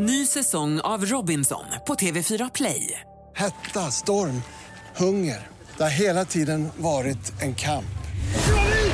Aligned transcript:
Ny 0.00 0.26
säsong 0.26 0.80
av 0.80 1.04
Robinson 1.04 1.64
på 1.86 1.94
TV4 1.94 2.50
Play. 2.54 3.00
Hetta, 3.34 3.80
storm, 3.80 4.42
hunger. 4.96 5.46
Det 5.76 5.82
har 5.82 5.90
hela 5.90 6.24
tiden 6.24 6.68
varit 6.76 7.42
en 7.42 7.54
kamp. 7.54 7.84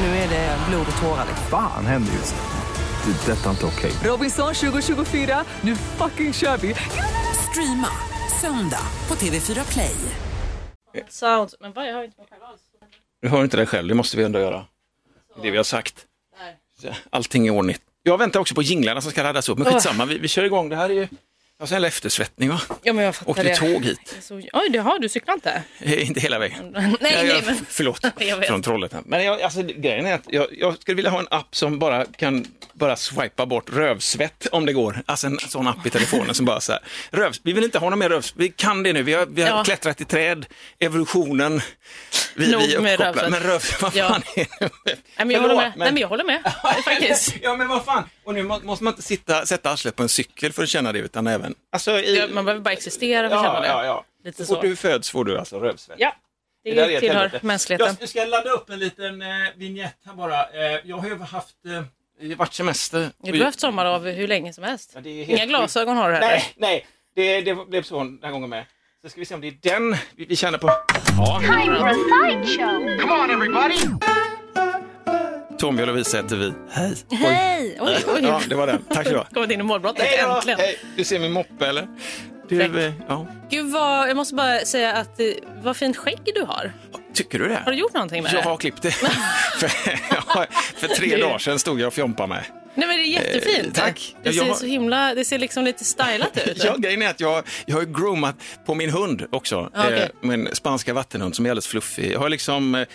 Nu 0.01 0.07
är 0.07 0.29
det 0.29 0.59
blod 0.69 0.87
och 0.97 1.03
tårar. 1.03 1.27
Fan 1.51 1.87
händer 1.87 2.13
just 2.13 2.35
nu. 2.35 3.13
Det. 3.13 3.33
Detta 3.33 3.47
är 3.47 3.51
inte 3.51 3.67
okej. 3.67 3.93
Robinson 4.05 4.55
2024, 4.55 5.45
nu 5.61 5.77
fucking 5.77 6.33
kör 6.33 6.57
vi! 6.57 6.75
Streama 7.51 7.89
söndag 8.41 8.87
på 9.07 9.15
TV4 9.15 9.73
Play. 9.73 9.97
Sound. 11.09 11.55
Men 11.61 11.73
vad, 11.73 11.89
jag 11.89 11.95
har 11.95 12.05
inte 12.05 12.19
mig 12.21 12.27
själv 12.31 12.43
alls. 12.43 12.61
Du 13.23 13.29
hör 13.29 13.45
inte 13.45 13.57
det 13.57 13.67
själv, 13.67 13.89
det 13.89 13.95
måste 13.95 14.17
vi 14.17 14.25
ändå 14.25 14.39
göra. 14.39 14.67
Det 15.43 15.51
vi 15.51 15.57
har 15.57 15.65
sagt. 15.65 16.07
Allting 17.11 17.47
är 17.47 17.51
ordnigt. 17.51 17.83
Jag 18.07 18.19
väntar 18.19 18.41
också 18.41 18.55
på 18.55 18.63
jinglarna 18.63 19.01
som 19.01 19.11
ska 19.11 19.23
laddas 19.23 19.49
upp, 19.49 19.59
men 19.59 19.73
skitsamma, 19.73 20.05
vi, 20.05 20.19
vi 20.19 20.29
kör 20.29 20.45
igång. 20.45 20.69
Det 20.69 20.77
här 20.77 20.91
är 20.91 20.95
ju 20.95 21.09
jag 21.71 21.81
har 21.81 21.87
eftersvettning 21.87 22.49
va? 22.49 22.61
Ja, 22.83 22.93
men 22.93 23.05
jag 23.05 23.17
fattar 23.17 23.31
Åkte 23.31 23.43
det. 23.43 23.57
tåg 23.57 23.85
hit. 23.85 24.17
Så, 24.21 24.35
oj, 24.53 24.69
det 24.71 24.79
har 24.79 24.99
du 24.99 25.09
cyklat 25.09 25.35
inte? 25.37 25.63
Inte 26.01 26.21
hela 26.21 26.39
vägen. 26.39 26.71
Nej, 26.73 26.97
nej, 27.01 27.27
jag, 27.27 27.47
men... 27.47 27.67
Förlåt, 27.69 28.01
Jag 28.19 28.47
från 28.47 28.63
Trollhättan. 28.63 29.03
Men 29.07 29.25
jag, 29.25 29.43
alltså, 29.43 29.63
grejen 29.63 30.07
är 30.07 30.15
att 30.15 30.23
jag, 30.27 30.47
jag 30.59 30.81
skulle 30.81 30.95
vilja 30.95 31.11
ha 31.11 31.19
en 31.19 31.29
app 31.31 31.57
som 31.57 31.79
bara 31.79 32.05
kan 32.05 32.47
bara 32.73 32.97
swipa 32.97 33.47
bort 33.47 33.71
rövsvett 33.73 34.47
om 34.53 34.67
det 34.67 34.73
går. 34.73 35.03
Alltså 35.07 35.27
en 35.27 35.39
sån 35.39 35.67
app 35.69 35.87
i 35.87 35.91
telefonen 35.91 36.35
som 36.35 36.47
bara 36.47 36.61
så 36.61 36.73
här, 36.73 36.81
rövs, 37.11 37.41
vi 37.45 37.53
vill 37.53 37.65
inte 37.65 37.79
ha 37.79 37.91
någon 37.91 37.99
mer 37.99 38.09
rövs, 38.09 38.35
vi 38.37 38.49
kan 38.49 38.83
det 38.83 38.93
nu, 38.93 39.03
vi 39.03 39.13
har, 39.13 39.27
vi 39.27 39.43
har 39.43 39.49
Ja. 39.49 39.65
klättrat 39.65 40.01
i 40.01 40.05
träd, 40.05 40.47
evolutionen, 40.79 41.61
vi, 42.35 42.51
Nog 42.53 42.61
vi 42.61 42.75
är 42.75 42.81
med 42.81 43.01
rövsvett. 43.01 43.31
Men 43.31 43.41
rövs, 43.41 43.83
vad 43.83 43.97
Ja. 43.97 44.09
fan 44.09 44.23
är 44.37 44.47
det? 44.61 44.69
Nej, 44.85 44.97
men 45.17 45.31
jag 45.31 45.41
håller 45.41 45.55
Förlåt, 45.55 45.63
med. 45.65 45.73
Nej, 45.77 45.93
men 45.93 46.01
jag 46.01 46.09
håller 46.09 46.25
med. 46.25 46.53
Faktiskt. 46.85 47.35
Ja 47.43 47.57
men 47.57 47.69
vad 47.69 47.85
fan, 47.85 48.05
och 48.25 48.35
nu 48.35 48.43
må- 48.43 48.61
måste 48.63 48.85
man 48.85 48.93
inte 48.93 49.03
sitta, 49.03 49.47
sätta 49.47 49.71
arslet 49.71 49.97
på 49.97 50.03
en 50.03 50.09
cykel 50.09 50.53
för 50.53 50.63
att 50.63 50.69
känna 50.69 50.93
det 50.93 50.99
utan 50.99 51.27
även, 51.27 51.54
alltså 51.73 51.91
i, 52.01 52.19
Ja, 52.19 52.27
man 52.33 52.45
behöver 52.45 52.63
bara 52.63 52.73
existera 52.73 53.29
för 53.29 53.37
att 53.37 53.43
känna 53.43 53.55
ja, 53.55 53.61
det. 53.61 53.69
ja, 53.69 53.85
ja. 53.85 54.05
Lite 54.25 54.45
Så 54.47 54.55
fort 54.55 54.63
du 54.63 54.77
föds 54.77 55.11
får 55.11 55.25
du 55.25 55.39
alltså 55.39 55.61
rövsvett. 55.61 55.97
Ja, 56.01 56.17
det, 56.65 56.71
ett 56.95 57.01
tillhör 57.01 57.39
mänskligheten. 57.43 57.97
Jag 58.01 58.09
ska 58.09 58.25
ladda 58.25 58.51
upp 58.51 58.71
en 58.71 58.79
liten 58.79 59.23
eh, 59.23 59.29
vignett 59.57 59.97
här 60.07 60.15
bara. 60.15 60.43
Eh, 60.43 60.81
jag 60.85 60.97
har 60.97 61.09
ju 61.09 61.19
haft, 61.19 61.55
eh, 61.67 61.83
det 62.21 62.29
har 62.29 62.37
varit 62.37 62.53
semester. 62.55 63.11
Du 63.19 63.39
har 63.39 63.45
haft 63.45 63.61
sommarlov 63.61 64.07
hur 64.07 64.29
länge 64.29 64.53
som 64.53 64.65
helst. 64.65 64.93
Ja, 64.95 65.01
det 65.01 65.11
är 65.11 65.25
helt 65.25 65.39
Inga 65.41 65.47
glasögon 65.47 65.97
har 65.97 66.09
du 66.09 66.15
heller. 66.15 66.29
Nej, 66.29 66.55
nej, 66.57 66.87
det, 67.15 67.41
det 67.41 67.55
blev 67.55 67.83
så 67.83 67.99
den 67.99 68.21
här 68.23 68.31
gången 68.31 68.51
med. 68.51 68.65
Så 69.03 69.09
ska 69.11 69.21
vi 69.21 69.27
se 69.27 69.35
om 69.35 69.41
det 69.41 69.49
är 69.49 69.59
den 69.63 69.97
vi, 70.17 70.25
vi 70.25 70.37
känner 70.37 70.59
på. 70.59 70.67
Ja, 71.17 71.41
Time 71.41 71.79
for 71.79 71.89
a 71.89 71.95
sideshow. 71.95 73.01
Come 73.01 73.13
on, 73.13 73.31
everybody. 73.31 73.77
Tommy 75.65 75.83
och 75.83 75.87
Lovisa 75.87 76.17
heter 76.17 76.37
vi. 76.37 76.53
Hej. 76.71 76.95
Hej! 77.11 77.77
Oj, 77.81 77.97
oj. 78.15 78.21
Ja, 78.23 78.41
det 78.49 78.55
var 78.55 78.67
den. 78.67 78.83
Tack 78.95 79.07
så 79.07 79.13
du 79.13 79.19
ha. 79.19 79.25
Kommit 79.35 79.51
in 79.51 79.61
i 79.61 79.63
målbrottet, 79.63 80.05
Hej 80.05 80.21
då. 80.29 80.35
äntligen. 80.37 80.59
Hej. 80.61 80.79
Du 80.97 81.05
ser 81.05 81.19
min 81.19 81.33
moppe 81.33 81.67
eller? 81.67 81.87
Du, 82.49 82.59
Fräck. 82.59 82.75
eh, 82.77 82.93
ja. 83.09 83.27
Gud, 83.51 83.73
vad, 83.73 84.09
jag 84.09 84.17
måste 84.17 84.35
bara 84.35 84.59
säga 84.59 84.93
att 84.93 85.21
eh, 85.21 85.27
vad 85.63 85.77
fint 85.77 85.97
skägg 85.97 86.19
du 86.35 86.43
har. 86.43 86.73
Tycker 87.15 87.39
du 87.39 87.49
det? 87.49 87.63
Har 87.65 87.73
du 87.73 87.79
gjort 87.79 87.93
någonting 87.95 88.23
med 88.23 88.33
Jag 88.33 88.43
det? 88.45 88.49
har 88.49 88.57
klippt 88.57 88.83
det. 88.83 88.91
för, 89.59 89.71
ja, 90.11 90.47
för 90.77 90.89
tre 90.89 91.17
dagar 91.17 91.39
sedan 91.39 91.59
stod 91.59 91.81
jag 91.81 91.87
och 91.87 91.95
fjompade 91.95 92.29
mig. 92.29 92.43
Nej, 92.75 92.89
men 92.89 92.97
det 92.97 93.03
är 93.03 93.07
jättefint. 93.07 93.79
Eh, 93.79 93.85
tack. 93.85 94.15
Det 94.23 94.29
Jag 94.29 94.35
ser 94.35 94.45
har- 94.45 94.55
så 94.55 94.67
himla, 94.67 95.15
det 95.15 95.25
ser 95.25 95.39
liksom 95.39 95.65
lite 95.65 95.85
stylat 95.85 96.39
ut. 96.47 96.63
Ja, 96.65 96.77
grejen 96.79 97.03
är 97.03 97.09
att 97.11 97.21
jag, 97.21 97.45
jag 97.67 97.77
har 97.77 97.83
ju 97.83 97.93
groomat 97.93 98.37
på 98.67 98.75
min 98.75 98.91
hund 98.91 99.27
också. 99.31 99.71
Ja, 99.75 99.85
okej. 99.85 99.99
eh, 100.03 100.09
min 100.21 100.49
spanska 100.53 100.95
vattenhund 100.95 101.37
som 101.37 101.47
är 101.47 101.51
alldeles 101.51 101.67
fluffig. 101.67 102.13
Jag 102.13 102.19
har 102.21 102.29
liksom 102.29 102.75
eh, 102.75 102.87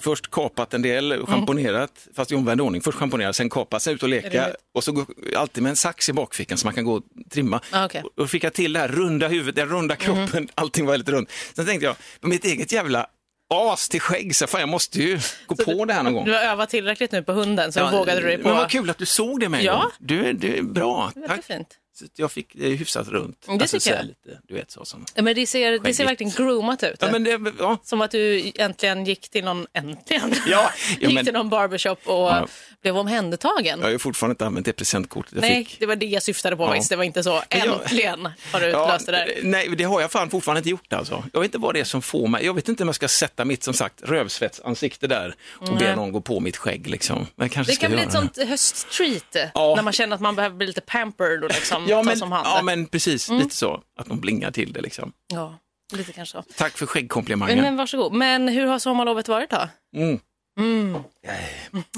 först 0.00 0.30
kapat 0.30 0.74
en 0.74 0.82
del, 0.82 1.26
schamponerat, 1.26 2.08
fast 2.14 2.32
i 2.32 2.34
omvänd 2.34 2.60
ordning. 2.60 2.82
Först 2.82 2.98
schamponerat, 2.98 3.36
sen 3.36 3.50
kapat, 3.50 3.82
sen 3.82 3.94
ut 3.94 4.02
och 4.02 4.08
leka. 4.08 4.48
Och 4.74 4.84
så 4.84 4.92
går, 4.92 5.06
alltid 5.36 5.62
med 5.62 5.70
en 5.70 5.76
sax 5.76 6.08
i 6.08 6.12
bakfickan 6.12 6.58
så 6.58 6.66
man 6.66 6.74
kan 6.74 6.84
gå 6.84 6.94
och 6.94 7.02
trimma. 7.30 7.60
Ja, 7.72 7.84
okej. 7.84 8.02
Och 8.02 8.10
då 8.16 8.26
fick 8.26 8.44
jag 8.44 8.52
till 8.52 8.72
det 8.72 8.80
här 8.80 8.88
runda 8.88 9.28
huvudet, 9.28 9.54
den 9.56 9.68
runda 9.68 9.96
kroppen, 9.96 10.48
allting 10.54 10.84
var 10.86 10.92
väldigt 10.92 11.08
runt. 11.08 11.30
Sen 11.54 11.66
tänkte 11.66 11.86
jag, 11.86 11.96
på 12.20 12.28
mitt 12.28 12.44
eget 12.44 12.72
jävla 12.72 13.06
as 13.54 13.88
till 13.88 14.00
skägg, 14.00 14.36
så 14.36 14.46
fan 14.46 14.60
jag 14.60 14.68
måste 14.68 14.98
ju 15.02 15.18
gå 15.46 15.54
på 15.56 15.84
det 15.84 15.92
här 15.94 16.02
någon 16.02 16.12
gång. 16.14 16.24
Du 16.24 16.32
har 16.32 16.40
övat 16.40 16.70
tillräckligt 16.70 17.12
nu 17.12 17.22
på 17.22 17.32
hunden, 17.32 17.72
så 17.72 17.80
Ja, 17.80 17.90
vågade 17.90 18.20
du 18.20 18.26
dig 18.26 18.38
på. 18.38 18.48
Men 18.48 18.56
vad 18.56 18.70
kul 18.70 18.90
att 18.90 18.98
du 18.98 19.06
såg 19.06 19.40
det 19.40 19.48
med 19.48 19.60
en 19.60 19.66
Ja. 19.66 19.72
gång. 19.80 19.90
Du, 19.98 20.24
är- 20.26 20.32
du 20.32 20.56
är 20.56 20.62
bra, 20.62 21.12
tack. 21.28 21.44
fint. 21.44 21.68
Jag 22.16 22.32
fick 22.32 22.48
det 22.52 22.68
hyfsat 22.68 23.08
runt. 23.08 23.46
Mm, 23.46 23.58
det 23.58 23.64
alltså, 23.64 23.78
tycker 23.80 23.96
jag. 23.96 24.06
Lite, 24.06 24.38
du 24.48 24.54
vet 24.54 24.70
så 24.70 24.84
som... 24.84 25.04
Ja, 25.14 25.22
Men 25.22 25.34
det 25.34 25.46
ser, 25.46 25.78
det 25.78 25.94
ser 25.94 26.04
verkligen 26.06 26.32
groomat 26.32 26.82
ut. 26.82 26.96
Ja, 27.00 27.08
men 27.12 27.24
det, 27.24 27.40
ja. 27.58 27.78
Som 27.84 28.00
att 28.00 28.10
du 28.10 28.52
äntligen 28.54 29.04
gick 29.04 29.28
till 29.28 29.44
någon, 29.44 29.66
äntligen, 29.72 30.34
Ja, 30.46 30.70
ja, 31.00 31.08
gick 31.08 31.14
men- 31.14 31.24
till 31.24 31.34
någon 31.34 31.48
barbershop 31.48 31.98
och 32.04 32.14
Ja. 32.14 32.46
blev 32.82 32.98
omhändertagen. 32.98 33.78
Jag 33.78 33.86
har 33.86 33.90
ju 33.92 33.98
fortfarande 33.98 34.32
inte 34.32 34.46
använt 34.46 34.66
det 34.66 34.72
presentkortet 34.72 35.32
jag 35.32 35.40
Nej, 35.40 35.64
fick. 35.64 35.80
det 35.80 35.86
var 35.86 35.96
det 35.96 36.06
jag 36.06 36.22
syftade 36.22 36.56
på 36.56 36.62
Ja. 36.62 36.68
faktiskt. 36.68 36.90
Det 36.90 36.96
var 36.96 37.04
inte 37.04 37.22
så, 37.22 37.42
äntligen 37.48 38.28
har 38.52 38.60
du 38.60 38.66
Ja, 38.70 38.88
löst 38.92 39.06
det 39.06 39.12
där. 39.12 39.38
Nej, 39.42 39.68
det 39.68 39.84
har 39.84 40.00
jag 40.00 40.10
fan 40.12 40.30
fortfarande 40.30 40.58
inte 40.58 40.70
gjort 40.70 40.92
alltså. 40.92 41.24
Jag 41.32 41.40
vet 41.40 41.48
inte 41.48 41.58
vad 41.58 41.74
det 41.74 41.80
är 41.80 41.84
som 41.84 42.02
får 42.02 42.26
mig. 42.28 42.44
Jag 42.44 42.54
vet 42.54 42.68
inte 42.68 42.82
om 42.82 42.88
jag 42.88 42.94
ska 42.94 43.08
sätta 43.08 43.44
mitt, 43.44 43.64
som 43.64 43.74
sagt, 43.74 44.02
rövsvetsansikte 44.02 45.06
där 45.06 45.34
och 45.58 45.76
be 45.76 45.96
någon 45.96 46.12
gå 46.12 46.20
på 46.20 46.40
mitt 46.40 46.56
skägg 46.56 46.86
liksom. 46.86 47.26
Det 47.36 47.48
kan 47.48 47.90
bli 47.92 48.02
ett 48.02 48.12
sånt 48.12 48.38
hösttreat, 48.48 49.34
när 49.54 49.82
man 49.82 49.92
känner 49.92 50.14
att 50.14 50.20
man 50.22 50.36
behöver 50.36 50.56
bli 50.56 50.66
lite 50.66 50.80
pampered 50.80 51.44
och 51.44 51.50
liksom 51.54 51.86
Ja, 51.92 52.02
men, 52.02 52.16
som 52.16 52.32
hand. 52.32 52.46
ja, 52.46 52.62
men 52.62 52.86
precis. 52.86 53.28
Mm. 53.28 53.42
Lite 53.42 53.54
så. 53.54 53.82
Att 53.98 54.06
de 54.06 54.20
blingar 54.20 54.50
till 54.50 54.72
det 54.72 54.80
liksom. 54.80 55.12
Ja, 55.32 55.58
lite 55.92 56.12
kanske 56.12 56.32
så. 56.38 56.44
Tack 56.56 56.72
för 56.72 56.84
Men, 56.84 56.88
skäggkomplimangen. 56.88 57.60
men 57.60 57.76
varsågod. 57.76 58.12
Men 58.12 58.48
hur 58.48 58.66
har 58.66 58.78
sommarlovet 58.78 59.28
varit 59.28 59.50
då? 59.50 59.68
Mm. 59.96 60.96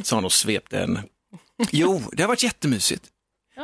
Sa 0.02 0.16
han 0.16 0.24
och 0.24 0.32
svepte 0.32 0.78
en. 0.80 0.98
Jo, 1.70 2.02
det 2.12 2.22
har 2.22 2.28
varit 2.28 2.42
jättemysigt. 2.42 3.04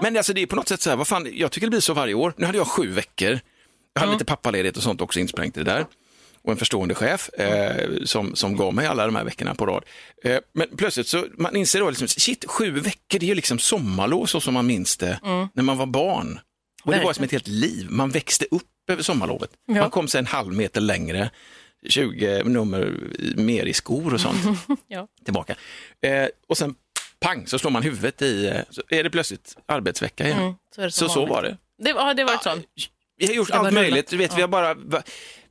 Men 0.03 0.17
alltså 0.17 0.33
det 0.33 0.43
är 0.43 0.47
på 0.47 0.57
något 0.57 0.69
sätt 0.69 0.81
så 0.81 0.91
här, 0.91 0.97
vad 0.97 1.09
fan, 1.09 1.29
jag 1.33 1.53
tycker 1.53 1.67
det 1.67 1.71
blir 1.71 1.81
så 1.81 1.95
varje 1.95 2.15
år. 2.15 2.35
Nu 2.37 2.47
hade 2.47 2.59
jag 2.59 2.67
sju 2.67 2.87
veckor. 2.91 3.41
Jag 3.93 4.01
hade 4.01 4.13
lite 4.13 4.25
pappaledighet 4.25 4.77
och 4.77 4.83
sånt 4.83 5.01
också 5.01 5.21
insprängt 5.21 5.57
i 5.57 5.61
det 5.63 5.71
där. 5.71 5.87
Och 6.43 6.53
en 6.53 6.57
förstående 6.57 6.95
chef 6.95 7.29
eh, 7.29 7.89
som, 8.05 8.37
som 8.37 8.57
gav 8.57 8.75
mig 8.75 8.87
alla 8.87 9.07
de 9.07 9.17
här 9.17 9.25
veckorna 9.25 9.55
på 9.55 9.67
rad. 9.67 9.85
Eh, 10.25 10.39
men 10.53 10.69
plötsligt 10.77 11.09
så 11.09 11.27
man 11.39 11.57
inser 11.57 11.81
då 11.81 11.89
liksom, 11.91 12.09
shit, 12.09 12.45
sju 12.49 12.71
veckor, 12.71 13.19
det 13.19 13.27
är 13.27 13.29
ju 13.29 13.35
liksom 13.35 13.59
sommarlov 13.59 14.27
så 14.27 14.41
som 14.41 14.55
man 14.55 14.67
minns 14.67 14.97
det 14.97 15.21
när 15.55 15.63
man 15.63 15.79
var 15.79 15.87
barn. 15.87 16.41
Och 16.85 16.93
det 16.93 17.05
var 17.05 17.13
som 17.13 17.25
ett 17.25 17.33
helt 17.33 17.49
liv, 17.49 17.87
man 17.91 18.11
växte 18.11 18.47
upp 18.51 18.63
över 18.91 19.03
sommarlovet. 19.03 19.51
Ja. 19.67 19.75
Man 19.75 19.91
kom 19.91 20.09
sig 20.09 20.19
en 20.19 20.27
halv 20.27 20.53
meter 20.53 20.81
längre, 20.81 21.31
20 21.89 22.43
nummer 22.45 22.95
mer 23.37 23.67
i 23.67 23.73
skor 23.73 24.15
och 24.15 24.21
sånt 24.21 24.59
Ja. 24.89 25.09
tillbaka. 25.25 25.55
Eh, 26.03 26.29
och 26.49 26.59
sen 26.59 26.75
pang 27.21 27.47
så 27.47 27.59
slår 27.59 27.71
man 27.71 27.83
huvudet 27.83 28.23
i, 28.23 28.47
eh, 28.47 28.61
så 28.71 28.83
är 28.89 29.05
det 29.05 29.11
plötsligt 29.11 29.57
arbetsvecka 29.67 30.25
igen. 30.27 30.39
Mm, 30.39 30.55
så 30.75 30.91
så 30.91 31.09
så 31.09 31.27
var 31.27 31.43
det. 31.43 31.57
Det, 31.79 31.91
har 31.91 32.15
det 32.15 32.25
varit 32.25 32.43
så? 32.43 32.59
Vi 33.17 33.27
har 33.27 33.35
gjort 33.35 33.51
var 33.51 33.57
allt 33.57 33.73
möjligt, 33.75 34.09
du 34.09 34.17
vet, 34.17 34.39
vi 34.39 34.41
har 34.41 34.49
bara 34.49 34.77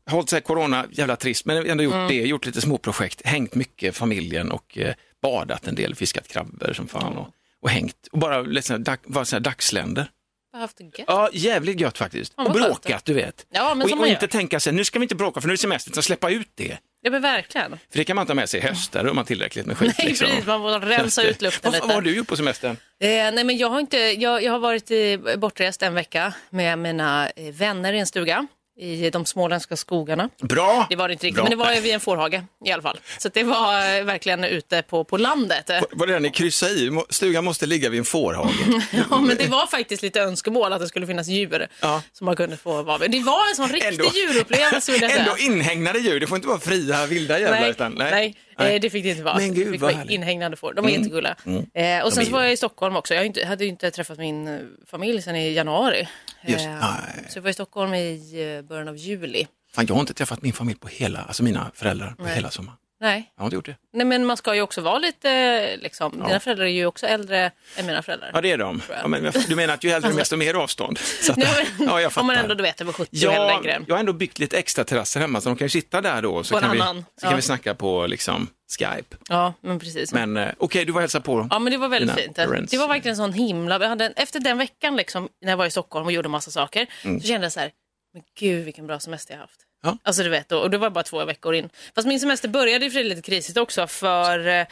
hållit 0.09 0.31
här 0.31 0.39
corona, 0.39 0.85
jävla 0.91 1.15
trist, 1.15 1.45
men 1.45 1.69
ändå 1.69 1.83
gjort 1.83 1.93
Mm. 1.93 2.07
det, 2.07 2.13
gjort 2.13 2.45
lite 2.45 2.61
småprojekt, 2.61 3.21
hängt 3.25 3.55
mycket 3.55 3.95
familjen 3.95 4.51
och 4.51 4.77
eh, 4.77 4.93
badat 5.21 5.67
en 5.67 5.75
del, 5.75 5.95
fiskat 5.95 6.27
krabbor 6.27 6.73
som 6.73 6.87
fan 6.87 7.17
och, 7.17 7.27
och 7.61 7.69
hängt 7.69 8.07
och 8.11 8.19
bara 8.19 8.35
här 8.35 8.77
dag, 8.77 8.97
var 9.03 9.23
så 9.23 9.35
här 9.35 9.41
dagsländer. 9.41 10.09
Jag 10.51 10.57
har 10.57 10.61
haft 10.61 10.77
det 10.77 10.83
gött. 10.83 11.05
Ja, 11.07 11.29
jävligt 11.33 11.79
gött 11.79 11.97
faktiskt. 11.97 12.33
Ja, 12.37 12.45
och 12.45 12.51
bråkat, 12.51 13.05
du 13.05 13.13
vet. 13.13 13.45
Ja, 13.49 13.75
men 13.75 13.81
och 13.81 13.89
som 13.89 13.99
och 13.99 14.03
man 14.03 14.09
inte 14.09 14.27
tänka 14.27 14.59
sig, 14.59 14.73
nu 14.73 14.85
ska 14.85 14.99
vi 14.99 15.03
inte 15.03 15.15
bråka 15.15 15.41
för 15.41 15.47
nu 15.47 15.51
är 15.51 15.57
det 15.57 15.61
semester, 15.61 15.91
så 15.93 16.01
släppa 16.01 16.29
ut 16.29 16.49
det. 16.55 16.77
Ja, 17.01 17.11
men 17.11 17.21
verkligen. 17.21 17.71
För 17.71 17.97
det 17.97 18.03
kan 18.03 18.15
man 18.15 18.27
ha 18.27 18.33
med 18.35 18.49
sig 18.49 18.59
i 18.59 18.63
höst, 18.63 18.91
där 18.91 19.05
har 19.05 19.13
man 19.13 19.25
tillräckligt 19.25 19.65
med 19.65 19.77
skit. 19.77 19.95
Nej, 19.99 20.07
liksom. 20.07 20.27
precis. 20.27 20.45
Man 20.45 20.61
får 20.61 20.79
rensa 20.79 21.23
ut 21.23 21.41
luften 21.41 21.71
lite. 21.71 21.85
vad 21.85 21.95
har 21.95 22.01
du 22.01 22.15
gjort 22.15 22.27
på 22.27 22.35
semestern? 22.37 22.77
Eh, 22.99 23.07
nej, 23.07 23.43
men 23.43 23.57
jag 23.57 23.69
har, 23.69 23.79
inte, 23.79 23.97
jag, 23.97 24.43
jag 24.43 24.51
har 24.51 24.59
varit 24.59 24.91
i, 24.91 25.19
bortrest 25.37 25.81
en 25.81 25.93
vecka 25.93 26.33
med 26.49 26.79
mina 26.79 27.29
eh, 27.29 27.53
vänner 27.53 27.93
i 27.93 27.99
en 27.99 28.07
stuga 28.07 28.47
i 28.79 29.09
de 29.09 29.25
småländska 29.25 29.75
skogarna. 29.77 30.29
Bra! 30.41 30.87
Det 30.89 30.95
var 30.95 31.07
det 31.07 31.11
inte 31.13 31.25
riktigt, 31.25 31.35
Bra. 31.35 31.43
men 31.43 31.49
det 31.51 31.55
var 31.65 31.81
vid 31.81 31.93
en 31.93 31.99
fårhage 31.99 32.41
i 32.65 32.71
alla 32.71 32.81
fall. 32.81 32.99
Så 33.17 33.29
det 33.29 33.43
var 33.43 33.97
eh, 33.97 34.03
verkligen 34.03 34.43
ute 34.43 34.81
på, 34.81 35.03
på 35.03 35.17
landet. 35.17 35.69
Eh, 35.69 35.81
Var 35.91 36.07
det 36.07 36.13
där 36.13 36.19
ni 36.19 36.29
kryssade 36.29 36.71
i? 36.71 37.01
Stugan 37.09 37.45
måste 37.45 37.65
ligga 37.65 37.89
vid 37.89 37.99
en 37.99 38.05
fårhage. 38.05 38.55
Ja, 39.09 39.21
men 39.21 39.37
det 39.37 39.47
var 39.47 39.67
faktiskt 39.67 40.01
lite 40.03 40.21
önskemål 40.21 40.73
att 40.73 40.81
det 40.81 40.87
skulle 40.87 41.07
finnas 41.07 41.27
djur 41.27 41.67
Ja. 41.81 42.01
som 42.13 42.25
man 42.25 42.35
kunde 42.35 42.57
få 42.57 42.83
vara 42.83 42.97
med. 42.97 43.11
Det 43.11 43.19
var 43.19 43.49
en 43.49 43.55
sån 43.55 43.69
riktig 43.69 43.87
Ändå- 43.89 44.11
djurupplevelse 44.15 44.91
vill 44.91 45.01
jag 45.01 45.11
säga. 45.15 45.23
Ändå 45.23 45.37
inhägnade 45.37 45.99
djur, 45.99 46.19
det 46.19 46.27
får 46.27 46.35
inte 46.35 46.47
vara 46.47 46.59
fria 46.59 47.05
vilda 47.05 47.39
jävlar. 47.39 47.59
Nej, 47.59 47.69
utan, 47.69 47.93
nej. 47.93 48.35
eh, 48.59 48.81
det 48.81 48.89
fick 48.89 49.03
det 49.03 49.09
inte 49.09 49.23
vara. 49.23 49.37
Men 49.37 49.53
gud, 49.53 49.79
det 49.81 49.89
fick 50.01 50.11
inhägnade 50.11 50.55
får. 50.57 50.73
De 50.73 50.81
var 50.81 50.89
Mm. 50.89 51.01
jättegulliga. 51.01 51.35
Mm. 51.45 51.65
Eh, 51.99 52.05
och 52.05 52.13
sen 52.13 52.21
är 52.21 52.25
så 52.25 52.31
var 52.31 52.43
jag 52.43 52.53
i 52.53 52.57
Stockholm 52.57 52.95
också. 52.95 53.13
Jag 53.13 53.37
hade 53.45 53.63
ju 53.63 53.69
inte 53.69 53.91
träffat 53.91 54.17
min 54.17 54.47
eh, 54.47 54.59
familj 54.91 55.21
sedan 55.21 55.35
i 55.35 55.53
januari. 55.53 56.07
Just, 56.47 56.65
Eh, 56.65 56.81
så 57.29 57.37
jag 57.37 57.41
var 57.41 57.49
i 57.49 57.53
Stockholm 57.53 57.93
i 57.93 58.55
eh, 58.57 58.67
början 58.67 58.87
av 58.87 58.97
juli. 58.97 59.47
Fan, 59.71 59.85
jag 59.87 59.95
har 59.95 59.99
inte 60.01 60.13
träffat 60.13 60.41
min 60.41 60.53
familj 60.53 60.79
på 60.79 60.87
hela, 60.87 61.19
alltså 61.21 61.43
mina 61.43 61.71
föräldrar 61.73 62.11
på 62.17 62.23
Nej. 62.23 62.35
hela 62.35 62.51
sommaren. 62.51 62.77
Nej. 63.01 63.31
Jag 63.35 63.41
har 63.41 63.47
inte 63.47 63.55
gjort 63.55 63.65
det. 63.65 63.75
Nej, 63.93 64.05
men 64.05 64.25
man 64.25 64.37
ska 64.37 64.55
ju 64.55 64.61
också 64.61 64.81
vara 64.81 64.97
lite, 64.99 65.77
liksom, 65.77 66.11
dina 66.11 66.39
föräldrar 66.39 66.65
är 66.65 66.69
ju 66.69 66.85
också 66.85 67.07
äldre 67.07 67.51
än 67.75 67.85
mina 67.85 68.01
föräldrar. 68.01 68.31
Ja, 68.33 68.41
det 68.41 68.51
är 68.51 68.57
de. 68.57 68.81
Ja, 69.01 69.07
men, 69.07 69.31
du 69.47 69.55
menar 69.55 69.73
att 69.73 69.83
ju 69.83 69.89
äldre 69.89 70.11
desto 70.11 70.35
mer 70.37 70.53
avstånd? 70.53 70.97
Så 71.21 71.31
att, 71.31 71.37
Nej, 71.37 71.67
men, 71.77 71.87
ja, 71.87 71.99
jag 72.01 72.07
om 72.07 72.11
fattar. 72.11 72.27
man 72.27 72.35
ändå 72.35 72.55
du 72.55 72.63
vet 72.63 72.81
över 72.81 72.93
70 72.93 73.27
och 73.27 73.33
hela 73.33 73.45
den 73.45 73.55
Ja, 73.55 73.61
grejen. 73.61 73.85
jag 73.87 73.95
har 73.95 73.99
ändå 73.99 74.13
byggt 74.13 74.39
lite 74.39 74.57
extra 74.57 74.83
terrasser 74.83 75.19
hemma 75.19 75.41
så 75.41 75.49
de 75.49 75.55
kan 75.55 75.65
ju 75.65 75.69
sitta 75.69 76.01
där 76.01 76.21
då 76.21 76.43
så, 76.43 76.53
På 76.55 76.61
kan 76.61 76.71
vi, 76.71 76.77
så 76.77 76.83
kan 76.85 77.03
ja. 77.21 77.35
vi 77.35 77.41
snacka 77.41 77.75
på 77.75 78.07
liksom, 78.07 78.47
Skype. 78.79 79.17
Ja, 79.29 79.53
men 79.61 79.79
precis. 79.79 80.13
Men 80.13 80.37
eh, 80.37 80.49
okej, 80.57 80.85
du 80.85 80.91
var 80.91 80.99
och 80.99 81.01
hälsade 81.01 81.25
på. 81.25 81.47
Ja, 81.51 81.59
men 81.59 81.71
det 81.71 81.77
var 81.77 81.87
väldigt 81.87 82.15
fint. 82.15 82.35
parents. 82.35 82.71
Det 82.71 82.77
var 82.77 82.87
verkligen 82.87 83.13
en 83.13 83.17
sån 83.17 83.33
himla... 83.33 83.79
Jag 83.81 83.89
hade, 83.89 84.13
efter 84.15 84.39
den 84.39 84.57
veckan, 84.57 84.95
liksom, 84.95 85.29
när 85.41 85.51
jag 85.51 85.57
var 85.57 85.65
i 85.65 85.71
Stockholm 85.71 86.05
och 86.05 86.11
gjorde 86.11 86.29
massa 86.29 86.51
saker, 86.51 86.87
så 87.01 87.27
kände 87.27 87.45
jag 87.45 87.51
så 87.51 87.59
här, 87.59 87.71
men 88.13 88.23
gud 88.39 88.65
vilken 88.65 88.87
bra 88.87 88.99
semester 88.99 89.33
jag 89.33 89.41
haft. 89.41 89.65
Ja. 89.83 89.97
Alltså 90.03 90.23
du 90.23 90.29
vet, 90.29 90.51
och 90.51 90.69
det 90.69 90.77
var 90.77 90.89
bara 90.89 91.03
två 91.03 91.25
veckor 91.25 91.55
in. 91.55 91.69
Fast 91.95 92.07
min 92.07 92.19
semester 92.19 92.49
började 92.49 92.85
och 92.85 92.91
för 92.91 93.03
lite 93.03 93.21
krisigt 93.21 93.57
också, 93.57 93.87
för 93.87 94.47
eh, 94.47 94.65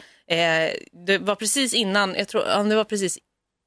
det 1.06 1.18
var 1.20 1.34
precis 1.34 1.74
innan, 1.74 2.14
jag 2.14 2.28
tror, 2.28 2.44
ja, 2.46 2.62
det 2.62 2.74
var 2.76 2.84
precis, 2.84 3.18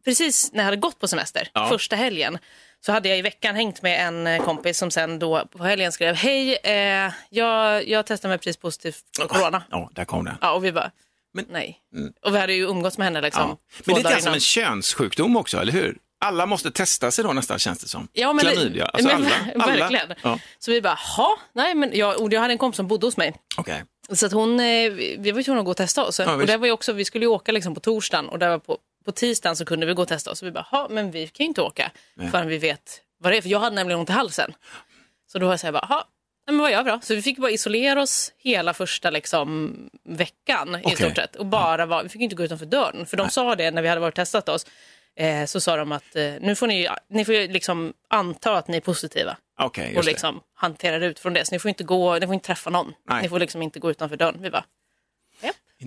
precis 0.06 0.52
när 0.54 0.60
jag 0.60 0.66
hade 0.66 0.78
gått 0.78 1.00
på 1.00 1.08
semester, 1.08 1.50
Ja. 1.54 1.70
första 1.70 1.96
helgen, 1.96 2.38
så 2.86 2.92
hade 2.92 3.10
jag 3.10 3.18
i 3.18 3.22
veckan 3.22 3.56
hängt 3.56 3.82
med 3.82 4.08
en 4.08 4.28
eh, 4.28 4.44
kompis 4.44 4.78
som 4.78 4.92
sen 4.92 5.20
då 5.20 5.46
på 5.52 5.64
helgen 5.64 5.92
skrev, 5.92 6.16
hej, 6.16 6.56
eh, 6.64 7.12
jag, 7.30 7.88
jag 7.88 8.06
testade 8.06 8.30
mig 8.30 8.38
precis 8.38 8.58
positiv 8.58 8.96
för 9.18 9.28
corona. 9.28 9.64
Ja, 9.70 9.90
där 9.94 10.06
kom 10.06 10.26
den. 10.26 10.36
Ja, 10.42 10.52
och 10.52 10.66
vi 10.66 10.72
bara, 10.72 10.92
Men- 11.34 11.46
nej. 11.50 11.80
Och 12.26 12.36
vi 12.36 12.40
hade 12.40 12.54
ju 12.54 12.64
umgåtts 12.64 12.98
med 12.98 13.06
henne 13.06 13.22
liksom. 13.22 13.58
Men 13.86 13.96
det 13.96 14.02
är 14.02 14.10
lite 14.10 14.22
som 14.22 14.34
en 14.34 14.40
könssjukdom 14.40 15.38
också, 15.38 15.58
eller 15.58 15.74
hur? 15.74 15.98
Alla 16.26 16.46
måste 16.46 16.72
testa 16.72 17.12
sig 17.12 17.24
då 17.24 17.34
nästan 17.34 17.60
känns 17.60 17.80
det 17.80 17.88
som. 17.88 18.08
Ja, 18.14 18.34
men 18.34 18.46
Klamydia, 18.46 18.86
alltså 18.86 19.08
men, 19.08 19.16
alla. 19.16 19.36
alla. 19.64 19.78
Verkligen. 19.78 20.14
Ja. 20.24 20.40
Så 20.60 20.72
vi 20.72 20.82
bara, 20.82 20.98
ha, 21.18 21.40
nej 21.54 21.76
men 21.76 21.98
jag, 21.98 22.22
och 22.22 22.34
jag 22.34 22.42
hade 22.42 22.54
en 22.54 22.58
kompis 22.58 22.78
som 22.78 22.88
bodde 22.88 23.08
hos 23.08 23.18
mig. 23.18 23.34
Okej. 23.58 23.84
Så 24.12 24.26
att 24.26 24.32
hon, 24.32 24.60
eh, 24.60 24.92
vi 25.18 25.32
var 25.32 25.44
tvungna 25.44 25.60
att 25.60 25.66
gå 25.66 25.72
och 25.72 25.78
testa 25.78 26.04
oss. 26.04 26.20
och 26.20 26.42
visst. 26.42 26.48
det 26.48 26.58
var 26.58 26.68
ju 26.68 26.74
också, 26.74 26.94
vi 26.94 27.06
skulle 27.06 27.26
ju 27.26 27.30
åka 27.30 27.52
liksom 27.52 27.74
på 27.74 27.80
torsdagen 27.80 28.30
och 28.30 28.40
där 28.40 28.50
var 28.50 28.60
på, 28.60 28.78
på 29.06 29.12
tisdagen 29.12 29.56
så 29.56 29.66
kunde 29.66 29.86
vi 29.86 29.94
gå 29.94 30.02
och 30.02 30.08
testa 30.08 30.32
oss. 30.32 30.40
Så 30.40 30.46
vi 30.46 30.52
bara, 30.52 30.66
ha, 30.72 30.88
men 30.90 31.12
vi 31.12 31.28
kan 31.28 31.44
ju 31.44 31.48
inte 31.48 31.62
åka 31.62 31.92
förrän 32.32 32.48
vi 32.48 32.58
vet 32.58 33.02
vad 33.20 33.34
det 33.34 33.38
är. 33.38 33.42
För 33.42 33.50
jag 33.50 33.60
hade 33.60 33.76
nämligen 33.76 34.00
ont 34.00 34.10
i 34.10 34.14
halsen. 34.14 34.54
Så 35.32 35.40
då 35.40 35.46
var 35.46 35.54
jag 35.54 35.60
så 35.60 35.68
här, 35.68 35.72
bara, 35.72 35.86
ha, 35.86 36.08
nej, 36.48 36.54
men 36.54 36.58
vad 36.58 36.72
gör 36.72 36.84
vi 36.84 36.92
då? 36.92 37.00
Så 37.02 37.16
vi 37.16 37.22
fick 37.22 37.38
bara 37.38 37.52
isolera 37.52 38.02
oss 38.02 38.34
hela 38.38 38.74
första 38.74 39.10
liksom, 39.10 39.76
veckan 40.04 40.76
i 40.76 40.82
Okej. 40.84 40.96
stort 40.96 41.16
sett. 41.16 41.36
Och 41.36 41.46
bara 41.46 41.86
vara, 41.86 42.04
vi 42.04 42.10
fick 42.10 42.22
inte 42.22 42.36
gå 42.36 42.44
utanför 42.44 42.66
dörren. 42.66 43.06
För 43.06 43.18
de 43.18 43.30
sa 43.30 43.56
det 43.56 43.72
när 43.72 43.82
vi 43.82 43.88
hade 43.88 44.02
varit 44.02 44.12
och 44.12 44.16
testat 44.16 44.50
oss. 44.50 44.66
Eh, 45.20 45.46
så 45.46 45.60
sa 45.62 45.76
de 45.76 45.92
att 45.92 46.16
eh, 46.16 46.34
nu 46.40 46.56
får 46.56 46.68
ni, 46.68 46.88
ni 47.10 47.26
får 47.26 47.34
liksom 47.54 47.94
anta 48.10 48.58
att 48.58 48.68
ni 48.68 48.78
är 48.78 48.82
positiva 48.82 49.38
Okej, 49.62 49.88
och 49.88 49.94
just 49.94 50.06
det. 50.06 50.12
liksom 50.12 50.42
hanterar 50.54 51.02
ut 51.02 51.20
från 51.20 51.34
det. 51.34 51.46
Så 51.46 51.56
ni 51.56 51.60
får 51.60 51.70
inte 51.70 51.84
gå, 51.84 52.20
ni 52.20 52.26
får 52.26 52.34
inte 52.34 52.48
träffa 52.48 52.70
någon. 52.70 52.94
Nej. 53.10 53.22
Ni 53.22 53.30
får 53.30 53.40
liksom 53.40 53.62
inte 53.62 53.80
gå 53.80 53.92
utanför 53.92 54.18
dörren. 54.18 54.38
Vi 54.42 54.50
bara, 54.50 54.66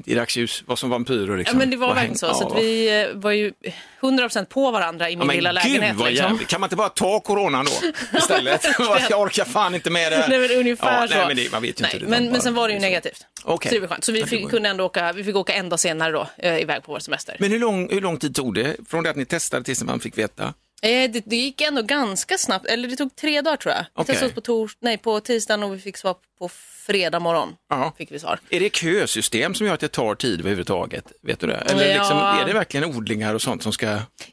i 0.07 0.15
dagsljus, 0.15 0.63
var 0.67 0.77
som 0.77 0.91
vampyrer 0.91 1.31
Ja, 1.31 1.37
liksom. 1.37 1.59
men 1.59 1.71
det 1.71 1.77
var 1.77 1.95
verkligen 1.95 2.19
så. 2.19 2.35
så 2.35 2.43
ja, 2.45 2.49
vad- 2.49 2.63
vi 2.63 3.03
eh, 3.03 3.09
var 3.17 3.31
ju 3.31 3.53
100% 4.01 4.45
på 4.45 4.71
varandra 4.71 5.11
i 5.11 5.17
min 5.17 5.27
Ja, 5.29 5.33
lilla 5.35 5.53
gud 5.53 5.73
lägenhet. 5.73 5.97
vad 5.97 6.09
liksom. 6.11 6.31
jävligt. 6.31 6.49
Kan 6.49 6.61
man 6.61 6.67
inte 6.67 6.77
bara 6.77 6.89
ta 6.89 7.21
coronan 7.21 7.65
då 7.65 8.19
istället? 8.19 8.67
jag 9.11 9.21
orkar 9.21 9.45
fan 9.45 9.75
inte 9.75 9.91
med 9.91 10.13
det. 10.13 10.27
Nej, 10.29 10.39
men 10.49 10.51
ungefär 10.59 11.01
ja, 11.03 11.09
så. 11.09 11.15
Nej, 11.15 11.27
men 11.27 11.37
det, 11.37 11.53
man 11.53 11.63
vet 11.63 11.81
ju 11.81 11.83
Nej, 11.83 11.91
inte. 11.95 12.05
det 12.05 12.11
men, 12.11 12.31
men 12.33 12.41
sen 12.43 12.55
var 12.55 12.69
det 12.69 12.75
ju 12.75 12.81
negativt. 12.81 13.27
Okej. 13.45 13.69
Så 13.69 13.75
det 13.75 13.81
var 13.81 13.89
skönt. 13.89 14.05
Så 14.05 14.13
vi 14.13 14.21
Ja, 14.21 14.27
fick, 14.27 14.49
kunde 14.51 14.69
ändå 14.69 14.85
åka, 14.85 15.13
vi 15.13 15.25
fick 15.25 15.37
åka 15.37 15.53
en 15.53 15.69
dag 15.69 15.81
senare 15.81 16.13
då, 16.13 16.27
eh, 16.39 16.59
iväg 16.59 16.83
på 16.83 16.93
vår 16.93 16.99
semester. 16.99 17.37
Men 17.41 17.51
hur 17.51 17.59
lång, 17.59 17.89
hur 17.93 18.01
lång 18.01 18.17
tid 18.19 18.35
tog 18.35 18.55
det 18.55 18.77
från 18.89 19.05
det 19.05 19.11
att 19.11 19.17
ni 19.17 19.25
testade 19.25 19.65
tills 19.65 19.83
man 19.85 20.01
fick 20.01 20.19
veta? 20.19 20.55
Eh, 20.85 21.11
det, 21.11 21.23
det 21.27 21.37
gick 21.37 21.61
ändå 21.61 21.83
ganska 21.83 22.39
snabbt, 22.39 22.67
eller 22.67 22.89
det 22.89 22.97
tog 22.97 23.17
tre 23.17 23.41
dagar 23.41 23.57
tror 23.57 23.75
jag. 23.75 23.81
Vi 23.83 23.87
Okej. 23.95 24.07
testade 24.07 24.29
oss 24.29 24.35
på, 24.35 24.41
tors, 24.41 24.77
nej, 24.81 24.99
på 24.99 25.21
tisdagen 25.21 25.63
och 25.63 25.75
vi 25.75 25.79
fick 25.79 25.97
svar 25.97 26.17
på 26.39 26.49
fredag 26.87 27.21
morgon. 27.21 27.57
Ja. 27.71 27.93
Fick 27.99 28.13
vi 28.13 28.19
svar. 28.19 28.39
Är 28.51 28.61
det 28.61 28.75
kösystem 28.77 29.55
som 29.55 29.67
gör 29.67 29.75
att 29.75 29.81
det 29.81 29.89
tar 29.89 30.15
tid 30.15 30.41
överhuvudtaget? 30.41 31.05
Vet 31.23 31.41
du 31.41 31.47
det? 31.47 31.55
Eller 31.57 31.89
Ja. 31.89 31.95
liksom, 31.99 32.19
är 32.19 32.45
det 32.47 32.53
verkligen 32.53 32.85
odlingar 32.97 33.35
och 33.35 33.43
sånt 33.43 33.63
som 33.63 33.73
ska 33.73 33.87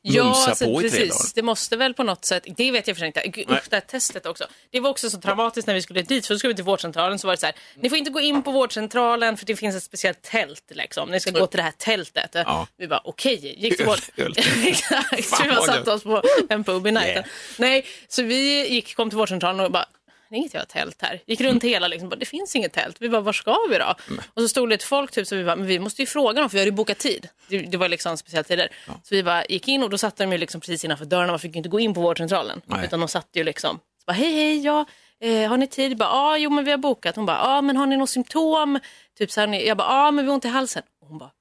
mumsa 0.04 0.50
alltså, 0.50 0.66
på 0.66 0.82
i 0.84 0.90
tre 0.90 1.00
dagar? 1.00 1.10
precis. 1.10 1.34
Det 1.34 1.42
måste 1.42 1.78
väl 1.78 1.94
på 1.94 2.04
något 2.04 2.26
sätt, 2.26 2.44
det 2.58 2.72
vet 2.72 2.88
jag 2.88 2.96
för 2.98 3.00
sig 3.00 3.08
inte. 3.08 3.22
Gud. 3.28 3.50
Usch, 3.52 3.64
det 3.70 3.76
här 3.76 3.82
testet 3.82 4.26
också. 4.26 4.46
Det 4.72 4.80
var 4.80 4.90
också 4.90 5.10
så 5.10 5.22
traumatiskt 5.22 5.68
när 5.68 5.74
vi 5.74 5.82
skulle 5.82 6.02
dit, 6.02 6.28
för 6.28 6.34
då 6.34 6.38
skulle 6.40 6.52
vi 6.52 6.56
till 6.56 6.64
vårdcentralen 6.66 7.20
så 7.20 7.28
var 7.28 7.34
det 7.34 7.40
så 7.40 7.46
här, 7.46 7.56
ni 7.76 7.90
får 7.90 7.98
inte 7.98 8.12
gå 8.12 8.20
in 8.20 8.44
på 8.44 8.52
vårdcentralen 8.52 9.38
för 9.38 9.46
det 9.46 9.56
finns 9.56 9.76
ett 9.76 9.84
speciellt 9.84 10.22
tält 10.22 10.64
liksom. 10.70 11.10
Ni 11.12 11.20
ska 11.20 11.32
gå 11.32 11.48
till 11.48 11.58
det 11.58 11.64
här 11.64 11.74
tältet. 11.78 12.32
Ja. 12.34 12.68
Vi 12.78 12.88
bara 12.88 13.02
okej, 13.04 13.56
gick 13.58 13.78
till 13.78 13.86
Öl- 13.88 13.90
vård... 13.90 14.00
öl. 14.18 14.36
Exakt, 15.12 15.46
vi 15.46 15.50
bara 15.50 15.62
satte 15.66 15.92
oss 15.92 16.04
på 16.04 16.22
en 16.50 16.64
pub 16.64 16.88
i 16.88 16.92
närheten. 16.92 17.24
Yeah. 17.24 17.26
Nej, 17.58 17.86
så 18.08 18.24
vi 18.24 18.70
gick, 18.70 18.96
kom 18.96 19.10
till 19.10 19.18
vårdcentralen 19.18 19.66
och 19.66 19.72
bara 19.72 19.86
det 20.32 20.36
är 20.36 20.38
inget 20.38 20.54
jävla 20.54 20.66
tält 20.66 21.02
här. 21.02 21.22
Gick 21.26 21.42
runt 21.48 21.64
hela 21.64 21.88
liksom, 21.88 22.10
bara, 22.10 22.16
det 22.16 22.26
finns 22.26 22.56
inget 22.56 22.74
tält. 22.74 22.96
Vi 23.00 23.10
bara, 23.10 23.22
var 23.22 23.34
ska 23.34 23.58
vi 23.70 23.78
då? 23.78 23.96
Och 24.34 24.42
så 24.42 24.48
stod 24.48 24.70
det 24.70 24.76
ett 24.76 24.84
folk 24.84 25.12
typ 25.12 25.28
så 25.28 25.36
vi 25.36 25.44
bara, 25.44 25.56
men 25.56 25.68
vi 25.68 25.80
måste 25.80 26.02
ju 26.02 26.06
fråga 26.06 26.42
dem 26.42 26.50
för 26.50 26.58
vi 26.58 26.60
hade 26.60 26.70
ju 26.70 26.76
bokat 26.76 26.98
tid. 26.98 27.28
Det, 27.48 27.60
det 27.60 27.78
var 27.78 27.90
liksom 27.90 28.18
speciella 28.18 28.44
tider. 28.44 28.70
Så 28.86 29.16
vi 29.16 29.24
bara 29.24 29.46
gick 29.46 29.68
in 29.68 29.84
och 29.84 29.90
då 29.90 29.98
satt 29.98 30.16
de 30.16 30.32
ju 30.32 30.38
liksom 30.38 30.62
precis 30.62 30.86
innanför 30.86 31.06
dörren 31.06 31.30
man 31.30 31.40
fick 31.40 31.52
ju 31.52 31.58
inte 31.58 31.70
gå 31.70 31.80
in 31.80 31.94
på 31.94 32.02
vårdcentralen. 32.02 32.62
Nej. 32.66 32.86
Utan 32.86 33.00
de 33.00 33.10
satt 33.10 33.28
ju 33.34 33.44
liksom, 33.44 33.78
så 33.78 34.04
bara, 34.08 34.14
hej 34.14 34.34
hej, 34.34 34.66
ja, 34.66 34.86
eh, 35.22 35.50
har 35.50 35.58
ni 35.58 35.68
tid? 35.68 35.98
Ja, 36.00 36.08
ah, 36.10 36.38
jo 36.38 36.50
men 36.50 36.66
vi 36.66 36.72
har 36.72 36.78
bokat. 36.78 37.16
Hon 37.16 37.26
bara, 37.26 37.38
ja 37.38 37.58
ah, 37.58 37.62
men 37.62 37.78
har 37.78 37.86
ni 37.86 37.98
något 37.98 38.10
symptom? 38.10 38.80
Typ 39.18 39.32
så 39.32 39.42
här, 39.42 39.48
jag 39.48 39.78
bara, 39.78 39.88
ja 39.88 40.08
ah, 40.08 40.12
men 40.12 40.26
vi 40.26 40.30
har 40.30 40.34
ont 40.34 40.46
i 40.46 40.48
halsen. 40.48 40.84
Och 41.02 41.08
hon 41.08 41.18
bara, 41.18 41.32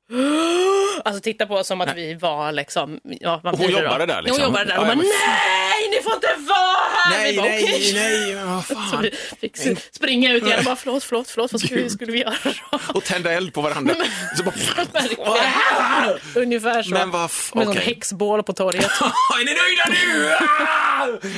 Alltså 1.05 1.21
titta 1.23 1.47
på 1.47 1.55
oss 1.55 1.67
som 1.67 1.81
att 1.81 1.97
vi 1.97 2.15
var 2.15 2.53
liksom, 2.53 3.01
ja, 3.05 3.41
man 3.45 3.55
hon 3.55 3.67
det 3.67 3.73
då. 3.73 3.83
jobbade 3.83 4.07
där, 4.07 4.23
liksom? 4.23 4.41
Hon 4.43 4.49
jobbade 4.51 4.65
där 4.65 4.79
och 4.79 4.85
Ja, 4.85 4.95
bara, 4.95 4.95
nej 4.97 5.89
ni 5.91 6.03
får 6.03 6.15
inte 6.15 6.35
vara 6.39 6.79
här! 6.95 7.11
Nej, 7.19 7.33
Vi 7.33 7.37
bara, 7.39 7.47
nej, 7.49 7.63
"Okej." 7.65 7.93
nej, 7.95 8.35
men 8.35 8.55
vad 8.55 8.65
Så 8.67 8.75
fan. 8.75 9.03
vi 9.03 9.11
fick 9.41 9.57
springa 9.93 10.33
ut 10.33 10.43
igen 10.43 10.59
och 10.59 10.65
bara 10.65 10.77
förlåt, 10.77 11.05
förlåt, 11.05 11.31
förlåt, 11.31 11.53
vad 11.53 11.61
skulle 11.61 11.91
skulle 11.91 12.13
vi 12.13 12.19
göra 12.21 12.35
då? 12.73 12.79
Och 12.95 13.05
tända 13.05 13.33
eld 13.33 13.53
på 13.55 13.61
varandra. 13.61 13.95
Så 14.37 14.43
bara. 14.45 14.55
Ungefär 16.35 16.83
så. 16.83 16.91
Men 16.91 17.11
vad 17.11 17.31
Med 17.55 17.67
någon 17.67 17.77
okej. 17.77 17.87
häxbål 17.87 18.43
på 18.43 18.53
torget. 18.53 18.85
är 18.85 19.45
ni 19.45 19.55
nöjda 19.55 20.05
nu? 20.05 20.33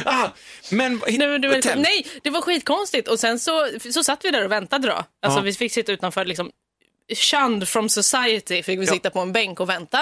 Ah! 0.05 0.12
Ah! 0.25 0.29
Men, 0.70 1.00
Nej, 1.06 1.19
men 1.19 1.41
vet, 1.50 1.62
tält. 1.62 1.81
nej, 1.82 2.06
det 2.23 2.31
var 2.31 2.41
skitkonstigt. 2.41 3.08
Och 3.08 3.20
sen 3.20 3.38
så, 3.38 3.69
så 3.93 4.05
satt 4.05 4.25
vi 4.25 4.31
där 4.31 4.44
och 4.44 4.53
väntade 4.53 4.88
då. 4.88 5.05
Alltså 5.23 5.38
Ja. 5.38 5.43
vi 5.43 5.53
fick 5.53 5.73
sitta 5.73 5.93
utanför, 5.93 6.25
liksom, 6.25 6.50
shunned 7.14 7.69
from 7.69 7.88
society 7.88 8.62
fick 8.62 8.81
vi 8.81 8.87
sitta 8.87 9.11
på 9.11 9.20
en 9.20 9.32
bänk 9.32 9.61
och 9.61 9.69
vänta. 9.69 9.99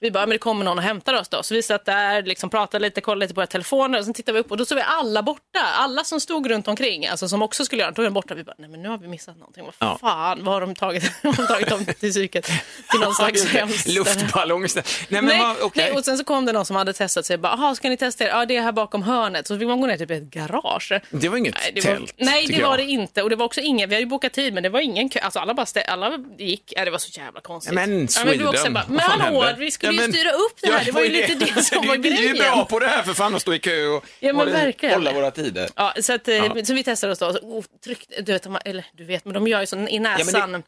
Vi 0.00 0.10
bara, 0.10 0.20
men 0.26 0.30
det 0.30 0.38
kommer 0.38 0.64
någon 0.64 0.78
och 0.78 0.84
hämtar 0.84 1.14
oss 1.14 1.28
då. 1.28 1.42
Så 1.42 1.54
vi 1.54 1.62
satt 1.62 1.84
där, 1.84 2.22
liksom, 2.22 2.50
pratade 2.50 2.82
lite, 2.82 3.00
kollade 3.00 3.20
lite 3.24 3.34
på 3.34 3.38
våra 3.40 3.46
telefoner 3.46 3.98
och 3.98 4.04
sen 4.04 4.14
tittade 4.14 4.32
vi 4.34 4.40
upp 4.40 4.50
och 4.50 4.56
då 4.56 4.64
såg 4.64 4.76
vi 4.76 4.82
alla 4.86 5.22
borta. 5.22 5.40
Alla 5.76 6.04
som 6.04 6.20
stod 6.20 6.50
runt 6.50 6.68
omkring, 6.68 7.06
alltså 7.06 7.28
som 7.28 7.42
också 7.42 7.64
skulle 7.64 7.82
göra 7.82 7.94
något, 8.02 8.12
borta. 8.12 8.34
Vi 8.34 8.44
bara, 8.44 8.54
nej 8.58 8.68
men 8.70 8.82
nu 8.82 8.88
har 8.88 8.98
vi 8.98 9.08
missat 9.08 9.36
någonting. 9.38 9.64
Vad 9.64 9.74
Ja. 9.78 9.98
fan, 10.00 10.44
vad 10.44 10.54
har 10.54 10.60
de 10.60 10.74
tagit, 10.74 11.02
har 11.22 11.32
de 11.36 11.46
tagit 11.46 11.68
dem 11.68 11.84
till 11.84 12.10
psyket? 12.10 12.44
Till 12.90 13.00
någon 13.00 13.14
slags 13.14 13.44
hemskt 13.46 13.80
ställe. 13.80 13.98
Luftballong. 13.98 14.60
Nej, 14.62 14.82
men 15.08 15.24
Nej, 15.24 15.38
vad- 15.40 15.56
okej. 15.62 15.84
nej, 15.84 15.92
och 15.98 16.04
sen 16.04 16.18
så 16.18 16.24
kom 16.24 16.44
det 16.46 16.52
någon 16.52 16.66
som 16.66 16.76
hade 16.76 16.92
testat 16.92 17.26
sig. 17.26 17.38
Bara, 17.38 17.52
"Jaha, 17.58 17.74
ska 17.74 17.88
ni 17.88 17.96
testa 17.96 18.24
er? 18.24 18.28
Ja, 18.28 18.46
det 18.46 18.56
är 18.56 18.62
här 18.62 18.72
bakom 18.72 19.02
hörnet. 19.02 19.46
Så 19.46 19.58
fick 19.58 19.68
man 19.68 19.80
gå 19.80 19.86
ner 19.86 19.96
typ 19.98 20.10
i 20.10 20.14
ett 20.14 20.22
garage. 20.30 20.92
Det 21.10 21.28
var 21.28 21.36
inget 21.36 21.54
Nej, 21.54 21.72
det 21.74 21.84
var, 21.88 21.96
tält. 21.96 22.14
nej 22.16 22.46
det 22.46 22.62
var 22.62 22.70
jag. 22.70 22.78
det 22.78 22.84
inte. 22.92 23.22
Och 23.22 23.30
det 23.30 23.36
var 23.36 23.46
också 23.46 23.60
ingen, 23.60 23.88
vi 23.88 23.94
hade 23.94 24.02
ju 24.02 24.06
bokat 24.08 24.32
tid 24.32 24.54
men 24.54 24.62
det 24.62 24.68
var 24.68 24.80
ingen 24.80 25.08
kö. 25.08 25.20
Alltså 25.20 25.38
alla 25.38 25.54
bara 25.54 25.66
stä, 25.66 25.82
alla 25.82 26.18
gick. 26.38 26.72
Ja, 26.76 26.84
det 26.84 26.90
var 26.90 26.98
så 26.98 27.20
jävla 27.20 27.40
konstigt. 27.40 27.74
Ja, 27.74 27.86
men 27.86 28.00
ja, 28.00 28.06
Sweden, 28.08 28.38
du 28.38 28.46
också 28.48 28.70
bara, 28.70 28.84
men 28.88 29.00
hallå, 29.00 29.46
vi 29.58 29.70
skulle 29.70 29.87
Ja, 29.88 29.92
ju 29.92 30.00
men- 30.00 30.12
styra 30.12 30.30
upp 30.32 30.56
det 30.60 30.72
här. 30.72 30.84
det 30.84 30.92
var 30.92 31.00
ju 31.02 31.08
lite 31.08 31.34
det 31.34 31.62
som 31.64 31.86
var 31.86 31.96
Vi 31.96 32.08
är 32.08 32.16
grejen. 32.16 32.34
ju 32.36 32.40
bra 32.42 32.64
på 32.64 32.78
det 32.78 32.86
här 32.88 33.02
för 33.02 33.14
fan 33.14 33.34
att 33.34 33.42
stå 33.42 33.54
i 33.54 33.58
kö 33.58 33.86
och 33.86 34.04
Ja, 34.20 34.32
hålla- 34.32 35.12
våra 35.12 35.30
tider. 35.30 35.68
Ja, 35.76 35.94
så, 36.02 36.12
att, 36.12 36.28
eh, 36.28 36.34
Ja. 36.36 36.64
så 36.64 36.74
vi 36.74 36.84
testade 36.84 37.12
oss 37.12 37.18
då. 37.18 37.32
Så, 37.32 37.38
oh, 37.38 37.64
tryck, 37.84 38.06
du 38.22 38.32
vet, 38.32 38.46
eller 38.64 38.84
du 38.96 39.04
vet, 39.04 39.24
men 39.24 39.34
de 39.34 39.48
gör 39.48 39.60
ju 39.60 39.66
så 39.66 39.76
i 39.76 39.98
näsan. 39.98 40.62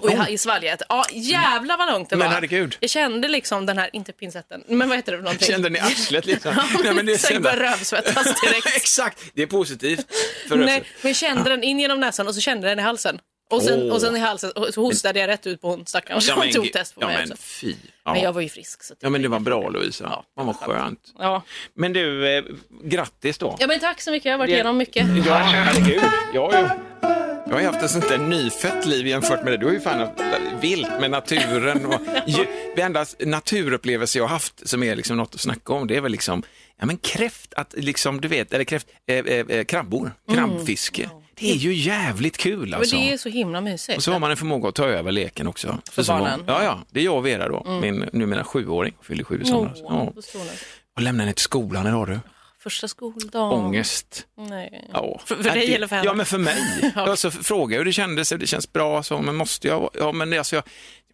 Och 0.00 0.10
i, 0.10 0.32
i 0.32 0.38
svalget. 0.38 0.82
Ja, 0.88 1.04
jävlar 1.12 1.78
vad 1.78 1.92
långt 1.92 2.10
det 2.10 2.16
Men 2.16 2.26
var. 2.26 2.34
herregud. 2.34 2.76
Jag 2.80 2.90
kände 2.90 3.28
liksom 3.28 3.66
den 3.66 3.78
här, 3.78 3.90
inte 3.92 4.12
pincetten, 4.12 4.64
men 4.66 4.88
vad 4.88 4.98
heter 4.98 5.12
det 5.12 5.18
för 5.18 5.22
någonting? 5.24 5.48
Kände 5.48 5.68
ni 5.68 5.78
arslet 5.78 6.26
liksom? 6.26 6.52
Ja, 6.56 6.80
Nej, 6.84 6.94
men 6.94 7.06
det 7.06 7.18
Sen 7.18 7.32
jävla- 7.32 7.56
rövsvettas 7.56 8.40
direkt. 8.40 8.66
Exakt, 8.76 9.18
det 9.34 9.42
är 9.42 9.46
positivt 9.46 10.06
för 10.48 10.56
Nej, 10.56 10.66
men 11.02 11.08
jag 11.08 11.16
kände 11.16 11.50
den 11.50 11.62
in 11.62 11.80
genom 11.80 12.00
näsan 12.00 12.28
och 12.28 12.34
så 12.34 12.40
kände 12.40 12.68
den 12.68 12.78
i 12.78 12.82
halsen. 12.82 13.18
Och 13.50 13.62
sen, 13.62 13.82
Åh. 13.82 13.94
och 13.94 14.00
sen 14.00 14.16
i 14.16 14.18
halsen 14.18 14.52
så 14.72 14.80
hostade 14.80 15.20
jag 15.20 15.28
rätt 15.28 15.46
ut 15.46 15.60
på 15.60 15.68
hon 15.68 15.86
stackaren. 15.86 16.20
Ja, 16.28 16.36
men, 16.36 16.52
tog 16.52 16.72
test 16.72 16.94
på 16.94 17.00
ja, 17.00 17.06
mig 17.06 17.26
men 17.28 17.36
fy. 17.36 17.74
Ja. 18.04 18.12
Men 18.12 18.22
jag 18.22 18.32
var 18.32 18.40
ju 18.40 18.48
frisk. 18.48 18.82
Så 18.82 18.94
ja, 19.00 19.10
men 19.10 19.22
det 19.22 19.28
var 19.28 19.40
bra 19.40 19.68
Lovisa. 19.68 20.24
Ja, 20.36 20.44
vad 20.44 20.56
skönt. 20.56 21.12
Ja. 21.18 21.42
Men 21.74 21.92
du, 21.92 22.36
eh, 22.36 22.44
grattis 22.82 23.38
då. 23.38 23.56
ja, 23.60 23.66
men 23.66 23.80
tack 23.80 24.00
så 24.00 24.10
mycket. 24.10 24.24
Jag 24.24 24.32
har 24.32 24.38
varit 24.38 24.48
Det- 24.48 24.54
igenom 24.54 24.76
mycket. 24.76 25.06
Ja, 25.26 25.34
herregud. 25.34 26.02
Jag 26.34 26.50
har 26.50 26.60
ju 26.60 26.68
jag 27.46 27.52
har 27.52 27.60
ju 27.60 27.66
haft 27.66 27.82
ett 27.82 27.90
sånt 27.90 28.08
där 28.08 28.18
nyfött 28.18 28.86
liv 28.86 29.06
jämfört 29.06 29.44
med 29.44 29.52
det. 29.52 29.56
Du 29.56 29.66
har 29.66 29.72
ju 29.72 29.80
fan 29.80 29.98
haft 30.00 30.20
vilt 30.60 31.00
med 31.00 31.10
naturen. 31.10 31.86
Och, 31.86 32.00
ju, 32.26 32.46
det 32.76 32.82
enda 32.82 33.06
naturupplevelse 33.18 34.18
jag 34.18 34.24
har 34.24 34.28
haft 34.28 34.68
som 34.68 34.82
är 34.82 34.96
liksom 34.96 35.16
något 35.16 35.34
att 35.34 35.40
snacka 35.40 35.72
om, 35.72 35.86
det 35.86 35.96
är 35.96 36.00
väl 36.00 36.12
liksom, 36.12 36.42
ja 36.80 36.86
men 36.86 36.96
kräft, 36.96 37.54
att 37.54 37.74
liksom, 37.76 38.20
du 38.20 38.28
vet, 38.28 38.52
eller 38.52 38.64
kräft, 38.64 38.86
eh, 39.06 39.16
eh, 39.16 39.46
eh, 39.48 39.64
krabbor, 39.64 40.12
krabbfiske. 40.32 41.10
Det 41.36 41.50
är 41.50 41.54
ju 41.54 41.74
jävligt 41.74 42.36
kul 42.36 42.68
Men 42.70 42.74
alltså. 42.74 42.96
det 42.96 43.12
är 43.12 43.16
så 43.16 43.28
himla 43.28 43.60
mysigt. 43.60 43.96
Och 43.96 44.02
så 44.04 44.12
har 44.12 44.18
man 44.18 44.30
en 44.30 44.36
förmåga 44.36 44.68
att 44.68 44.74
ta 44.74 44.84
över 44.84 45.12
leken 45.12 45.46
också. 45.46 45.78
För 45.90 46.02
så 46.02 46.12
barnen. 46.12 46.40
många- 46.40 46.52
Ja, 46.52 46.64
ja, 46.64 46.80
det 46.90 47.00
är 47.00 47.04
jag 47.04 47.16
och 47.16 47.26
Vera 47.26 47.48
då, 47.48 47.64
min 47.82 48.08
numera 48.12 48.44
sjuåring, 48.44 48.94
fyller 49.02 49.24
sju 49.24 49.40
i 49.42 49.46
somras. 49.46 49.78
Åh, 49.82 50.08
Ja. 50.14 50.22
Och 50.96 51.02
lämnade 51.02 51.24
henne 51.24 51.32
till 51.34 51.42
skolan 51.42 51.86
idag 51.86 52.08
du. 52.08 52.18
Första 52.62 52.88
skoldagen. 52.88 53.64
Ångest. 53.64 54.26
Nej. 54.36 54.88
Ja. 54.92 55.20
För- 55.24 55.36
för 55.36 55.42
dig 55.50 55.74
eller 55.74 55.86
för 55.86 55.96
henne? 55.96 56.06
Ja, 56.08 56.14
men 56.14 56.26
för 56.26 56.38
mig. 56.38 56.92
Ja. 56.94 57.10
Alltså, 57.10 57.30
fråga 57.30 57.78
hur 57.78 57.84
det 57.84 57.92
kändes, 57.92 58.28
det 58.28 58.46
känns 58.46 58.72
bra, 58.72 59.02
så, 59.02 59.18
men 59.22 59.34
måste 59.34 59.68
jag? 59.68 59.90
Ja, 59.98 60.12
men 60.12 60.30
det, 60.30 60.38
alltså, 60.38 60.56
jag, 60.56 60.64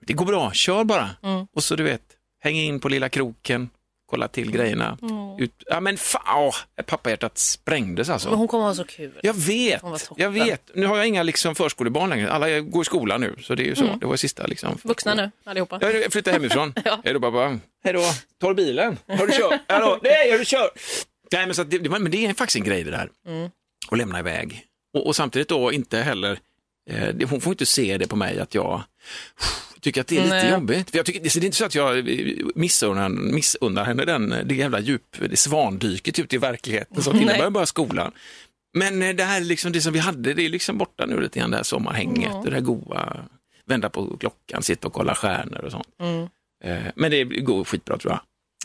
det 0.06 0.12
går 0.12 0.26
bra, 0.26 0.52
kör 0.52 0.84
bara. 0.84 1.10
Mm. 1.22 1.46
Och 1.54 1.64
så 1.64 1.76
du 1.76 1.82
vet, 1.82 2.02
häng 2.40 2.56
in 2.56 2.80
på 2.80 2.88
lilla 2.88 3.08
kroken, 3.08 3.70
kolla 4.10 4.28
till 4.28 4.50
grejerna. 4.50 4.98
Mm. 5.02 5.38
Ut, 5.38 5.62
ja 5.66 5.80
men 5.80 5.96
fan, 5.96 6.22
åh, 6.36 6.54
pappahjärtat 6.86 7.38
sprängdes 7.38 8.08
alltså. 8.08 8.28
Men 8.28 8.38
hon 8.38 8.48
kommer 8.48 8.64
ha 8.64 8.74
så 8.74 8.84
kul. 8.84 9.12
Jag 9.22 9.34
vet, 9.34 9.82
jag 10.16 10.30
vet. 10.30 10.70
Nu 10.74 10.86
har 10.86 10.96
jag 10.96 11.06
inga 11.06 11.22
liksom, 11.22 11.54
förskolebarn 11.54 12.10
längre. 12.10 12.32
Alla 12.32 12.60
går 12.60 12.82
i 12.82 12.84
skolan 12.84 13.20
nu, 13.20 13.36
så 13.42 13.54
det 13.54 13.62
är 13.62 13.66
ju 13.66 13.74
så. 13.74 13.98
Det 14.00 14.06
var 14.06 14.16
sista 14.16 14.46
liksom. 14.46 14.68
Mm. 14.68 14.80
Vuxna 14.84 15.14
nu, 15.14 15.30
allihopa. 15.44 15.78
Jag 15.80 16.12
flyttar 16.12 16.32
hemifrån. 16.32 16.74
Ja. 16.84 17.00
Hej 17.04 17.14
då 17.14 17.20
pappa. 17.20 17.58
Hej 17.84 17.92
då. 17.92 18.02
Tar 18.40 18.54
bilen? 18.54 18.98
Har 19.08 19.26
du 19.26 19.32
kört? 19.32 19.60
Hallå? 19.68 19.98
Nej, 20.02 20.30
har 20.30 20.38
du 20.38 20.44
kört? 20.44 20.70
Nej, 21.32 21.46
men, 21.46 21.54
så 21.54 21.62
att 21.62 21.70
det, 21.70 21.88
men 21.88 22.10
det 22.10 22.26
är 22.26 22.34
faktiskt 22.34 22.56
en 22.56 22.64
grej 22.64 22.84
det 22.84 22.90
där. 22.90 23.08
Mm. 23.26 23.50
Att 23.90 23.98
lämna 23.98 24.18
iväg. 24.18 24.64
Och, 24.94 25.06
och 25.06 25.16
samtidigt 25.16 25.48
då 25.48 25.72
inte 25.72 25.98
heller, 25.98 26.38
eh, 26.90 27.28
hon 27.28 27.40
får 27.40 27.52
inte 27.52 27.66
se 27.66 27.98
det 27.98 28.06
på 28.06 28.16
mig 28.16 28.40
att 28.40 28.54
jag 28.54 28.82
tycker 29.80 30.00
att 30.00 30.06
det 30.06 30.16
är 30.18 30.22
lite 30.22 30.34
Nej. 30.36 30.50
jobbigt. 30.50 30.90
För 30.90 30.96
jag 30.98 31.06
tycker, 31.06 31.20
det 31.20 31.36
är 31.36 31.44
inte 31.44 31.56
så 31.56 31.64
att 31.64 31.74
jag 31.74 31.98
eh, 31.98 32.26
missunnar, 32.54 33.08
missunnar 33.08 33.84
henne 33.84 34.04
den, 34.04 34.34
det 34.44 34.54
jävla 34.54 34.80
djup, 34.80 35.16
det 35.30 35.36
svandyket 35.36 36.18
ut 36.18 36.32
i 36.32 36.38
verkligheten 36.38 37.02
som 37.02 37.16
innebär 37.16 37.50
bara 37.50 37.66
skolan. 37.66 38.12
Men 38.78 39.02
eh, 39.02 39.14
det 39.14 39.24
här 39.24 39.40
liksom, 39.40 39.72
det 39.72 39.80
som 39.80 39.92
vi 39.92 39.98
hade, 39.98 40.34
det 40.34 40.42
är 40.42 40.48
liksom 40.48 40.78
borta 40.78 41.06
nu 41.06 41.20
lite 41.20 41.38
grann, 41.38 41.50
det 41.50 41.56
här 41.56 41.64
sommarhänget, 41.64 42.30
Mm. 42.32 42.44
det 42.44 42.50
där 42.50 42.60
goa, 42.60 43.16
vända 43.66 43.90
på 43.90 44.16
klockan, 44.16 44.62
sitta 44.62 44.86
och 44.86 44.92
kolla 44.92 45.14
stjärnor 45.14 45.58
och 45.64 45.70
sånt. 45.70 45.86
Mm. 46.02 46.28
Eh, 46.64 46.92
Men 46.96 47.10
det 47.10 47.24
går 47.24 47.64
skitbra 47.64 47.98
tror 47.98 48.12
jag. 48.12 48.20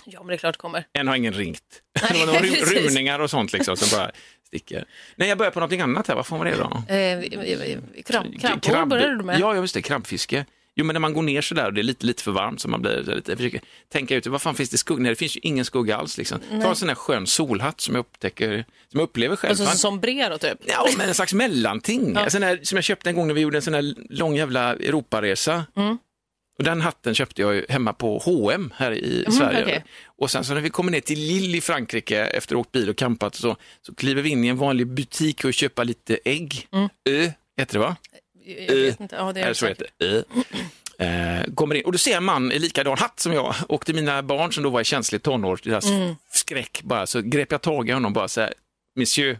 Ja, 0.07 0.19
men 0.19 0.27
det 0.27 0.33
är 0.33 0.37
klart 0.37 0.55
det 0.55 0.59
kommer. 0.59 0.85
Än 0.93 1.07
har 1.07 1.15
ingen 1.15 1.33
ringt. 1.33 1.61
Nej, 2.01 2.11
Det 2.13 2.19
var 2.19 2.25
några 2.25 2.39
rymningar 2.79 3.19
och 3.19 3.29
sånt 3.29 3.53
liksom 3.53 3.77
som 3.77 3.97
bara 3.99 4.11
sticker. 4.47 4.85
Nej, 5.15 5.29
jag 5.29 5.37
börjar 5.37 5.51
på 5.51 5.59
någonting 5.59 5.81
annat 5.81 6.07
här. 6.07 6.15
Vad 6.15 6.25
fan 6.25 6.39
var 6.39 6.45
det 6.45 6.55
då? 6.55 6.93
Eh, 6.93 8.03
krabb, 8.03 8.61
krabbor 8.63 8.85
började 8.85 9.17
du 9.17 9.23
med. 9.23 9.39
Ja, 9.39 9.55
just 9.55 9.73
det. 9.73 9.81
Krabbfiske. 9.81 10.45
Jo, 10.77 10.85
men 10.85 10.93
när 10.93 10.99
man 10.99 11.13
går 11.13 11.21
ner 11.23 11.41
så 11.41 11.55
där 11.55 11.65
och 11.65 11.73
det 11.73 11.81
är 11.81 11.83
lite, 11.83 12.05
lite 12.05 12.23
för 12.23 12.31
varmt 12.31 12.61
så 12.61 12.67
man 12.67 12.81
blir 12.81 13.03
lite, 13.15 13.31
jag 13.31 13.37
försöker 13.37 13.61
tänka 13.91 14.15
ut, 14.15 14.27
vad 14.27 14.41
fan 14.41 14.55
finns 14.55 14.69
det 14.69 14.77
skugga? 14.77 15.01
Nej, 15.03 15.09
det 15.09 15.15
finns 15.15 15.35
ju 15.35 15.39
ingen 15.43 15.65
skugga 15.65 15.97
alls 15.97 16.17
liksom. 16.17 16.39
Ta 16.61 16.69
en 16.69 16.75
sån 16.75 16.87
här 16.89 16.95
skön 16.95 17.27
solhatt 17.27 17.81
som 17.81 17.95
jag 17.95 17.99
upptäcker, 17.99 18.65
som 18.91 18.99
jag 18.99 19.03
upplever 19.07 19.35
själv. 19.35 19.49
Alltså, 19.61 19.77
sombrero 19.77 20.37
typ. 20.37 20.57
Ja, 20.65 20.87
men 20.97 21.07
en 21.07 21.13
slags 21.15 21.33
mellanting. 21.33 22.15
En 22.15 22.31
sån 22.31 22.43
här, 22.43 22.59
som 22.63 22.75
jag 22.75 22.83
köpte 22.83 23.09
en 23.09 23.15
gång 23.15 23.27
när 23.27 23.33
vi 23.33 23.41
gjorde 23.41 23.57
en 23.57 23.61
sån 23.61 23.73
här 23.73 23.95
lång 24.09 24.35
jävla 24.35 24.73
Europaresa. 24.75 25.65
Mm. 25.75 25.97
Och 26.57 26.63
den 26.63 26.81
hatten 26.81 27.15
köpte 27.15 27.41
jag 27.41 27.55
ju 27.55 27.65
hemma 27.69 27.93
på 27.93 28.17
H&M 28.17 28.73
här 28.77 28.91
i 28.91 29.23
Mhm, 29.27 29.31
Sverige. 29.37 29.63
okej. 29.63 29.85
Och 30.17 30.31
sen 30.31 30.43
så 30.43 30.53
när 30.53 30.61
vi 30.61 30.69
kommer 30.69 30.91
ner 30.91 30.99
till 30.99 31.19
Lille 31.19 31.57
i 31.57 31.61
Frankrike 31.61 32.25
efter 32.25 32.55
att 32.55 32.59
åkt 32.59 32.71
bil 32.71 32.89
och 32.89 32.97
campat 32.97 33.35
så, 33.35 33.55
så 33.81 33.95
kliver 33.95 34.21
vi 34.21 34.29
in 34.29 34.43
i 34.43 34.47
en 34.47 34.57
vanlig 34.57 34.87
butik 34.87 35.45
och 35.45 35.53
köper 35.53 35.85
lite 35.85 36.19
ägg. 36.25 36.67
Ö, 37.09 37.29
heter 37.57 37.73
det 37.73 37.79
va? 37.79 37.95
Jag 38.45 38.75
vet 38.75 38.99
inte. 38.99 39.15
Ja, 39.15 39.33
det 39.33 39.39
är 39.39 39.43
Eller 39.43 39.53
så 39.53 39.65
säkert. 39.65 39.81
heter 39.81 39.89
det. 39.97 40.05
Ö. 40.05 40.23
Eh, 40.97 41.53
kommer 41.53 41.75
in 41.75 41.85
och 41.85 41.91
du 41.91 41.97
ser 41.97 42.17
en 42.17 42.23
man 42.23 42.51
i 42.51 42.59
likadan 42.59 42.97
hatt 42.97 43.19
som 43.19 43.33
jag 43.33 43.55
och 43.69 43.85
till 43.85 43.95
mina 43.95 44.23
barn 44.23 44.53
som 44.53 44.63
då 44.63 44.69
var 44.69 44.81
i 44.81 44.83
känsligt 44.83 45.23
tonår, 45.23 45.59
deras 45.63 45.85
Mm. 45.85 46.15
skräck 46.31 46.81
bara, 46.83 47.07
så 47.07 47.21
grep 47.21 47.51
jag 47.51 47.61
tag 47.61 47.89
i 47.89 47.91
honom 47.91 48.05
och 48.11 48.13
bara 48.15 48.27
så 48.27 48.41
här, 48.41 48.53
Monsieur, 48.95 49.39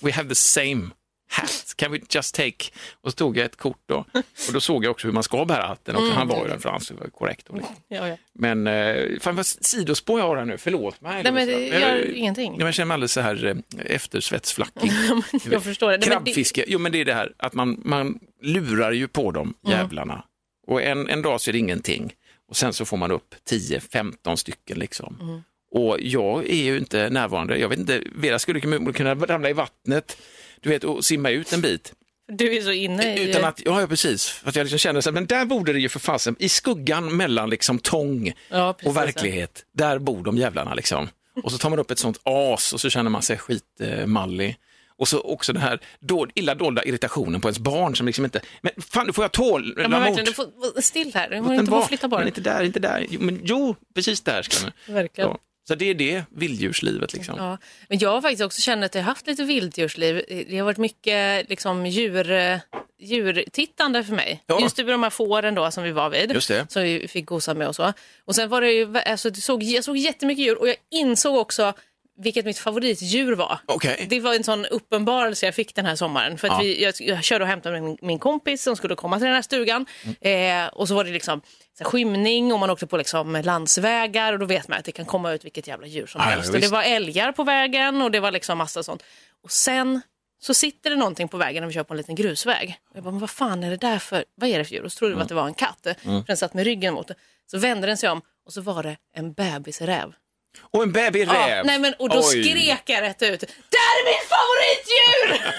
we 0.00 0.12
have 0.12 0.28
the 0.28 0.34
same 0.34 0.90
hat, 1.28 1.72
can 1.76 1.92
we 1.92 1.98
just 2.10 2.34
take? 2.34 2.64
Och 3.00 3.10
så 3.10 3.16
tog 3.16 3.36
jag 3.36 3.44
ett 3.44 3.56
kort 3.56 3.80
då, 3.86 4.04
och 4.48 4.52
då 4.52 4.60
såg 4.60 4.84
jag 4.84 4.90
också 4.90 5.06
hur 5.06 5.12
man 5.14 5.22
ska 5.22 5.44
bära 5.44 5.66
hatten 5.66 5.96
också. 5.96 6.10
Han 6.12 6.28
var 6.28 6.42
ju 6.42 6.48
den 6.48 6.60
frans, 6.60 6.88
det 6.88 6.94
var 6.94 7.06
korrekt. 7.08 7.48
Ja, 7.88 8.08
ja. 8.08 8.16
Men 8.32 8.66
eh, 8.66 9.18
fan 9.20 9.36
vad 9.36 9.46
sidospår 9.46 10.20
jag 10.20 10.26
har 10.26 10.36
här 10.36 10.44
nu, 10.44 10.58
förlåt 10.58 11.00
mig. 11.00 11.22
Nej, 11.22 11.32
men 11.32 11.46
det 11.48 11.66
gör 11.66 11.80
jag- 11.96 12.04
ingenting. 12.06 12.56
Jag 12.60 12.74
känner 12.74 12.86
mig 12.86 12.94
alldeles 12.94 13.12
så 13.12 13.20
här 13.20 13.44
eh, 13.46 13.56
eftersvetsflackig. 13.94 14.92
Jag 15.50 15.62
förstår 15.64 15.90
det. 15.90 15.98
Krabbfiske, 15.98 16.64
jo 16.68 16.78
men 16.78 16.92
det 16.92 17.00
är 17.00 17.04
det 17.04 17.14
här 17.14 17.32
att 17.36 17.54
man, 17.54 17.80
man 17.84 18.18
lurar 18.42 18.92
ju 18.92 19.08
på 19.08 19.30
dem 19.30 19.54
Mm. 19.66 19.78
jävlarna. 19.78 20.24
Och 20.66 20.82
en, 20.82 21.08
en 21.08 21.22
dag 21.22 21.40
så 21.40 21.50
är 21.50 21.52
det 21.52 21.58
ingenting 21.58 22.12
och 22.48 22.56
sen 22.56 22.72
så 22.72 22.84
får 22.84 22.96
man 22.96 23.10
upp 23.12 23.34
10-15 23.50 24.36
stycken 24.36 24.78
liksom. 24.78 25.18
Mm. 25.22 25.40
Och 25.70 25.96
jag 26.00 26.44
är 26.50 26.64
ju 26.64 26.78
inte 26.78 27.10
närvarande, 27.10 27.58
jag 27.58 27.68
vet 27.68 27.78
inte, 27.78 28.02
Vera 28.14 28.38
skulle 28.38 28.60
kunna 28.92 29.14
ramla 29.14 29.50
i 29.50 29.52
vattnet, 29.52 30.16
du 30.60 30.68
vet, 30.68 30.84
och 30.84 31.04
simma 31.04 31.30
ut 31.30 31.52
en 31.52 31.60
bit. 31.60 31.92
Du 32.28 32.56
är 32.56 32.62
så 32.62 32.72
inne 32.72 33.16
i... 33.16 33.30
Utan 33.30 33.44
att, 33.44 33.62
ja, 33.64 33.80
ja 33.80 33.86
precis, 33.86 34.28
för 34.28 34.48
att 34.48 34.56
jag 34.56 34.64
liksom 34.64 34.78
känner 34.78 35.00
så 35.00 35.10
här, 35.10 35.14
men 35.14 35.26
där 35.26 35.44
borde 35.44 35.72
det 35.72 35.78
ju 35.78 35.88
för 35.88 36.00
fasen, 36.00 36.36
i 36.38 36.48
skuggan 36.48 37.16
mellan 37.16 37.50
liksom 37.50 37.78
tång 37.78 38.32
Ja, 38.48 38.76
och 38.84 38.96
verklighet, 38.96 39.64
där 39.72 39.98
bor 39.98 40.24
de 40.24 40.38
jävlarna 40.38 40.74
liksom. 40.74 41.08
Och 41.42 41.52
så 41.52 41.58
tar 41.58 41.70
man 41.70 41.78
upp 41.78 41.90
ett 41.90 41.98
sånt 41.98 42.20
as 42.22 42.72
och 42.72 42.80
så 42.80 42.90
känner 42.90 43.10
man 43.10 43.22
sig 43.22 43.38
skitmallig. 43.38 44.56
Och 44.98 45.08
så 45.08 45.20
också 45.20 45.52
den 45.52 45.62
här 45.62 45.80
då, 46.00 46.26
illa 46.34 46.54
dolda 46.54 46.84
irritationen 46.84 47.40
på 47.40 47.48
ens 47.48 47.58
barn 47.58 47.96
som 47.96 48.06
liksom 48.06 48.24
inte, 48.24 48.40
men 48.60 48.72
fan, 48.78 49.12
får 49.12 49.24
jag 49.24 49.32
tål? 49.32 49.74
Ja, 49.76 49.88
men 49.88 50.00
verkligen, 50.00 50.24
du 50.24 50.32
får 50.32 50.80
still 50.80 51.14
här. 51.14 51.30
Du 51.30 51.44
får 51.44 51.54
inte 51.54 51.70
bara 51.70 51.86
flytta 51.86 52.08
på 52.08 52.18
dig. 52.18 52.26
inte 52.26 52.40
där, 52.40 52.64
inte 52.64 52.80
där. 52.80 53.06
Jo, 53.10 53.20
men, 53.20 53.40
jo 53.44 53.76
precis 53.94 54.20
där 54.20 54.42
ska 54.42 54.64
man. 54.64 54.72
Verkligen. 54.96 55.30
Ja. 55.30 55.38
Så 55.68 55.74
det 55.74 55.90
är 55.90 55.94
det, 55.94 56.22
vilddjurslivet 56.28 57.12
liksom. 57.12 57.34
Ja, 57.38 57.58
men 57.88 57.98
jag 57.98 58.10
har 58.10 58.20
faktiskt 58.20 58.42
också 58.42 58.60
känt 58.60 58.84
att 58.84 58.94
jag 58.94 59.02
har 59.02 59.06
haft 59.06 59.26
lite 59.26 59.44
vilddjursliv. 59.44 60.24
Det 60.48 60.58
har 60.58 60.64
varit 60.64 60.78
mycket 60.78 61.48
liksom, 61.48 61.86
djur, 61.86 62.30
eh, 62.30 62.58
djurtittande 62.98 64.04
för 64.04 64.14
mig. 64.14 64.42
Ja. 64.46 64.60
Just 64.60 64.76
de 64.76 65.02
här 65.02 65.10
fåren 65.10 65.54
då 65.54 65.70
som 65.70 65.84
vi 65.84 65.92
var 65.92 66.10
vid. 66.10 66.32
Just 66.32 66.48
det. 66.48 66.66
Som 66.72 66.82
vi 66.82 67.08
fick 67.08 67.26
gosa 67.26 67.54
med 67.54 67.68
och 67.68 67.76
så. 67.76 67.92
Och 68.24 68.34
sen 68.34 68.48
var 68.48 68.60
det 68.60 68.72
ju, 68.72 68.98
alltså, 68.98 69.34
såg, 69.34 69.62
jag 69.62 69.84
såg 69.84 69.96
jättemycket 69.96 70.44
djur 70.44 70.58
och 70.58 70.68
jag 70.68 70.76
insåg 70.90 71.36
också 71.36 71.72
vilket 72.18 72.44
mitt 72.44 72.58
favoritdjur 72.58 73.32
var. 73.34 73.58
Okej. 73.66 74.06
Det 74.08 74.20
var 74.20 74.34
en 74.34 74.44
sån 74.44 74.66
uppenbarelse 74.66 75.46
jag 75.46 75.54
fick 75.54 75.74
den 75.74 75.86
här 75.86 75.96
sommaren. 75.96 76.38
För 76.38 76.48
att 76.48 76.52
Ja. 76.54 76.58
vi, 76.58 76.82
jag, 76.84 76.94
jag 76.98 77.24
körde 77.24 77.44
och 77.44 77.48
hämtade 77.48 77.80
min, 77.80 77.98
min 78.02 78.18
kompis 78.18 78.62
som 78.62 78.76
skulle 78.76 78.94
komma 78.94 79.16
till 79.16 79.26
den 79.26 79.34
här 79.34 79.42
stugan. 79.42 79.86
Mm. 80.22 80.64
Eh, 80.64 80.68
och 80.68 80.88
så 80.88 80.94
var 80.94 81.04
det 81.04 81.10
liksom 81.10 81.40
så 81.78 81.84
här, 81.84 81.90
skymning 81.90 82.52
och 82.52 82.58
man 82.58 82.70
åkte 82.70 82.86
på 82.86 82.96
liksom 82.96 83.40
landsvägar 83.44 84.32
och 84.32 84.38
då 84.38 84.46
vet 84.46 84.68
man 84.68 84.78
att 84.78 84.84
det 84.84 84.92
kan 84.92 85.04
komma 85.06 85.32
ut 85.32 85.44
vilket 85.44 85.66
jävla 85.68 85.86
djur 85.86 86.06
som 86.06 86.20
Ja, 86.20 86.30
ja, 86.30 86.36
helst. 86.36 86.54
och 86.54 86.60
det 86.60 86.68
var 86.68 86.82
älgar 86.82 87.32
på 87.32 87.44
vägen 87.44 88.02
och 88.02 88.10
det 88.10 88.20
var 88.20 88.30
liksom 88.30 88.58
massa 88.58 88.82
sånt. 88.82 89.02
Och 89.42 89.50
sen 89.50 90.00
så 90.38 90.54
sitter 90.54 90.90
det 90.90 90.96
någonting 90.96 91.28
på 91.28 91.36
vägen 91.36 91.60
när 91.62 91.68
vi 91.68 91.74
kör 91.74 91.82
på 91.84 91.94
en 91.94 91.98
liten 91.98 92.14
grusväg. 92.14 92.76
Och 92.90 92.96
jag 92.96 93.04
bara, 93.04 93.10
men 93.10 93.20
vad 93.20 93.30
fan 93.30 93.64
är 93.64 93.70
det 93.70 93.76
där 93.76 93.98
för, 93.98 94.24
vad 94.34 94.50
är 94.50 94.58
det 94.58 94.64
för 94.64 94.74
djur? 94.74 94.82
Och 94.84 94.92
så 94.92 94.98
trodde 94.98 95.12
Mm. 95.12 95.18
vi 95.18 95.22
att 95.22 95.28
det 95.28 95.34
var 95.34 95.46
en 95.46 95.54
katt. 95.54 95.78
För 96.02 96.26
den 96.26 96.36
satt 96.36 96.54
med 96.54 96.64
ryggen 96.64 96.94
mot 96.94 97.08
det. 97.08 97.14
Så 97.50 97.58
vände 97.58 97.86
den 97.86 97.96
sig 97.96 98.08
om 98.10 98.22
och 98.46 98.52
så 98.52 98.60
var 98.60 98.82
det 98.82 98.96
en 99.14 99.32
bebisräv. 99.32 100.12
Och 100.60 100.82
en 100.82 100.92
babyräv. 100.92 101.48
Ja, 101.56 101.62
nej 101.64 101.78
men, 101.78 101.94
och 101.98 102.08
då 102.08 102.18
Oj. 102.18 102.42
skrek 102.44 102.82
jag 102.86 103.02
rätt 103.02 103.22
ut. 103.22 103.40
Det 103.40 103.76
här 103.86 103.96
är 104.00 104.04
mitt 104.12 104.28
favoritdjur! 104.34 105.52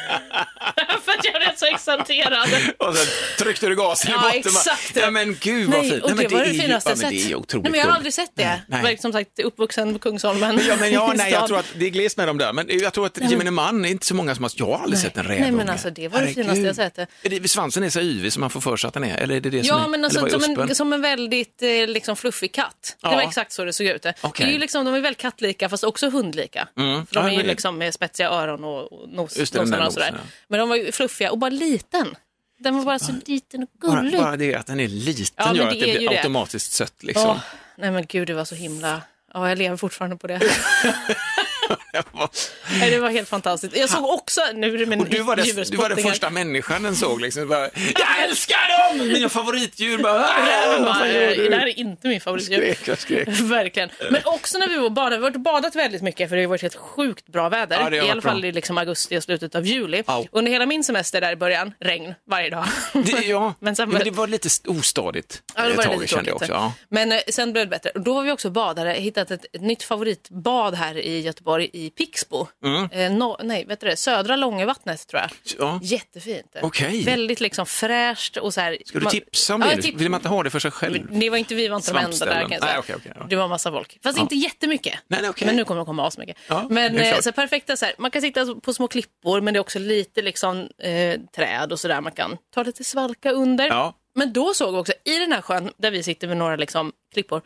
För 1.06 1.12
att 1.12 1.26
jag 1.26 1.34
blev 1.34 1.56
så 1.56 1.66
exalterad. 1.66 2.50
Och 2.78 2.96
sen 2.96 3.06
tryckte 3.38 3.68
du 3.68 3.76
gasen 3.76 4.12
i 4.12 4.14
Ja, 4.14 4.22
botten. 4.22 4.40
exakt. 4.40 4.96
Nej 4.96 5.12
men 5.12 5.38
gud 5.42 5.70
vad 5.70 5.80
Nej, 5.82 5.92
fint. 5.92 6.04
nej, 6.06 6.16
det 6.28 6.36
var 6.36 6.44
det 6.44 6.50
är 6.50 6.54
finaste 6.54 6.90
ja, 6.90 6.92
jag 6.92 7.00
sett. 7.00 7.10
Det 7.10 7.32
är 7.32 7.36
otroligt 7.36 7.64
Nej, 7.64 7.72
men 7.72 7.80
jag 7.80 7.88
har 7.88 7.96
aldrig 7.96 8.14
sett 8.14 8.32
det. 8.36 8.62
Nej. 8.68 8.80
Jag 8.84 8.92
är 8.92 8.98
som 8.98 9.14
sagt 9.14 9.40
uppvuxen 9.40 9.94
på 9.94 10.00
Kungsholmen. 10.00 10.62
Ja, 10.68 10.76
men, 10.80 10.92
ja, 10.92 11.14
nej, 11.18 11.32
jag 11.32 11.48
tror 11.48 11.60
att 11.60 11.66
det 11.76 11.86
är 11.86 11.90
glest 11.90 12.18
med 12.18 12.28
dem 12.28 12.38
där. 12.38 12.54
Men 12.54 12.68
jag 12.70 12.94
tror 12.94 13.06
att 13.06 13.32
gemene 13.32 13.52
man 13.52 13.86
är 13.86 13.90
inte 13.90 14.06
så 14.06 14.16
många 14.16 14.36
som 14.36 14.44
har, 14.44 14.52
jag 14.56 14.66
har 14.66 14.84
aldrig 14.84 15.00
sett 15.00 15.18
en 15.18 15.24
räv. 15.24 15.40
Nej, 15.42 15.52
men 15.52 15.70
alltså, 15.70 15.90
det 15.90 16.08
var 16.08 16.22
det 16.22 16.28
finaste 16.28 16.62
jag 16.62 16.76
sett. 16.76 16.98
Är 16.98 17.08
det, 17.40 17.48
svansen 17.48 17.84
är 17.84 17.90
så 17.90 18.00
yvig 18.00 18.34
som 18.34 18.42
man 18.42 18.50
får 18.50 18.62
för 18.62 18.78
sig 18.78 18.88
att 18.88 18.94
den 18.94 19.04
är? 19.04 19.18
Eller 19.18 19.36
är 19.36 19.40
det 19.40 19.50
det 19.50 19.64
som 19.64 19.78
Ja, 19.78 19.84
är, 19.84 19.88
men 19.88 20.06
alltså, 20.06 20.30
som, 20.30 20.60
en, 20.62 20.76
som 20.76 20.94
en 20.94 21.02
väldigt 21.02 21.62
eh, 21.62 21.88
liksom, 21.88 22.16
fluffig 22.16 22.54
katt. 22.54 22.98
Det 23.02 23.08
var 23.08 23.22
exakt 23.22 23.52
så 23.52 23.66
det 23.66 23.74
såg 23.74 23.88
ut. 23.88 24.02
Det 24.02 24.14
är 24.38 24.48
ju 24.48 24.58
liksom, 24.58 24.87
de 24.88 24.96
är 24.96 25.02
väldigt 25.02 25.22
kattlika 25.22 25.70
fast 25.70 25.84
också 25.84 26.10
hundlika. 26.10 26.68
Mm. 26.78 27.06
För 27.06 27.16
de 27.16 27.26
är 27.26 27.32
ju 27.32 27.44
liksom 27.44 27.78
med 27.78 27.94
spetsiga 27.94 28.30
öron 28.30 28.64
och, 28.64 28.94
och 28.94 29.10
nos, 29.10 29.38
Just 29.38 29.54
det, 29.54 29.60
nosarna 29.60 29.86
och 29.88 29.94
sådär. 29.94 30.12
nosen, 30.12 30.26
ja. 30.26 30.32
Men 30.48 30.60
de 30.60 30.70
var 30.70 30.76
ju 30.76 30.92
fluffiga 30.92 31.32
och 31.32 31.38
bara 31.38 31.50
liten. 31.50 32.16
Den 32.60 32.78
var 32.78 32.84
bara 32.86 33.00
så 33.00 33.12
liten 33.26 33.64
och 33.64 33.70
bara, 33.82 34.02
gullig. 34.02 34.20
bara 34.20 34.36
det 34.38 34.56
att 34.56 34.68
den 34.68 34.80
är 34.80 34.88
liten 34.88 35.34
Ja, 35.36 35.56
gör 35.56 35.64
det 35.64 35.70
att 35.72 35.80
det 35.80 35.98
blir 35.98 36.10
det. 36.10 36.18
automatiskt 36.18 36.72
sött. 36.72 37.04
Liksom. 37.04 37.30
Åh, 37.30 37.38
nej 37.78 37.92
men 37.92 38.06
gud, 38.06 38.28
det 38.28 38.34
var 38.34 38.46
så 38.46 38.56
himla... 38.56 39.02
Ja, 39.34 39.50
jag 39.50 39.58
lever 39.58 39.78
fortfarande 39.78 40.18
på 40.18 40.28
det. 40.28 40.40
det 42.80 43.00
var 43.00 43.10
helt 43.10 43.30
fantastiskt. 43.30 43.78
Jag 43.78 43.90
såg 43.90 44.06
också... 44.10 44.42
Nu 44.54 44.74
är 44.74 44.78
det 44.78 44.86
min 44.86 45.00
Och 45.02 45.10
du 45.10 45.22
var, 45.22 45.36
det, 45.36 45.72
du 45.72 45.78
var 45.78 45.90
den 45.90 45.98
första 45.98 46.30
människan 46.30 46.84
den 46.84 46.96
såg. 46.96 47.22
Liksom. 47.22 47.48
Bara, 47.48 47.62
jag 47.74 48.24
älskar 48.30 48.90
dem! 48.98 49.08
Mina 49.08 49.30
favoritdjur. 49.30 49.98
Bara, 49.98 50.14
"Ah, 50.26 50.78
vad 50.80 50.96
fan 50.98 51.08
gör 51.08 51.14
Nej, 51.20 51.36
du?" 51.38 51.50
det 51.50 51.56
här 51.56 51.68
är 51.68 51.80
inte 51.80 52.08
min 52.08 52.22
favoritdjur. 52.22 52.58
Skrek 52.74 52.88
jag, 52.88 53.00
skrek. 53.00 53.28
Verkligen. 53.42 53.90
Men 54.12 54.22
också 54.26 54.58
när 54.58 54.68
vi 54.68 54.78
var 54.78 54.90
badade. 54.90 55.18
Vi 55.18 55.24
har 55.24 55.32
badat 55.32 55.76
väldigt 55.76 56.02
mycket 56.02 56.30
för 56.30 56.36
det 56.36 56.42
har 56.44 56.50
varit 56.50 56.62
helt 56.62 56.76
sjukt 56.76 57.28
bra 57.28 57.50
väder. 57.50 57.92
Ja, 57.92 58.06
I 58.06 58.10
alla 58.10 58.22
fall 58.22 58.40
bra. 58.42 58.50
i 58.50 58.52
liksom 58.52 58.78
augusti 58.78 59.18
och 59.18 59.24
slutet 59.24 59.56
av 59.56 59.66
juli. 59.66 60.04
Au. 60.06 60.26
Under 60.32 60.52
hela 60.52 60.66
min 60.66 60.84
semester 60.84 61.22
där 61.22 61.32
i 61.32 61.36
början, 61.36 61.74
regn 61.80 62.14
varje 62.30 62.50
dag. 62.50 62.66
Det, 62.94 63.12
ja, 63.26 63.54
Men 63.60 63.76
sen 63.76 63.90
men 63.90 64.04
det 64.04 64.12
var 64.12 64.28
lite 64.28 64.48
st- 64.48 64.70
ostadigt 64.70 65.42
Ja, 65.56 65.62
det 65.64 65.70
ett 65.70 65.78
var 65.78 65.84
tag, 65.84 65.94
lite 65.94 66.08
kände 66.08 66.30
jag 66.30 66.36
också. 66.36 66.52
Ja. 66.52 66.74
Men 66.90 67.12
eh, 67.12 67.20
sen 67.30 67.52
blev 67.54 67.66
det 67.66 67.70
bättre. 67.70 67.90
Och 67.90 68.02
då 68.02 68.14
var 68.14 68.24
vi 68.24 68.32
också 68.32 68.50
badare, 68.50 68.90
hittat 68.92 69.32
ett, 69.32 69.46
ett 69.54 69.62
nytt 69.62 69.84
favoritbad 69.84 70.76
här 70.76 70.98
i 70.98 71.20
Göteborg 71.22 71.70
i 71.74 71.87
i 71.88 71.90
Pixbo. 71.90 72.48
Eh, 72.92 73.12
no, 73.12 73.38
nej, 73.44 73.66
vet 73.66 73.80
du 73.80 73.88
det? 73.88 73.96
Södra 73.98 74.36
Långevattnet 74.36 75.08
tror 75.08 75.22
jag. 75.22 75.30
Ja. 75.60 75.80
Jättefint. 75.84 76.56
Okej. 76.62 77.04
Väldigt 77.04 77.40
liksom 77.40 77.66
fräscht 77.66 78.38
och 78.38 78.54
så 78.54 78.62
här. 78.62 78.78
Ska 78.86 79.00
du 79.00 79.04
man- 79.04 79.12
tipsa 79.12 79.56
om 79.56 79.62
Ja, 79.62 79.68
det? 79.68 79.74
jag 79.74 79.84
tipp- 79.84 79.96
Vill 79.96 80.10
man 80.10 80.20
inte 80.20 80.30
ha 80.30 80.44
det 80.44 80.50
för 80.50 80.60
sig 80.60 80.72
själv? 80.72 81.20
Det 81.20 81.30
var 81.30 81.38
inte 81.38 81.56
vi 81.56 81.68
var 81.68 81.76
inte 81.78 81.92
de 81.94 81.98
enda 82.00 82.26
där 82.26 82.42
kan 82.42 82.52
jag 82.52 82.62
säga. 82.62 82.72
Nej, 82.72 82.80
okej, 82.80 82.96
okej, 82.96 83.12
ja. 83.20 83.26
Det 83.30 83.36
var 83.36 83.48
massa 83.48 83.72
folk. 83.72 84.00
Fast 84.04 84.18
Ja. 84.18 84.22
inte 84.24 84.36
jättemycket. 84.36 84.94
Nej, 85.08 85.22
nej, 85.22 85.30
okej. 85.30 85.46
Men 85.46 85.56
nu 85.56 85.64
kommer 85.66 85.82
det 85.82 85.86
komma 85.86 86.08
asmycket. 86.08 86.38
Ja, 86.48 86.68
men 86.70 86.98
eh, 86.98 87.20
så 87.20 87.32
perfekta 87.32 87.78
så 87.78 87.86
här, 87.86 87.96
man 87.98 88.12
kan 88.12 88.22
sitta 88.22 88.56
på 88.56 88.74
små 88.74 88.88
klippor 88.88 89.42
men 89.42 89.54
det 89.54 89.58
är 89.58 89.62
också 89.62 89.80
lite 89.80 90.22
liksom 90.22 90.70
eh, 90.78 91.20
träd 91.36 91.72
och 91.72 91.80
sådär 91.80 92.02
man 92.02 92.12
kan 92.12 92.38
ta 92.54 92.64
lite 92.64 92.84
svalka 92.84 93.32
under. 93.32 93.68
Ja. 93.68 93.94
Men 94.16 94.34
då 94.34 94.54
såg 94.54 94.74
vi 94.74 94.80
också 94.80 94.94
i 95.06 95.20
den 95.20 95.32
här 95.32 95.42
sjön 95.42 95.72
där 95.78 95.92
vi 95.92 96.04
sitter 96.04 96.28
med 96.28 96.38
några 96.38 96.56
liksom, 96.56 96.92
klippor 97.14 97.42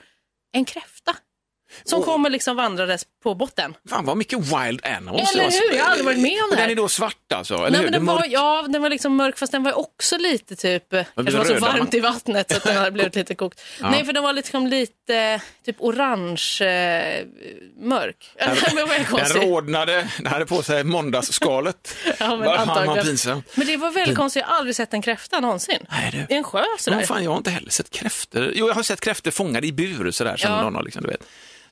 en 0.54 0.66
kräfta. 0.66 1.16
Som 1.84 2.00
Åh. 2.00 2.06
kommer 2.06 2.30
liksom 2.30 2.56
vandrandes 2.56 3.02
på 3.24 3.36
botten. 3.36 3.74
Fan 3.90 4.06
vad 4.06 4.18
mycket 4.18 4.40
wild 4.40 4.86
animals. 4.86 5.34
Eller 5.36 5.44
det 5.44 5.50
var. 5.50 5.70
hur? 5.72 5.78
Jag 5.78 5.84
har 5.84 5.92
aldrig 5.92 6.06
varit 6.06 6.20
med 6.20 6.44
om 6.44 6.50
det 6.50 6.56
här. 6.56 6.62
den 6.64 6.72
är 6.72 6.76
då 6.76 6.88
svart 6.88 7.32
alltså? 7.36 7.54
Eller 7.56 7.70
Nej, 7.70 7.80
hur? 7.80 7.84
men 7.84 7.92
Det 7.92 7.98
den, 7.98 8.06
var, 8.06 8.26
ja, 8.30 8.66
den 8.70 8.82
var 8.82 8.90
liksom 8.90 9.16
mörk 9.16 9.38
fast 9.38 9.52
den 9.52 9.64
var 9.64 9.80
också 9.80 10.18
lite 10.18 10.56
typ, 10.56 10.90
kanske 11.16 11.38
var 11.38 11.46
så 11.46 11.54
varmt 11.60 11.94
va? 11.94 11.98
i 11.98 12.00
vattnet 12.00 12.52
så 12.52 12.58
att 12.58 12.64
den 12.64 12.78
hade 12.78 12.92
blivit 12.92 13.16
lite 13.22 13.36
kokt. 13.36 13.62
Nej 13.80 14.06
för 14.06 14.14
den 14.14 14.24
var 14.24 14.34
liksom 14.34 14.68
lite 14.68 15.42
typ 15.66 15.76
orange 15.80 16.42
eh, 16.62 17.26
mörk. 17.80 18.32
Den 18.40 18.76
var 18.76 19.34
Den 19.34 19.42
rodnade, 19.50 20.08
den 20.18 20.28
hade 20.28 20.46
på 20.46 20.64
sig 20.64 20.84
måndagsskalet. 20.84 21.96
Ja, 22.20 22.36
men 22.36 23.04
pinsamt. 23.04 23.46
Men 23.58 23.68
det 23.68 23.78
var 23.78 23.92
väldigt 23.92 24.18
konstigt, 24.18 24.42
jag 24.42 24.48
har 24.48 24.56
aldrig 24.58 24.76
sett 24.76 24.94
en 24.94 25.02
kräfta 25.02 25.40
någonsin. 25.40 25.86
Nej, 25.90 26.26
du. 26.30 26.36
I 26.36 26.38
en 26.38 26.44
sjö 26.44 26.64
sådär. 26.80 26.98
Men 26.98 27.08
fan, 27.08 27.24
jag 27.24 27.32
har 27.32 27.38
inte 27.38 27.50
heller 27.52 27.70
sett 27.72 27.90
kräftor. 27.90 28.52
Jo, 28.56 28.68
jag 28.68 28.74
har 28.76 28.84
sett 28.84 29.02
kräftor 29.02 29.32
fångade 29.32 29.68
i 29.68 29.72
bur 29.74 30.12
sådär 30.12 30.38
som 30.38 30.52
Ja. 30.52 30.62
någon 30.62 30.76
har 30.76 30.84
liksom, 30.84 31.04
du 31.04 31.10
vet. 31.10 31.24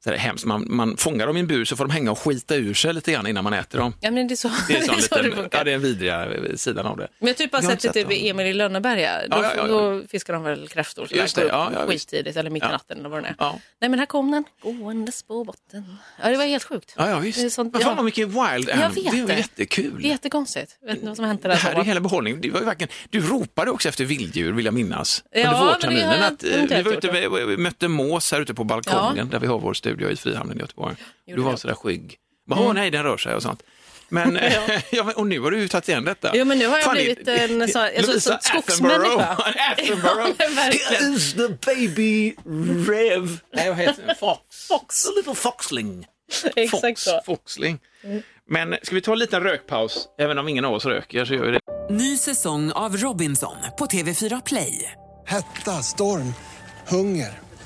Så 0.04 0.10
det 0.10 0.16
är 0.16 0.20
hemskt. 0.20 0.46
Man, 0.46 0.66
man 0.70 0.98
fångar 0.98 1.28
dem 1.28 1.38
i 1.38 1.40
en 1.40 1.48
bur 1.48 1.66
så 1.66 1.76
får 1.76 1.86
de 1.86 1.92
hänga 1.92 2.12
och 2.12 2.20
skita 2.20 2.56
ur 2.56 2.74
sig 2.74 2.94
lite 2.94 3.12
grann 3.12 3.28
innan 3.28 3.44
man 3.44 3.54
äter 3.54 3.80
dem. 3.80 3.94
Ja 4.02 4.12
men 4.12 4.28
det 4.28 4.34
är 4.34 4.36
så 4.36 4.52
Det 4.68 4.78
är, 4.78 4.82
så 5.02 5.16
det 5.16 5.22
liten, 5.22 5.38
funkar. 5.38 5.58
ja, 5.58 5.64
det 5.64 5.70
är 5.72 5.74
den 5.74 5.82
vidriga 5.82 6.26
eh, 6.26 6.56
sidan 6.56 6.86
av 6.86 6.98
det. 6.98 7.08
Men 7.20 7.28
jag 7.28 7.38
typ 7.38 7.50
Jag 7.54 7.58
har 7.62 7.70
sett 7.70 7.82
det 7.82 7.88
inte 7.88 8.00
typ 8.00 8.08
sett 8.08 8.18
i 8.18 8.30
Emil 8.30 8.48
i 8.48 8.54
Lönneberga. 8.54 9.12
Då, 9.30 9.38
Ja, 9.38 9.54
ja, 9.58 9.68
då 9.68 10.02
fiskar 10.12 10.34
de 10.34 10.44
väl 10.44 10.68
kräftor 10.68 11.06
sådär, 11.06 11.22
Just 11.22 11.36
det, 11.36 11.42
går 11.42 11.48
upp 11.48 11.54
ja, 11.54 11.72
ja, 11.74 11.86
visst. 11.86 12.10
skittidigt 12.10 12.38
eller 12.38 12.50
mitt 12.50 12.64
i 12.64 12.66
Ja. 12.66 12.72
natten 12.72 13.00
eller 13.00 13.10
vad 13.10 13.24
det 13.24 13.28
är. 13.28 13.36
Ja. 13.40 13.60
Nej 13.82 13.90
men 13.90 14.00
här 14.00 14.06
kom 14.06 14.32
den, 14.32 14.44
gåendes 14.64 15.24
på 15.24 15.44
botten. 15.44 15.84
Ja 16.24 16.30
det 16.30 16.38
var 16.38 16.46
helt 16.46 16.64
sjukt. 16.64 16.94
Ja, 16.98 17.10
ja 17.10 17.12
Det 17.16 17.18
är 17.18 17.22
visst. 17.22 17.52
sånt- 17.56 17.74
Men 17.74 17.82
fan 17.82 17.90
ja. 17.92 17.96
vad 17.96 18.06
mycket 18.06 18.28
wild 18.28 18.36
Jag 18.40 18.70
animal. 18.72 18.92
vet 18.92 19.12
Det 19.12 19.22
var 19.22 19.28
det. 19.28 19.38
jättekul. 19.38 20.02
Det 20.02 20.08
är 20.08 20.10
jättekonstigt. 20.12 20.78
Vet 20.86 20.96
inte 20.96 21.08
vad 21.08 21.16
som 21.16 21.26
hänt 21.26 21.40
i 21.40 21.44
det 21.44 21.50
Det 21.50 21.56
här 21.56 21.70
är 21.70 21.72
sommaren. 21.72 21.88
hela 21.88 22.00
behållningen. 22.00 22.42
Det 22.42 22.50
var 22.50 22.60
ju 22.60 22.66
verkligen, 22.66 22.90
du 23.10 23.20
ropade 23.22 23.72
också 23.72 23.90
efter 23.90 24.06
vilddjur 24.06 24.52
vill 24.54 24.66
jag 24.66 24.74
minnas. 24.74 25.24
Ja, 25.32 25.40
Under 25.40 25.52
men 25.52 25.60
det 25.60 25.66
vårterminen. 25.72 26.20
jag 26.22 26.34
Att, 26.34 26.44
eh, 26.72 26.78
vi 26.78 26.82
var 27.30 27.40
ute 27.40 27.58
mötte 27.58 27.88
mås 27.88 28.32
här 28.32 28.42
ute 28.42 28.54
på 28.54 28.64
balkongen 28.64 29.30
där 29.30 29.40
vi 29.40 29.48
har 29.48 29.60
vår 29.60 29.74
studio 29.90 30.10
i 30.10 30.16
Frihamnen 30.16 30.58
i 30.58 30.62
Göteborg. 30.62 30.96
Du 31.26 31.42
var 31.42 31.52
jag. 31.52 31.60
sådär 31.60 31.76
skygg. 31.76 32.18
Bara, 32.48 32.60
Åh 32.60 32.74
nej, 32.74 32.92
den 32.92 33.04
rör 33.04 33.18
sig 33.18 33.36
och 33.36 33.42
sånt. 33.44 33.64
Men, 34.10 34.40
ja. 34.92 35.12
och 35.16 35.28
nu 35.28 35.40
har 35.40 35.52
du 35.52 35.60
ju 35.60 35.68
tagit 35.68 35.90
igen 35.90 36.06
detta. 36.06 36.32
Jo, 36.34 36.46
men 36.46 36.60
nu 36.60 36.68
har 36.68 36.76
jag 36.78 36.84
Fan, 36.84 36.94
blivit 36.94 37.28
en 37.28 37.50
sån- 37.50 37.62
alltså, 37.62 38.08
Lovisa 38.08 38.40
skogsmänniska. 38.42 39.38
Attenborough. 39.72 40.30
Ja. 40.92 41.08
Is 41.16 41.34
the 41.34 41.48
baby 41.66 42.36
Rev? 42.88 43.40
Nej, 43.54 43.70
vad 43.70 43.78
heter? 43.78 44.16
Fox. 44.20 44.68
Fox. 44.68 45.06
A 45.06 45.10
little 45.18 45.36
foxling. 45.36 46.06
Exakt 46.56 46.82
Fox, 46.82 47.02
så. 47.04 47.22
Foxling. 47.26 47.80
Men 48.50 48.76
ska 48.84 48.96
vi 48.96 49.02
ta 49.02 49.12
en 49.14 49.20
liten 49.20 49.44
rökpaus? 49.44 50.08
Även 50.20 50.38
om 50.38 50.48
ingen 50.48 50.66
av 50.66 50.74
oss 50.74 50.86
röker 50.86 51.26
så 51.26 51.34
gör 51.34 51.46
vi 51.46 51.52
det. 51.52 51.60
Ny 51.94 52.18
säsong 52.18 52.72
av 52.72 52.98
Robinson 52.98 53.56
på 53.80 53.86
TV4 53.86 54.42
Play. 54.46 54.92
Hetta, 55.26 55.72
storm, 55.72 56.34
hunger. 56.88 57.40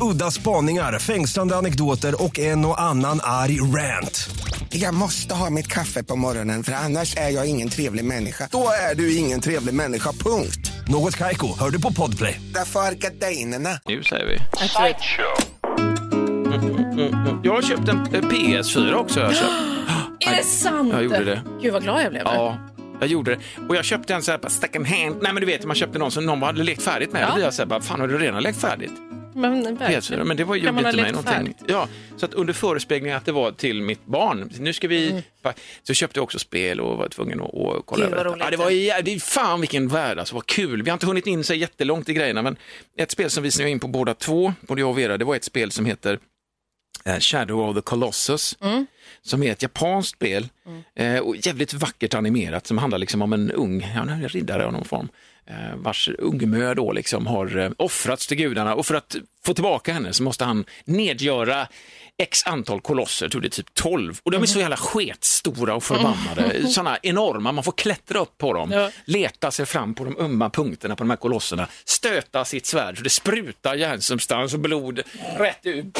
Udda 0.00 0.30
spaningar, 0.30 0.98
fängslande 0.98 1.56
anekdoter 1.56 2.22
och 2.24 2.38
en 2.38 2.64
och 2.64 2.80
annan 2.80 3.20
arg 3.22 3.60
rant. 3.60 4.30
Jag 4.70 4.94
måste 4.94 5.34
ha 5.34 5.50
mitt 5.50 5.66
kaffe 5.66 6.02
på 6.02 6.16
morgonen 6.16 6.62
för 6.62 6.72
annars 6.72 7.16
är 7.16 7.30
jag 7.30 7.46
ingen 7.46 7.68
trevlig 7.68 8.04
människa. 8.04 8.48
Då 8.52 8.68
är 8.90 8.94
du 8.94 9.16
ingen 9.16 9.40
trevlig 9.40 9.74
människa, 9.74 10.12
punkt. 10.12 10.72
Något 10.88 11.16
Kaiko, 11.16 11.58
hör 11.58 11.70
du 11.70 11.80
på 11.80 11.92
Podplay. 11.92 12.40
Därför 12.54 12.80
är 12.80 12.92
gardinerna. 12.94 13.80
Nu 13.86 14.02
säger 14.02 14.26
vi. 14.26 14.38
Jag 17.42 17.54
har 17.54 17.62
köpt 17.62 17.88
en 17.88 18.00
eh, 18.00 18.20
PS4 18.20 18.94
också. 18.94 19.20
Jag, 19.20 19.34
köpt. 19.36 19.50
Är 20.26 20.36
det 20.36 20.42
sant? 20.44 20.92
Jag 20.92 21.02
gjorde 21.02 21.24
det. 21.24 21.42
Gud 21.62 21.72
vad 21.72 21.82
glad 21.82 22.02
jag 22.02 22.10
blev. 22.10 22.22
Ja, 22.24 22.58
jag 23.00 23.08
gjorde 23.08 23.30
det. 23.30 23.40
Och 23.68 23.76
jag 23.76 23.84
köpte 23.84 24.14
en 24.14 24.22
så 24.22 24.30
här 24.30 24.38
på 24.38 24.50
second 24.50 24.86
hand. 24.86 25.16
Nej 25.22 25.32
men 25.32 25.40
du 25.40 25.46
vet, 25.46 25.64
man 25.64 25.76
köpte 25.76 25.98
någon 25.98 26.10
som 26.10 26.26
någon 26.26 26.42
hade 26.42 26.62
lekt 26.62 26.82
färdigt 26.82 27.12
med. 27.12 27.22
Ja. 27.28 27.34
Blir 27.34 27.44
jag 27.44 27.54
så 27.54 27.62
här, 27.62 27.66
bara, 27.66 27.80
fan 27.80 28.00
har 28.00 28.08
du 28.08 28.18
redan 28.18 28.42
lekt 28.42 28.60
färdigt? 28.60 28.92
Men, 29.34 29.66
PS4. 29.66 29.78
verkligen. 29.78 30.28
Men 30.28 30.36
det 30.36 30.44
var, 30.44 30.56
gjorde 30.56 30.70
ha 30.82 30.90
inte 30.90 31.02
mig 31.02 31.12
någonting. 31.12 31.54
Ja, 31.68 31.88
så 32.16 32.26
att 32.26 32.34
under 32.34 32.52
förespegling 32.52 33.12
att 33.12 33.24
det 33.24 33.32
var 33.32 33.52
till 33.52 33.82
mitt 33.82 34.06
barn. 34.06 34.50
Nu 34.58 34.72
ska 34.72 34.88
vi... 34.88 35.22
Så 35.82 35.94
köpte 35.94 36.18
jag 36.18 36.24
också 36.24 36.38
spel 36.38 36.80
och 36.80 36.98
var 36.98 37.08
tvungen 37.08 37.40
att, 37.40 37.54
att 37.54 37.86
kolla 37.86 38.04
Mm. 38.06 38.18
Gud, 38.18 38.26
över. 38.26 38.36
Ja, 38.38 38.50
det 38.50 38.56
var 38.56 38.70
jä- 38.70 39.02
det 39.02 39.14
är 39.14 39.18
fan 39.20 39.60
vilken 39.60 39.88
värld, 39.88 40.18
alltså 40.18 40.34
vad 40.34 40.46
kul. 40.46 40.82
Vi 40.82 40.90
har 40.90 40.94
inte 40.94 41.06
hunnit 41.06 41.26
in 41.26 41.44
så 41.44 41.54
jättelångt 41.54 42.08
i 42.08 42.14
grejerna, 42.14 42.42
men 42.42 42.56
ett 42.98 43.10
spel 43.10 43.30
som 43.30 43.42
vi 43.42 43.50
snöade 43.50 43.70
in 43.70 43.80
på 43.80 43.88
båda 43.88 44.14
två, 44.14 44.52
både 44.60 44.80
jag 44.80 44.90
och 44.90 44.98
Vera, 44.98 45.16
det 45.18 45.24
var 45.24 45.36
ett 45.36 45.44
spel 45.44 45.70
som 45.70 45.86
heter 45.86 46.18
eh, 47.04 47.18
Shadow 47.18 47.68
of 47.70 47.76
the 47.76 47.80
Colossus, 47.82 48.56
Mm. 48.60 48.86
Som 49.28 49.42
är 49.42 49.52
ett 49.52 49.62
japanskt 49.62 50.12
spel 50.16 50.48
eh, 50.94 51.18
och 51.18 51.36
jävligt 51.36 51.72
vackert 51.72 52.14
animerat 52.14 52.66
som 52.66 52.78
handlar 52.78 52.98
liksom 52.98 53.22
om 53.22 53.32
en 53.32 53.50
ung 53.50 53.80
ja, 53.94 54.00
en 54.02 54.28
riddare 54.28 54.66
av 54.66 54.72
någon 54.72 54.84
form 54.84 55.08
eh, 55.46 55.76
vars 55.76 56.08
ungmö 56.18 56.74
då 56.74 56.92
liksom 56.92 57.26
har 57.26 57.58
eh, 57.58 57.70
offrats 57.76 58.26
till 58.26 58.36
gudarna. 58.36 58.74
Och 58.74 58.86
för 58.86 58.94
att 58.94 59.16
få 59.44 59.54
tillbaka 59.54 59.92
henne 59.92 60.12
så 60.12 60.22
måste 60.22 60.44
han 60.44 60.64
nedgöra 60.84 61.68
x 62.22 62.46
antal 62.46 62.80
kolosser, 62.80 63.28
tror 63.28 63.40
det 63.40 63.48
är 63.48 63.50
typ 63.50 63.74
12 63.74 64.20
och 64.22 64.30
de 64.30 64.42
är 64.42 64.46
så 64.46 64.58
jävla 64.58 64.76
sketstora 64.76 65.74
och 65.74 65.84
förbannade, 65.84 66.68
sådana 66.68 66.98
enorma, 67.02 67.52
man 67.52 67.64
får 67.64 67.72
klättra 67.72 68.18
upp 68.18 68.38
på 68.38 68.52
dem, 68.52 68.72
Ja. 68.72 68.90
leta 69.04 69.50
sig 69.50 69.66
fram 69.66 69.94
på 69.94 70.04
de 70.04 70.18
ömma 70.18 70.50
punkterna 70.50 70.96
på 70.96 71.02
de 71.04 71.10
här 71.10 71.16
kolosserna, 71.16 71.68
stöta 71.84 72.44
sitt 72.44 72.66
svärd 72.66 72.96
så 72.96 73.02
det 73.02 73.10
sprutar 73.10 73.74
järnsubstans 73.74 74.54
och 74.54 74.60
blod 74.60 75.00
rätt 75.38 75.66
ut. 75.66 75.98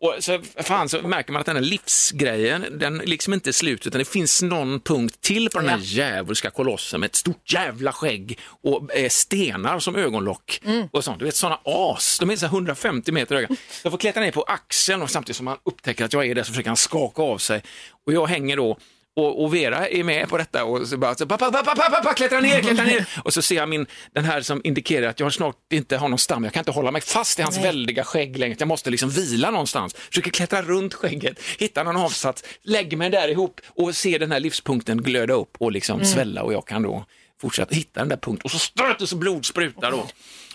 Och 0.00 0.14
så, 0.20 0.40
fan, 0.56 0.88
så 0.88 1.02
märker 1.02 1.32
man 1.32 1.40
att 1.40 1.46
den 1.46 1.56
här 1.56 1.62
livsgrejen, 1.62 2.78
den 2.78 2.98
liksom 2.98 3.34
inte 3.34 3.50
är 3.50 3.52
slut, 3.52 3.86
utan 3.86 3.98
det 3.98 4.04
finns 4.04 4.42
någon 4.42 4.80
punkt 4.80 5.20
till 5.20 5.50
på 5.50 5.58
den 5.58 5.68
här 5.68 5.78
djävulska 5.82 6.50
kolossen 6.50 7.00
med 7.00 7.06
ett 7.06 7.14
stort 7.16 7.52
jävla 7.52 7.92
skägg 7.92 8.38
och 8.62 8.94
eh, 8.94 9.08
stenar 9.08 9.78
som 9.78 9.96
ögonlock 9.96 10.60
och 10.90 11.04
sånt. 11.04 11.18
Du 11.18 11.24
vet 11.24 11.36
sådana 11.36 11.60
as, 11.64 12.18
de 12.18 12.30
är 12.30 12.36
så 12.36 12.46
här 12.46 12.52
150 12.52 13.12
meter 13.12 13.34
höga. 13.34 13.48
Jag 13.82 13.92
får 13.92 13.98
klättra 13.98 14.22
ner 14.22 14.30
på 14.30 14.42
axeln 14.42 15.02
och 15.02 15.10
samtidigt 15.10 15.36
som 15.36 15.46
han 15.46 15.58
upptäcker 15.64 16.04
att 16.04 16.12
jag 16.12 16.26
är 16.26 16.34
där 16.34 16.42
så 16.42 16.52
försöker 16.52 16.70
han 16.70 16.76
skaka 16.76 17.22
av 17.22 17.38
sig. 17.38 17.62
Och 18.06 18.12
jag 18.12 18.26
hänger 18.26 18.56
då 18.56 18.78
och, 19.18 19.44
och 19.44 19.54
Vera 19.54 19.88
är 19.88 20.04
med 20.04 20.28
på 20.28 20.38
detta 20.38 20.64
och 20.64 20.88
så 20.88 20.96
bara, 20.96 21.14
så, 21.14 21.26
pappa, 21.26 21.50
pappa, 21.50 21.74
pappa, 21.74 21.90
pappa, 21.90 22.14
klättra 22.14 22.40
ner, 22.40 22.60
klättra 22.60 22.84
ner. 22.84 23.08
Och 23.24 23.32
så 23.32 23.42
ser 23.42 23.56
jag 23.56 23.68
min, 23.68 23.86
den 24.12 24.24
här 24.24 24.40
som 24.40 24.60
indikerar 24.64 25.08
att 25.08 25.20
jag 25.20 25.32
snart 25.34 25.72
inte 25.72 25.96
har 25.96 26.08
någon 26.08 26.18
stam, 26.18 26.44
jag 26.44 26.52
kan 26.52 26.60
inte 26.60 26.70
hålla 26.70 26.90
mig 26.90 27.02
fast 27.02 27.38
i 27.38 27.42
hans 27.42 27.58
väldiga 27.58 28.04
skägg 28.04 28.38
längre, 28.38 28.56
jag 28.58 28.68
måste 28.68 28.90
liksom 28.90 29.10
vila 29.10 29.50
någonstans. 29.50 29.94
Försöker 29.94 30.30
klättra 30.30 30.62
runt 30.62 30.94
skägget, 30.94 31.38
hitta 31.58 31.82
någon 31.82 31.96
avsats, 31.96 32.44
lägger 32.62 32.96
mig 32.96 33.10
där 33.10 33.28
ihop 33.28 33.60
och 33.68 33.96
ser 33.96 34.18
den 34.18 34.32
här 34.32 34.40
livspunkten 34.40 35.02
glöda 35.02 35.34
upp 35.34 35.56
och 35.58 35.72
liksom 35.72 36.04
svälla 36.04 36.42
och 36.42 36.52
jag 36.52 36.66
kan 36.66 36.82
då 36.82 37.04
fortsätta 37.40 37.74
hitta 37.74 38.00
den 38.00 38.08
där 38.08 38.16
punkten 38.16 38.44
och 38.44 38.50
så 38.50 38.58
stöter 38.58 39.06
så 39.06 39.16
blod 39.16 39.46
sprutar 39.46 39.90
då. 39.90 40.06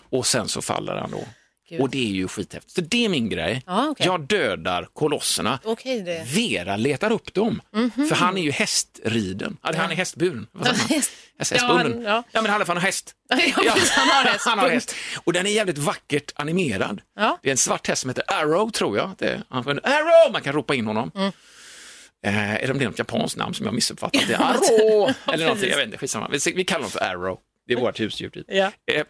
Och 0.10 0.26
sen 0.26 0.48
så 0.48 0.62
faller 0.62 0.96
han 0.96 1.12
då. 1.12 1.26
Gud. 1.70 1.82
Och 1.82 1.90
det 1.90 1.98
är 2.10 2.12
ju 2.14 2.28
skithäftigt. 2.28 2.76
Så 2.76 2.82
det 2.82 3.06
är 3.06 3.10
min 3.10 3.30
grej. 3.30 3.64
Ja, 3.66 3.88
okej. 3.90 4.06
Jag 4.06 4.22
dödar 4.28 4.88
kolosserna. 4.94 5.60
Okej, 5.64 6.02
det. 6.02 6.24
Vera 6.36 6.76
letar 6.78 7.12
upp 7.12 7.34
dem. 7.34 7.62
För 8.10 8.16
han 8.16 8.38
är 8.38 8.42
ju 8.42 8.52
hästriden. 8.52 9.58
Ja, 9.64 9.72
han 9.78 9.92
är 9.92 9.96
hästburen. 9.96 10.48
Häst- 10.64 10.90
Häst- 10.90 11.12
Ja, 11.38 11.46
Hästbunden. 11.56 11.94
han- 11.94 12.02
ja. 12.04 12.24
Ja, 12.32 12.42
men 12.42 12.52
i 12.52 12.54
alla 12.54 12.66
fall 12.66 12.76
han 12.76 12.82
har 12.82 12.88
häst. 12.88 13.16
Ja, 13.30 13.36
precis, 13.74 13.90
han 13.90 14.08
har 14.10 14.24
häst. 14.32 14.46
han 14.48 14.60
har 14.60 14.70
häst. 14.70 14.96
Och 15.24 15.34
den 15.34 15.46
är 15.46 15.52
jävligt 15.52 15.78
vackert 15.78 16.32
animerad. 16.36 17.02
Det 17.42 17.50
är 17.50 17.52
en 17.52 17.58
svart 17.58 17.88
häst 17.88 18.02
som 18.02 18.10
heter 18.10 18.24
Arrow, 18.28 18.70
tror 18.70 18.98
jag. 18.98 19.12
Det 19.18 19.26
är, 19.30 19.44
han 19.50 19.64
får 19.64 19.72
en 19.72 19.80
Arrow! 19.84 20.32
Man 20.32 20.42
kan 20.42 20.54
ropa 20.54 20.76
in 20.76 20.86
honom. 20.88 21.12
Mm. 21.16 21.32
Eh, 22.26 22.54
är 22.64 22.68
det 22.74 22.74
något 22.86 23.00
japanskt 23.00 23.38
namn 23.38 23.54
som 23.54 23.66
jag 23.66 23.76
missuppfattat? 23.76 24.24
Det 24.28 24.34
är 24.34 24.38
Arrow! 24.42 25.14
Eller 25.34 25.46
någonting, 25.46 25.70
jag 25.70 25.78
vet 25.78 25.86
inte, 25.86 25.98
skitsamma. 25.98 26.30
Vi, 26.32 26.54
vi 26.56 26.64
kallar 26.64 26.80
honom 26.80 26.92
för 26.92 27.00
Arrow. 27.00 27.40
Det 27.68 27.74
är 27.74 27.78
vårt 27.78 28.00
husdjur. 28.00 28.30
Typ. 28.30 28.46
Ja. 28.50 28.72
Eh, 28.92 29.04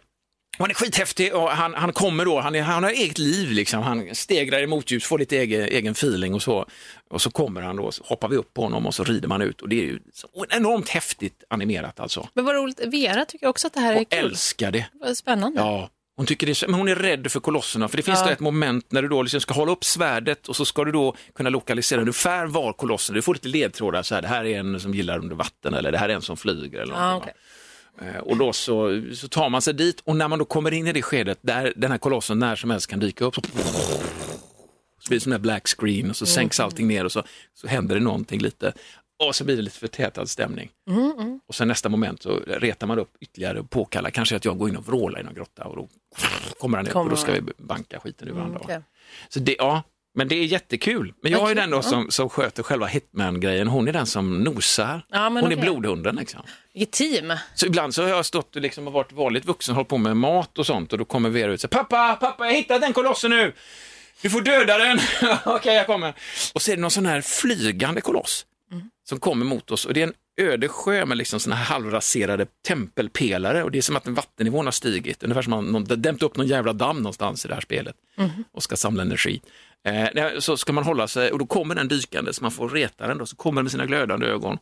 Han 0.58 0.70
är 0.70 0.74
skithäftig 0.74 1.34
och 1.34 1.50
han, 1.50 1.74
han 1.74 1.92
kommer 1.92 2.24
då, 2.24 2.40
han, 2.40 2.54
är, 2.54 2.62
han 2.62 2.82
har 2.84 2.90
eget 2.90 3.18
liv 3.18 3.50
liksom, 3.50 3.82
han 3.82 4.14
stegrar 4.14 4.62
i 4.62 4.66
motljus, 4.66 5.04
får 5.04 5.18
lite 5.18 5.36
egen, 5.38 5.60
egen 5.60 5.92
feeling 5.92 6.34
och 6.34 6.42
så. 6.42 6.66
Och 7.10 7.22
så 7.22 7.30
kommer 7.30 7.62
han 7.62 7.76
då, 7.76 7.92
så 7.92 8.04
hoppar 8.04 8.28
vi 8.28 8.36
upp 8.36 8.54
på 8.54 8.62
honom 8.62 8.86
och 8.86 8.94
så 8.94 9.04
rider 9.04 9.28
man 9.28 9.42
ut 9.42 9.62
och 9.62 9.68
det 9.68 9.76
är 9.76 9.84
ju 9.84 10.00
enormt 10.50 10.88
häftigt 10.88 11.44
animerat 11.50 12.00
alltså. 12.00 12.28
Men 12.34 12.44
vad 12.44 12.54
roligt, 12.56 12.80
Vera 12.86 13.24
tycker 13.24 13.46
också 13.46 13.66
att 13.66 13.72
det 13.74 13.80
här 13.80 13.94
är 13.94 14.00
Och 14.00 14.08
kul. 14.10 14.18
älskar 14.24 14.70
det. 14.72 14.86
Vad 14.92 15.16
spännande. 15.16 15.60
Ja, 15.60 15.90
hon 16.16 16.26
tycker 16.26 16.46
det 16.46 16.62
men 16.68 16.74
hon 16.74 16.88
är 16.88 16.94
rädd 16.96 17.32
för 17.32 17.40
kolosserna 17.40 17.88
för 17.88 17.96
det 17.96 18.02
finns 18.02 18.20
Ja. 18.24 18.30
ett 18.30 18.40
moment 18.40 18.92
när 18.92 19.02
du 19.02 19.08
då 19.08 19.22
liksom 19.22 19.40
ska 19.40 19.54
hålla 19.54 19.72
upp 19.72 19.84
svärdet 19.84 20.48
och 20.48 20.56
så 20.56 20.64
ska 20.64 20.84
du 20.84 20.92
då 20.92 21.16
kunna 21.34 21.50
lokalisera 21.50 22.00
ungefär 22.00 22.46
var 22.46 22.72
kolossen, 22.72 23.14
du 23.14 23.22
får 23.22 23.34
lite 23.34 23.48
ledtrådar 23.48 24.02
så 24.02 24.14
här, 24.14 24.22
det 24.22 24.28
här 24.28 24.44
är 24.44 24.58
en 24.58 24.80
som 24.80 24.94
gillar 24.94 25.18
under 25.18 25.36
vatten 25.36 25.74
eller 25.74 25.92
det 25.92 25.98
här 25.98 26.08
är 26.08 26.14
en 26.14 26.22
som 26.22 26.36
flyger 26.36 26.80
eller 26.80 26.94
Ja, 26.94 27.06
någonting. 27.06 27.32
va. 27.34 27.40
Eh, 28.02 28.16
Och 28.16 28.36
då 28.36 28.52
så, 28.52 29.02
så 29.14 29.28
tar 29.28 29.48
man 29.50 29.62
sig 29.62 29.74
dit 29.74 30.00
och 30.04 30.16
när 30.16 30.28
man 30.28 30.38
då 30.38 30.44
kommer 30.44 30.72
in 30.74 30.86
i 30.86 30.92
det 30.92 31.02
skedet 31.02 31.38
där 31.42 31.72
den 31.76 31.90
här 31.90 31.98
kolossen 31.98 32.38
när 32.38 32.56
som 32.56 32.70
helst 32.70 32.86
kan 32.86 33.00
dyka 33.00 33.24
upp 33.24 33.34
så, 33.34 33.40
så 33.42 35.08
blir 35.08 35.18
det 35.18 35.20
som 35.20 35.32
en 35.32 35.42
black 35.42 35.68
screen 35.68 36.10
och 36.10 36.16
så 36.16 36.26
sänks 36.26 36.60
allting 36.60 36.88
ner 36.88 37.04
och 37.04 37.12
så, 37.12 37.22
så 37.54 37.66
händer 37.68 37.94
det 37.94 38.00
någonting 38.00 38.40
lite 38.40 38.72
och 39.28 39.34
så 39.34 39.44
blir 39.44 39.56
det 39.56 39.62
lite 39.62 39.78
förtätad 39.78 40.26
stämning. 40.26 40.70
Och 41.48 41.54
sen 41.54 41.68
nästa 41.68 41.88
moment 41.88 42.22
så 42.22 42.36
retar 42.46 42.86
man 42.86 42.98
upp 42.98 43.16
ytterligare 43.20 43.60
och 43.60 43.70
påkallar 43.70 44.10
kanske 44.10 44.36
att 44.36 44.44
jag 44.44 44.58
går 44.58 44.68
in 44.68 44.76
och 44.76 44.86
vrålar 44.86 45.20
i 45.20 45.22
någon 45.22 45.34
grotta 45.34 45.64
och 45.64 45.76
då 45.76 45.88
kommer 46.58 46.78
han 46.78 46.88
upp 46.88 46.96
och 46.96 47.10
då 47.10 47.16
ska 47.16 47.32
vi 47.32 47.40
banka 47.58 48.00
skiten 48.00 48.28
ur 48.28 48.32
varandra. 48.32 48.58
va. 48.58 48.64
okej. 48.64 48.82
Så 49.28 49.40
det, 49.40 49.56
ja, 49.58 49.82
men 50.14 50.28
det 50.28 50.34
är 50.34 50.44
jättekul. 50.44 51.14
Men 51.22 51.32
jag 51.32 51.50
är 51.50 51.54
den 51.54 51.70
då 51.70 51.82
som, 51.82 52.10
som 52.10 52.28
sköter 52.28 52.62
själva 52.62 52.86
hitman-grejen. 52.86 53.68
Hon 53.68 53.88
är 53.88 53.92
den 53.92 54.06
som 54.06 54.44
nosar. 54.44 55.06
Ja, 55.10 55.28
Hon 55.28 55.36
är 55.36 55.42
okej. 55.46 55.56
blodhunden. 55.56 56.16
Liksom. 56.16 56.42
Vilket 56.74 56.92
team. 56.92 57.32
Så 57.54 57.66
ibland 57.66 57.94
så 57.94 58.02
har 58.02 58.08
jag 58.08 58.26
stått 58.26 58.56
och 58.56 58.62
liksom 58.62 58.84
varit 58.84 59.12
vanligt 59.12 59.44
vuxen 59.44 59.72
och 59.72 59.76
hållit 59.76 59.88
på 59.88 59.98
med 59.98 60.16
mat 60.16 60.58
och 60.58 60.66
sånt 60.66 60.92
och 60.92 60.98
då 60.98 61.04
kommer 61.04 61.30
Vera 61.30 61.50
ut 61.50 61.54
och 61.54 61.60
säger 61.60 61.84
pappa, 61.84 62.16
pappa, 62.20 62.46
jag 62.46 62.54
hittat 62.54 62.80
den 62.80 62.92
kolossen 62.92 63.30
nu. 63.30 63.52
Du 64.22 64.30
får 64.30 64.40
döda 64.40 64.78
den. 64.78 64.98
Okej, 65.44 65.74
jag 65.74 65.86
kommer. 65.86 66.14
Och 66.54 66.62
så 66.62 66.70
är 66.72 66.76
det 66.76 66.82
någon 66.82 66.90
sån 66.90 67.06
här 67.06 67.20
flygande 67.20 68.00
koloss 68.00 68.46
som 69.08 69.20
kommer 69.20 69.44
mot 69.46 69.70
oss 69.70 69.84
och 69.84 69.94
det 69.94 70.02
är 70.02 70.06
en 70.06 70.14
öde 70.40 70.68
sjö 70.68 71.06
med 71.06 71.18
liksom 71.18 71.40
såna 71.40 71.56
här 71.56 71.64
halvraserade 71.64 72.46
tempelpelare 72.66 73.62
och 73.62 73.70
det 73.70 73.78
är 73.78 73.82
som 73.82 73.96
att 73.96 74.06
vattennivån 74.08 74.64
har 74.64 74.72
stigit. 74.72 75.22
Ungefär 75.22 75.42
som 75.42 75.52
att 75.52 75.64
någon 75.64 75.84
dämt 76.02 76.22
upp 76.22 76.36
någon 76.36 76.46
jävla 76.46 76.72
damm 76.72 76.96
någonstans 76.96 77.44
i 77.44 77.48
det 77.48 77.54
här 77.54 77.60
spelet 77.60 77.94
och 78.52 78.62
ska 78.62 78.76
samla 78.76 79.02
energi. 79.02 79.40
Eh, 79.86 80.38
så 80.38 80.56
ska 80.56 80.72
man 80.72 80.84
hålla 80.84 81.08
sig 81.08 81.32
och 81.32 81.38
då 81.38 81.46
kommer 81.46 81.74
den 81.74 81.88
dykande 81.88 82.32
så 82.32 82.42
man 82.42 82.50
får 82.52 82.68
reta 82.68 83.06
den 83.06 83.18
då, 83.18 83.26
så 83.26 83.36
kommer 83.36 83.58
den 83.58 83.64
med 83.64 83.72
sina 83.72 83.86
glödande 83.86 84.26
ögon 84.26 84.58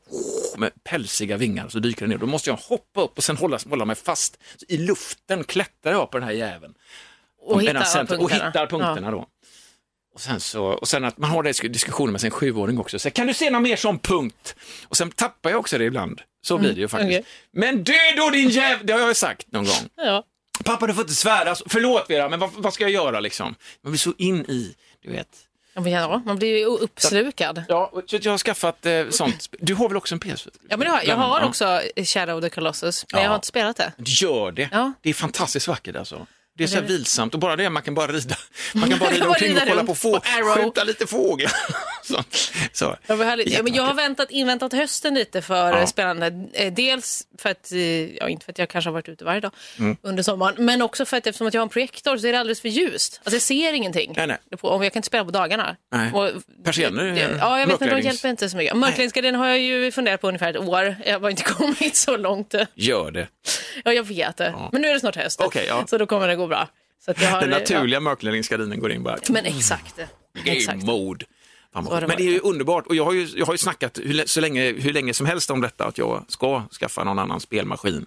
med 0.57 0.71
pälsiga 0.85 1.37
vingar 1.37 1.69
så 1.69 1.79
dyker 1.79 2.01
den 2.01 2.11
ner. 2.11 2.19
Då 2.19 2.27
måste 2.27 2.51
jag 2.51 2.57
hoppa 2.57 3.03
upp 3.03 3.19
och 3.19 3.25
sen 3.25 3.37
hålla, 3.37 3.59
hålla 3.71 3.85
mig 3.85 3.97
fast. 3.97 4.39
Så 4.57 4.67
I 4.69 4.77
luften 4.77 5.45
klättrar 5.45 5.93
jag 5.93 6.11
på 6.11 6.19
den 6.19 6.29
här 6.29 6.35
jäveln. 6.35 6.75
Och 7.41 7.57
Medan 7.57 7.77
hittar 7.83 8.07
sen- 8.07 8.19
och 8.21 8.31
hittar 8.31 8.67
punkterna 8.67 9.11
då. 9.11 9.27
Och 10.15 10.21
sen, 10.21 10.41
så, 10.41 10.65
och 10.65 10.89
sen 10.89 11.05
att 11.05 11.19
man 11.19 11.31
har 11.31 11.43
disk- 11.43 11.69
diskussioner 11.73 12.13
med 12.13 12.21
sin 12.21 12.31
sjuåring 12.31 12.79
också. 12.79 12.99
Så, 12.99 13.11
kan 13.11 13.27
du 13.27 13.35
se 13.35 13.51
någon 13.51 13.63
mer 13.63 13.77
sån 13.77 13.99
punkt? 13.99 14.55
Och 14.89 14.97
sen 14.97 15.11
tappar 15.11 15.51
jag 15.51 15.61
också 15.61 15.79
det 15.79 15.85
ibland. 15.85 16.21
Så 16.45 16.59
blir 16.59 16.73
det 16.73 16.81
ju 16.81 16.89
faktiskt. 16.89 17.11
okej. 17.21 17.25
Men 17.53 17.85
du 17.85 17.93
då 18.17 18.31
din 18.31 18.49
jävel, 18.49 18.87
det 18.87 18.93
har 18.93 19.01
jag 19.01 19.09
ju 19.09 19.15
sagt 19.15 19.53
någon 19.53 19.65
gång. 19.65 19.89
Ja. 19.97 20.25
Pappa 20.65 20.87
du 20.87 20.95
får 20.95 21.03
inte 21.03 21.15
svära, 21.15 21.55
förlåt 21.67 22.11
Vera, 22.11 22.29
men 22.29 22.41
vad, 22.41 22.51
vad 22.57 22.75
ska 22.75 22.85
jag 22.85 22.91
göra 22.91 23.21
liksom? 23.21 23.55
Man 23.83 23.93
blir 23.93 23.99
så 23.99 24.13
in 24.19 24.41
i, 24.49 24.75
du 25.03 25.11
vet. 25.13 25.29
Ja, 25.75 26.23
man 26.27 26.37
blir 26.39 26.59
ju 26.59 26.65
uppslukad. 26.65 27.65
Ja, 27.69 27.93
så 28.07 28.19
jag 28.23 28.31
har 28.33 28.39
skaffat 28.39 28.87
eh, 28.87 29.09
sånt. 29.11 29.49
Du 29.61 29.75
har 29.75 29.89
väl 29.89 29.97
också 29.97 30.15
en 30.15 30.19
PS? 30.19 30.49
Ja, 30.69 30.77
men 30.77 30.81
det 30.81 30.91
har, 30.91 31.03
jag 31.03 31.17
har 31.17 31.41
Ja. 31.41 31.47
också 31.47 31.81
Shadow 32.05 32.37
of 32.39 32.43
the 32.45 32.51
Colossus, 32.51 33.05
men 33.13 33.19
Ja. 33.19 33.23
jag 33.25 33.31
har 33.31 33.35
inte 33.35 33.47
spelat 33.47 33.77
det. 33.77 33.93
Gör 33.99 34.53
det. 34.53 34.69
Ja. 34.73 34.93
Det 35.03 35.11
är 35.11 35.15
fantastiskt 35.15 35.69
vackert 35.69 35.97
alltså. 35.97 36.27
Det 36.59 36.65
är 36.65 36.69
så 36.69 36.75
här 36.75 36.83
vilsamt 36.83 37.35
och 37.35 37.41
bara 37.41 37.57
det, 37.57 37.71
man 37.71 37.83
kan 37.83 37.95
bara 37.95 38.13
rida, 38.13 38.37
man 38.75 38.91
kan 38.91 38.99
bara 38.99 39.11
rida 39.15 39.29
omkring 39.29 39.57
och 39.57 39.63
kolla 39.69 39.85
på 39.85 39.95
få, 39.95 40.21
skjuta 40.57 40.85
lite 40.85 41.07
fåglar. 41.07 41.53
Så, 42.03 42.25
så. 42.73 42.97
Ja. 43.07 43.37
Ja, 43.47 43.63
men 43.63 43.75
jag 43.75 43.83
har 43.83 43.95
väntat, 43.95 44.31
inväntat 44.31 44.73
hösten 44.73 45.15
lite 45.15 45.43
för 45.43 45.71
Ja. 45.71 45.79
ja. 45.81 45.87
spelande. 45.87 46.49
Eh, 46.53 46.73
Dels 46.73 47.27
för 47.39 47.49
att, 47.51 47.73
eh, 47.73 48.15
ja, 48.15 48.29
inte 48.29 48.45
för 48.45 48.53
att 48.53 48.59
jag 48.59 48.69
kanske 48.69 48.89
har 48.89 48.93
varit 48.93 49.09
ute 49.09 49.25
varje 49.25 49.41
dag 49.41 49.51
Mm. 49.79 49.97
under 50.03 50.23
sommaren, 50.23 50.55
men 50.59 50.83
också 50.83 51.05
för 51.05 51.17
att 51.17 51.27
eftersom 51.27 51.47
att 51.47 51.55
jag 51.55 51.61
har 51.61 51.67
en 51.67 51.69
projektor 51.69 52.17
så 52.17 52.27
är 52.27 52.33
det 52.33 52.39
alldeles 52.41 52.61
för 52.61 52.69
ljust. 52.69 53.21
Alltså 53.25 53.35
jag 53.35 53.43
ser 53.43 53.73
ingenting. 53.73 54.15
Nej, 54.17 54.27
nej. 54.27 54.39
Om 54.61 54.83
jag 54.83 54.93
kan 54.93 54.99
inte 54.99 55.07
spela 55.07 55.25
på 55.25 55.31
dagarna. 55.31 55.77
Nej. 55.93 56.11
Ja, 56.15 56.31
Persienner, 56.65 57.05
jag 57.05 57.67
vet 57.67 57.81
inte, 57.83 57.95
de 57.95 58.01
hjälper 58.01 58.29
inte 58.29 58.49
så 58.51 58.57
mycket. 58.57 58.77
Mörkläggningsgardin 58.77 59.35
har 59.35 59.47
jag 59.49 59.59
ju 59.59 59.93
funderat 59.93 60.21
på 60.21 60.29
ungefär 60.29 60.51
ett 60.51 60.57
år. 60.69 60.97
Jag 61.07 61.21
har 61.21 61.31
inte 61.31 61.43
kommit 61.53 61.97
så 61.97 62.17
långt. 62.17 62.55
Gör 62.75 63.11
det. 63.11 63.29
Ja, 63.85 63.93
jag 63.93 64.05
vet 64.05 64.37
det. 64.37 64.55
Men 64.73 64.83
nu 64.83 64.89
är 64.89 64.95
det 64.95 65.01
snart 65.01 65.17
höst. 65.17 65.41
Okej, 65.41 65.65
ja. 65.69 65.85
Så 65.91 65.99
då 65.99 66.07
kommer 66.07 66.29
det 66.29 66.37
gå 66.37 66.47
bra. 66.47 66.69
Så 67.05 67.11
att 67.11 67.23
jag 67.23 67.29
har, 67.31 67.41
Den 67.41 67.51
naturliga 67.51 68.01
mörkläggningsgardinen 68.01 68.81
går 68.81 68.93
in 68.93 69.03
bara. 69.03 69.19
Ja, 69.27 69.33
men 69.33 69.45
exakt. 69.47 69.97
Game 70.45 70.57
exakt. 70.57 70.83
mode. 70.83 71.25
Fan, 71.73 71.85
det 71.85 72.07
Men 72.07 72.17
det 72.17 72.23
är 72.23 72.33
ju 72.33 72.39
underbart 72.41 72.87
och 72.87 72.95
jag 72.95 73.05
har 73.05 73.13
ju, 73.13 73.29
jag 73.37 73.47
har 73.47 73.55
ju 73.55 73.59
snackat 73.59 73.99
hur, 74.03 74.27
så 74.27 74.41
länge, 74.41 74.73
hur 74.73 74.93
länge 74.93 75.15
som 75.15 75.27
helst 75.27 75.51
om 75.51 75.61
detta 75.61 75.85
att 75.85 75.99
jag 75.99 76.25
ska 76.29 76.63
skaffa 76.81 77.05
någon 77.05 77.19
annan 77.19 77.41
spelmaskin. 77.41 78.07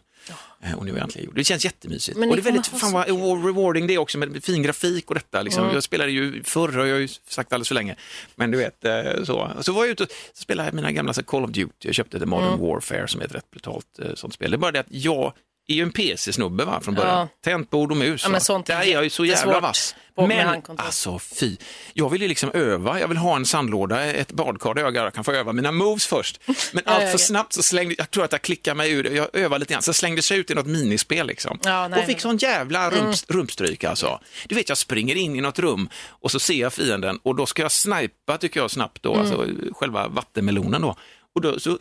Eh, 0.61 0.73
Och 0.77 0.85
nu 0.85 0.91
har 0.91 0.97
jag 0.97 1.03
äntligen 1.03 1.25
gjort 1.25 1.35
det. 1.35 1.43
Känns 1.43 1.65
jättemysigt. 1.65 2.17
Men 2.17 2.29
och 2.29 2.35
det 2.35 2.41
är 2.41 2.43
väldigt 2.43 2.67
fan 2.67 2.91
vad 2.91 3.07
rewarding 3.45 3.87
det 3.87 3.93
är 3.93 3.97
också 3.97 4.17
med 4.17 4.43
fin 4.43 4.63
grafik 4.63 5.09
och 5.09 5.15
detta. 5.15 5.41
Liksom. 5.41 5.69
Jag 5.73 5.83
spelade 5.83 6.11
ju 6.11 6.43
förr, 6.43 6.71
har 6.71 6.85
jag 6.85 6.99
ju 6.99 7.07
sagt 7.07 7.53
alldeles 7.53 7.67
för 7.67 7.75
länge. 7.75 7.95
Men 8.35 8.51
du 8.51 8.57
vet, 8.57 8.85
eh, 8.85 9.23
så. 9.23 9.51
Så 9.61 9.73
var 9.73 9.83
jag 9.85 9.91
ute 9.91 10.03
och 10.03 10.09
spelade 10.33 10.71
mina 10.71 10.91
gamla 10.91 11.13
så 11.13 11.23
Call 11.23 11.43
of 11.43 11.49
Duty. 11.51 11.71
Jag 11.79 11.95
köpte 11.95 12.17
ett 12.17 12.25
Modern 12.25 12.59
Warfare 12.59 13.07
som 13.07 13.21
är 13.21 13.25
ett 13.25 13.35
rätt 13.35 13.51
brutalt 13.51 13.99
eh, 13.99 14.13
sånt 14.15 14.33
spel. 14.33 14.51
Det 14.51 14.55
är 14.55 14.59
bara 14.59 14.71
det 14.71 14.79
att 14.79 14.85
jag 14.89 15.33
är 15.67 15.73
ju 15.75 15.83
en 15.83 15.91
PC-snubbe 15.91 16.65
va, 16.65 16.81
från 16.81 16.95
början. 16.95 17.17
Ja. 17.19 17.27
Tangentbord 17.43 17.91
och 17.91 17.97
mus. 17.97 18.23
Ja, 18.23 18.29
men 18.29 18.41
sånt 18.41 18.69
är 18.69 18.73
Där 18.77 18.81
är 18.85 18.91
jag 18.93 19.03
ju 19.03 19.09
så 19.09 19.25
jävla 19.25 19.59
vass. 19.59 19.95
Men 20.17 20.61
alltså 20.77 21.19
fy, 21.19 21.57
jag 21.93 22.09
vill 22.09 22.21
ju 22.21 22.27
liksom 22.27 22.51
öva. 22.53 22.99
Jag 22.99 23.07
vill 23.07 23.17
ha 23.17 23.35
en 23.35 23.45
sandlåda, 23.45 24.05
ett 24.05 24.31
badkar 24.31 24.73
där 24.73 24.83
jag 25.03 25.13
kan 25.13 25.23
få 25.23 25.31
öva 25.31 25.53
mina 25.53 25.71
moves 25.71 26.07
först. 26.07 26.39
Men 26.73 26.83
allt 26.85 27.11
för 27.11 27.17
snabbt 27.17 27.53
så 27.53 27.63
slängde, 27.63 27.95
jag 27.97 28.11
tror 28.11 28.23
att 28.23 28.31
jag 28.31 28.41
klickar 28.41 28.75
mig 28.75 28.91
ur. 28.91 29.11
Jag 29.15 29.29
övar 29.35 29.59
lite 29.59 29.73
grann, 29.73 29.81
så 29.81 29.93
slängde 29.93 30.21
sig 30.21 30.37
ut 30.37 30.51
i 30.51 30.53
något 30.53 30.65
minispel 30.65 31.27
liksom. 31.27 31.59
Ja, 31.63 31.69
nej, 31.79 31.85
Mm. 31.85 31.99
och 31.99 32.05
fick 32.05 32.19
sån 32.21 32.37
jävla 32.37 32.91
rump, 32.91 33.15
rumpstryk 33.27 33.83
alltså. 33.83 34.19
Du 34.47 34.55
vet, 34.55 34.69
jag 34.69 34.77
springer 34.77 35.15
in 35.15 35.35
i 35.35 35.41
något 35.41 35.59
rum 35.59 35.89
och 36.09 36.31
så 36.31 36.39
ser 36.39 36.53
jag 36.61 36.73
fienden 36.73 37.19
och 37.23 37.35
då 37.35 37.45
ska 37.45 37.61
jag 37.61 37.71
snipa 37.71 38.37
tycker 38.37 38.59
jag 38.59 38.71
snabbt 38.71 39.03
då, 39.03 39.13
Mm. 39.13 39.21
alltså 39.25 39.45
själva 39.73 40.07
vattenmelonen 40.07 40.81
då. 40.81 40.95
Och 41.35 41.41
då 41.41 41.59
så 41.59 41.77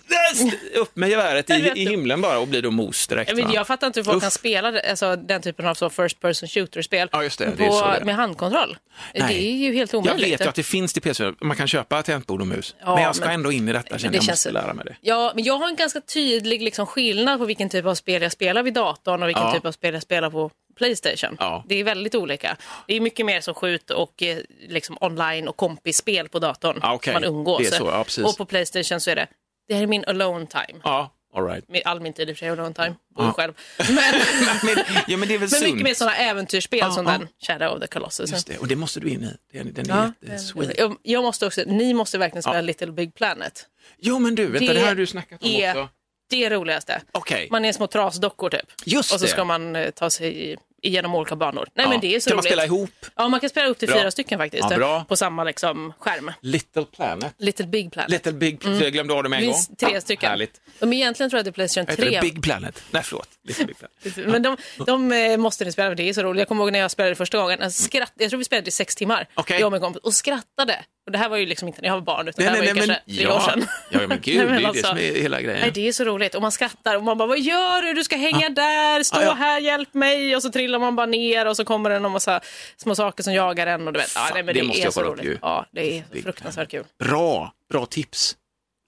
upp 0.74 0.96
med 0.96 1.08
geväret 1.10 1.48
Jag 1.48 1.58
i, 1.60 1.82
i 1.82 1.88
himlen 1.88 2.20
bara 2.20 2.38
och 2.38 2.48
blir 2.48 2.62
då 2.62 2.70
mos 2.70 3.06
direkt. 3.06 3.30
Jag, 3.38 3.44
va? 3.46 3.50
jag 3.54 3.66
fattar 3.66 3.86
inte 3.86 4.00
hur 4.00 4.04
folk 4.04 4.16
Uff. 4.16 4.22
kan 4.22 4.30
spela 4.30 4.80
alltså, 4.90 5.16
den 5.16 5.42
typen 5.42 5.66
av 5.66 5.74
så 5.74 5.90
first 5.90 6.20
person 6.20 6.48
shooter-spel 6.48 7.08
Ja, 7.12 7.18
det, 7.38 7.46
på, 7.46 7.52
det 7.56 7.64
är. 7.64 8.04
med 8.04 8.14
handkontroll. 8.14 8.76
Nej. 9.14 9.28
Det 9.28 9.46
är 9.46 9.52
ju 9.56 9.74
helt 9.74 9.92
Jag 9.92 9.98
omöjligt. 10.00 10.32
vet 10.32 10.40
ju 10.40 10.48
att 10.48 10.54
det 10.54 10.62
finns 10.62 10.92
till 10.92 11.02
PC, 11.02 11.32
man 11.40 11.56
kan 11.56 11.68
köpa 11.68 12.02
tangentbord 12.02 12.40
och 12.40 12.46
mus. 12.46 12.74
Ja, 12.80 12.94
men 12.94 13.02
jag 13.04 13.16
ska 13.16 13.24
men- 13.26 13.34
ändå 13.34 13.52
in 13.52 13.68
i 13.68 13.72
detta, 13.72 13.98
känner 13.98 14.12
det 14.12 14.16
jag 14.16 14.24
känns- 14.24 14.46
måste 14.46 14.50
lära 14.50 14.74
mig 14.74 14.84
det. 14.84 14.96
Ja, 15.00 15.32
men 15.34 15.44
jag 15.44 15.58
har 15.58 15.68
en 15.68 15.76
ganska 15.76 16.00
tydlig 16.00 16.62
liksom, 16.62 16.86
skillnad 16.86 17.38
på 17.38 17.44
vilken 17.44 17.68
typ 17.68 17.86
av 17.86 17.94
spel 17.94 18.22
jag 18.22 18.32
spelar 18.32 18.62
vid 18.62 18.74
datorn 18.74 19.22
och 19.22 19.28
vilken 19.28 19.44
Ja. 19.46 19.52
typ 19.52 19.66
av 19.66 19.72
spel 19.72 19.94
jag 19.94 20.02
spelar 20.02 20.30
på 20.30 20.50
Playstation. 20.78 21.36
Ja. 21.40 21.64
Det 21.68 21.74
är 21.80 21.84
väldigt 21.84 22.14
olika. 22.14 22.56
Det 22.86 22.94
är 22.94 23.00
mycket 23.00 23.26
mer 23.26 23.40
som 23.40 23.54
skjut 23.54 23.90
och 23.90 24.22
eh, 24.22 24.38
liksom 24.68 24.98
online 25.00 25.48
och 25.48 25.56
kompisspel 25.56 26.28
på 26.28 26.38
datorn. 26.38 26.78
Ja, 26.82 26.92
okej. 26.94 27.12
Man 27.14 27.24
umgås. 27.24 27.68
Så, 27.76 28.04
ja, 28.16 28.24
och 28.24 28.36
på 28.36 28.44
Playstation 28.44 29.00
så 29.00 29.10
är 29.10 29.16
det, 29.16 29.26
det 29.68 29.74
här 29.74 29.82
är 29.82 29.86
min 29.86 30.04
alone 30.04 30.46
time. 30.46 30.80
Ja, 30.84 31.10
all 31.34 31.46
right. 31.46 31.68
Med 31.68 31.82
All 31.84 32.00
min 32.00 32.12
tid 32.12 32.28
i 32.28 32.32
och 32.32 32.36
för 32.36 32.38
sig 32.40 32.48
alone 32.48 32.74
time, 32.74 32.94
bor 33.16 33.24
Ja. 33.26 33.32
själv. 33.32 33.52
Men, 33.78 33.88
men, 34.76 34.84
ja, 35.08 35.16
men 35.16 35.28
det 35.28 35.34
är 35.34 35.38
väl 35.38 35.40
men 35.40 35.48
sunt. 35.48 35.62
mycket 35.64 35.82
mer 35.84 35.94
sådana 35.94 36.16
äventyrsspel 36.16 36.78
Ja, 36.78 36.90
som 36.90 37.06
ja. 37.06 37.12
den 37.12 37.28
Shadow 37.46 37.74
of 37.76 37.80
the 37.80 37.86
Colossus. 37.86 38.30
Just 38.32 38.46
det, 38.46 38.58
och 38.58 38.68
det 38.68 38.76
måste 38.76 39.00
du 39.00 39.08
in 39.08 39.24
i. 39.24 39.36
Den, 39.58 39.72
den 39.74 39.90
är 39.90 39.96
Ja, 39.96 40.12
jättesweet. 40.28 40.78
jag, 40.78 40.96
jag 41.02 41.22
måste 41.22 41.46
också, 41.46 41.62
ni 41.66 41.94
måste 41.94 42.18
verkligen 42.18 42.42
spela. 42.42 42.60
Little 42.60 42.92
Big 42.92 43.14
Planet. 43.14 43.66
Jo, 43.98 44.18
men 44.18 44.34
du, 44.34 44.46
vänta, 44.46 44.72
det, 44.72 44.80
här 44.80 44.88
har 44.88 44.94
du 44.94 45.06
snackat 45.06 45.42
om 45.42 45.48
är 45.50 45.70
också. 45.70 45.88
det 46.30 46.50
roligaste. 46.50 47.02
Okej. 47.12 47.48
Man 47.50 47.64
är 47.64 47.72
små 47.72 47.86
trasdockor 47.86 48.50
typ. 48.50 48.60
Just 48.84 49.12
och 49.12 49.18
så 49.20 49.24
det. 49.26 49.30
ska 49.32 49.44
man 49.44 49.76
eh, 49.76 49.90
ta 49.90 50.10
sig 50.10 50.56
igenom 50.86 51.14
olika 51.14 51.36
banor. 51.36 51.68
Nej 51.74 51.84
Ja. 51.84 51.90
men 51.90 52.00
det 52.00 52.14
är 52.14 52.20
så 52.20 52.30
Kan 52.30 52.36
man 52.36 52.42
roligt. 52.42 52.52
spela 52.52 52.64
ihop? 52.64 52.90
Ja, 53.16 53.28
man 53.28 53.40
kan 53.40 53.50
spela 53.50 53.68
upp 53.68 53.78
till 53.78 53.88
Bra. 53.88 53.98
fyra 54.00 54.10
stycken 54.10 54.38
faktiskt. 54.38 54.66
Ja, 54.70 54.76
bra. 54.76 55.04
På 55.04 55.16
samma 55.16 55.44
liksom, 55.44 55.92
skärm. 55.98 56.32
Little 56.40 56.84
Planet. 56.84 57.34
Little 57.38 57.66
Big 57.66 57.92
Planet. 57.92 58.10
Little 58.10 58.32
Big 58.32 58.60
Planet. 58.60 58.80
Jag 58.82 58.92
glömde 58.92 59.14
av 59.14 59.22
det 59.22 59.28
Det 59.28 59.36
en 59.36 59.44
gång. 59.46 59.54
finns 59.54 59.68
tre 59.78 60.00
stycken. 60.00 60.30
Härligt. 60.30 60.60
De 60.78 60.92
egentligen 60.92 61.30
tror 61.30 61.38
jag 61.38 61.44
det 61.44 61.50
är 61.50 61.52
Playstation 61.52 61.86
Heter 61.90 62.02
3. 62.02 62.14
det 62.14 62.20
Big 62.20 62.42
Planet? 62.42 62.82
Nej, 62.90 63.02
förlåt. 63.02 63.28
Little 63.44 63.64
Big 63.66 63.76
Planet. 63.78 64.16
Men 64.32 64.42
de, 64.42 64.56
de 64.86 65.12
eh, 65.12 65.36
måste 65.36 65.64
ni 65.64 65.72
spela 65.72 65.88
för 65.90 65.94
det 65.94 66.08
är 66.08 66.12
så 66.12 66.22
roligt. 66.22 66.38
Jag 66.38 66.48
kommer 66.48 66.64
ihåg 66.64 66.72
när 66.72 66.78
jag 66.78 66.90
spelade 66.90 67.14
första 67.14 67.38
gången. 67.38 67.58
Jag, 67.62 67.72
skratt, 67.72 68.12
jag 68.16 68.30
tror 68.30 68.38
vi 68.38 68.44
spelade 68.44 68.68
i 68.68 68.70
sex 68.70 68.94
timmar. 68.96 69.28
Okej. 69.34 69.58
Jag 69.60 69.66
och 69.66 69.72
min 69.72 69.80
kompis. 69.80 70.02
Och 70.02 70.14
skrattade. 70.14 70.84
Och 71.06 71.12
det 71.12 71.18
här 71.18 71.28
var 71.28 71.36
ju 71.36 71.46
liksom 71.46 71.68
inte 71.68 71.80
när 71.80 71.88
jag 71.88 71.94
var 71.94 72.00
barn 72.00 72.28
utan 72.28 72.44
Nej, 72.44 72.52
det 72.60 72.66
här 72.68 72.74
nej, 72.74 72.74
var 72.74 72.86
nej, 72.86 72.86
ju 72.86 72.88
men, 72.88 72.96
kanske 72.96 73.16
tre 73.16 73.26
år 73.26 73.32
ja. 73.32 73.50
sedan. 73.50 73.66
ja, 74.00 74.08
men 74.08 74.20
gud, 74.22 74.36
Nej, 74.36 74.46
men 74.46 74.56
det 74.56 74.62
är 74.62 74.66
alltså- 74.68 74.82
det 74.82 74.88
som 74.88 74.98
är 74.98 75.22
hela 75.22 75.40
grejen. 75.40 75.60
Nej, 75.60 75.70
det 75.70 75.88
är 75.88 75.92
så 75.92 76.04
roligt. 76.04 76.34
Och 76.34 76.42
man 76.42 76.52
skrattar 76.52 76.96
och 76.96 77.02
man 77.02 77.18
bara, 77.18 77.28
vad 77.28 77.40
gör 77.40 77.82
du? 77.82 77.92
Du 77.92 78.04
ska 78.04 78.16
hänga 78.16 78.48
där, 78.48 79.02
stå 79.02 79.18
Ah, 79.18 79.22
ja. 79.22 79.32
här, 79.34 79.60
hjälp 79.60 79.94
mig. 79.94 80.36
Och 80.36 80.42
så 80.42 80.50
trillar 80.50 80.78
man 80.78 80.96
bara 80.96 81.06
ner 81.06 81.46
och 81.46 81.56
så 81.56 81.64
kommer 81.64 81.90
det 81.90 81.96
en 81.96 82.10
massa 82.10 82.40
små 82.76 82.94
saker 82.94 83.22
som 83.22 83.34
jagar 83.34 83.66
en. 83.66 83.86
Och 83.86 83.92
du 83.92 83.98
vet. 84.00 84.12
Ja, 84.14 84.20
Fan, 84.20 84.30
nej, 84.34 84.42
men 84.42 84.54
det 84.54 84.60
det, 84.60 84.66
måste 84.66 84.82
är 84.82 84.84
jag 84.84 84.92
så 84.92 85.00
kolla 85.00 85.12
upp 85.12 85.18
roligt. 85.18 85.30
ju. 85.32 85.38
Ja, 85.42 85.66
det 85.72 85.98
är 85.98 86.04
Big 86.12 86.22
fruktansvärt 86.22 86.70
kul. 86.70 86.84
Bra, 87.04 87.52
bra 87.70 87.86
tips. 87.86 88.36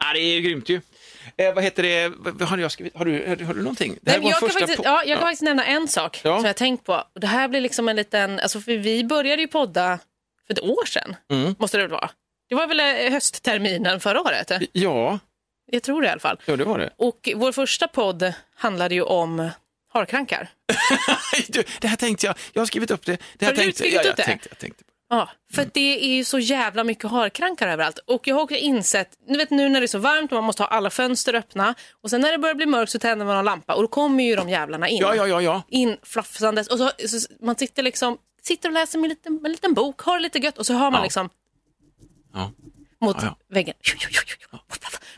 Ja, 0.05 0.13
det 0.13 0.21
är 0.21 0.41
grymt 0.41 0.69
ju. 0.69 0.81
Eh, 1.37 1.55
vad 1.55 1.65
heter 1.65 1.83
det, 1.83 2.13
vad 2.19 2.49
har 2.49 2.59
jag 2.59 2.73
skrivit? 2.73 2.97
Har 2.97 3.05
du, 3.05 3.27
har 3.47 3.55
du 3.55 3.63
någonting? 3.63 3.99
Det 4.03 4.11
här 4.11 4.19
Nej, 4.19 4.21
men 4.21 4.23
var 4.25 4.31
jag, 4.31 4.41
kan 4.41 4.61
faktiskt, 4.61 4.81
ja, 4.85 5.03
jag 5.07 5.19
kan 5.19 5.27
faktiskt 5.27 5.43
nämna 5.43 5.65
en 5.65 5.89
sak 5.89 6.21
Ja. 6.25 6.37
som 6.37 6.45
jag 6.45 6.49
har 6.49 6.53
tänkt 6.53 6.85
på. 6.85 6.95
Och 7.15 7.21
Det 7.21 7.27
här 7.27 7.49
blir 7.49 7.61
liksom 7.61 7.89
en 7.89 7.97
liten, 7.97 8.41
alltså 8.41 8.61
för 8.61 8.77
vi 8.77 9.05
började 9.05 9.43
ju 9.43 9.49
podda 9.49 9.99
för 10.47 10.55
ett 10.55 10.63
år 10.63 10.85
sedan, 10.87 11.17
Mm. 11.33 11.55
måste 11.59 11.77
det 11.77 11.83
väl 11.83 11.91
vara. 11.91 12.11
Det 12.49 12.55
var 12.55 12.67
väl 12.67 12.81
eh, 12.81 13.13
höstterminen 13.13 14.01
förra 14.01 14.21
året? 14.21 14.53
Ja, 14.73 15.19
Jag 15.73 15.83
tror 15.83 16.03
det 16.03 16.09
i 16.09 16.11
alla 16.11 16.21
fall. 16.21 16.41
ja, 16.47 16.57
det 16.57 16.65
var 16.65 16.79
det. 16.79 16.91
Och 16.97 17.29
vår 17.37 17.53
första 17.53 17.89
podd 17.89 18.33
handlade 18.57 18.95
ju 18.95 19.03
om 19.03 19.49
harkrankar. 19.93 20.49
Du, 21.49 21.65
det 21.81 21.89
här 21.89 21.97
tänkte 21.97 22.27
jag, 22.27 22.35
jag 22.53 22.61
har 22.61 22.67
skrivit 22.67 22.91
upp 22.91 23.07
det. 23.07 23.19
det 23.39 23.45
här 23.45 23.53
Har 23.53 23.57
du 23.57 23.63
tänkte, 23.63 23.79
skrivit 23.79 24.01
ja, 24.05 24.11
upp 24.11 24.17
det? 24.17 24.23
Tänkte, 24.23 24.49
jag 24.51 24.59
tänkte. 24.59 24.85
Ja, 25.09 25.29
för 25.55 25.63
Mm. 25.63 25.71
det 25.75 26.05
är 26.05 26.17
ju 26.17 26.25
så 26.25 26.39
jävla 26.39 26.85
mycket 26.85 27.11
harkrankar 27.11 27.69
överallt. 27.69 27.99
Och 27.99 28.29
jag 28.29 28.35
har 28.35 28.43
också 28.43 28.57
insett, 28.57 29.09
du 29.29 29.39
vet 29.39 29.51
nu 29.51 29.69
när 29.69 29.81
det 29.81 29.85
är 29.85 29.89
så 29.89 29.99
varmt 29.99 30.33
och 30.33 30.37
man 30.37 30.45
måste 30.45 30.63
ha 30.63 30.69
alla 30.69 30.91
fönster 30.91 31.35
öppna 31.35 31.75
och 32.03 32.11
sen 32.11 32.21
när 32.21 32.33
det 32.33 32.39
börjar 32.39 32.55
bli 32.55 32.67
mörkt 32.67 32.93
så 32.93 32.99
tänder 32.99 33.27
man 33.27 33.37
en 33.39 33.45
lampa 33.45 33.75
och 33.75 33.83
då 33.83 33.89
kommer 33.89 34.25
ju 34.25 34.37
de 34.37 34.49
jävlarna 34.49 34.89
in. 34.89 34.99
Ja, 35.01 35.15
ja, 35.15 35.27
ja, 35.27 35.43
ja. 35.43 35.63
In 35.69 35.97
flafsandes 36.03 36.69
och 36.69 36.79
så, 36.79 36.91
så 37.09 37.29
man 37.41 37.57
sitter 37.57 37.83
liksom 37.83 38.19
sitter 38.47 38.69
och 38.69 38.73
läser 38.73 38.99
med 38.99 39.05
en 39.05 39.09
liten, 39.09 39.41
en 39.45 39.53
liten 39.53 39.75
bok, 39.75 40.01
har 40.01 40.17
det 40.17 40.23
lite 40.23 40.39
gött 40.39 40.59
och 40.59 40.67
så 40.67 40.73
hör 40.73 40.91
man 40.91 40.95
Ja. 41.01 41.03
liksom 41.03 41.29
Ja. 42.35 42.53
mot 43.01 43.17
Ja, 43.23 43.37
väggen. 43.51 43.75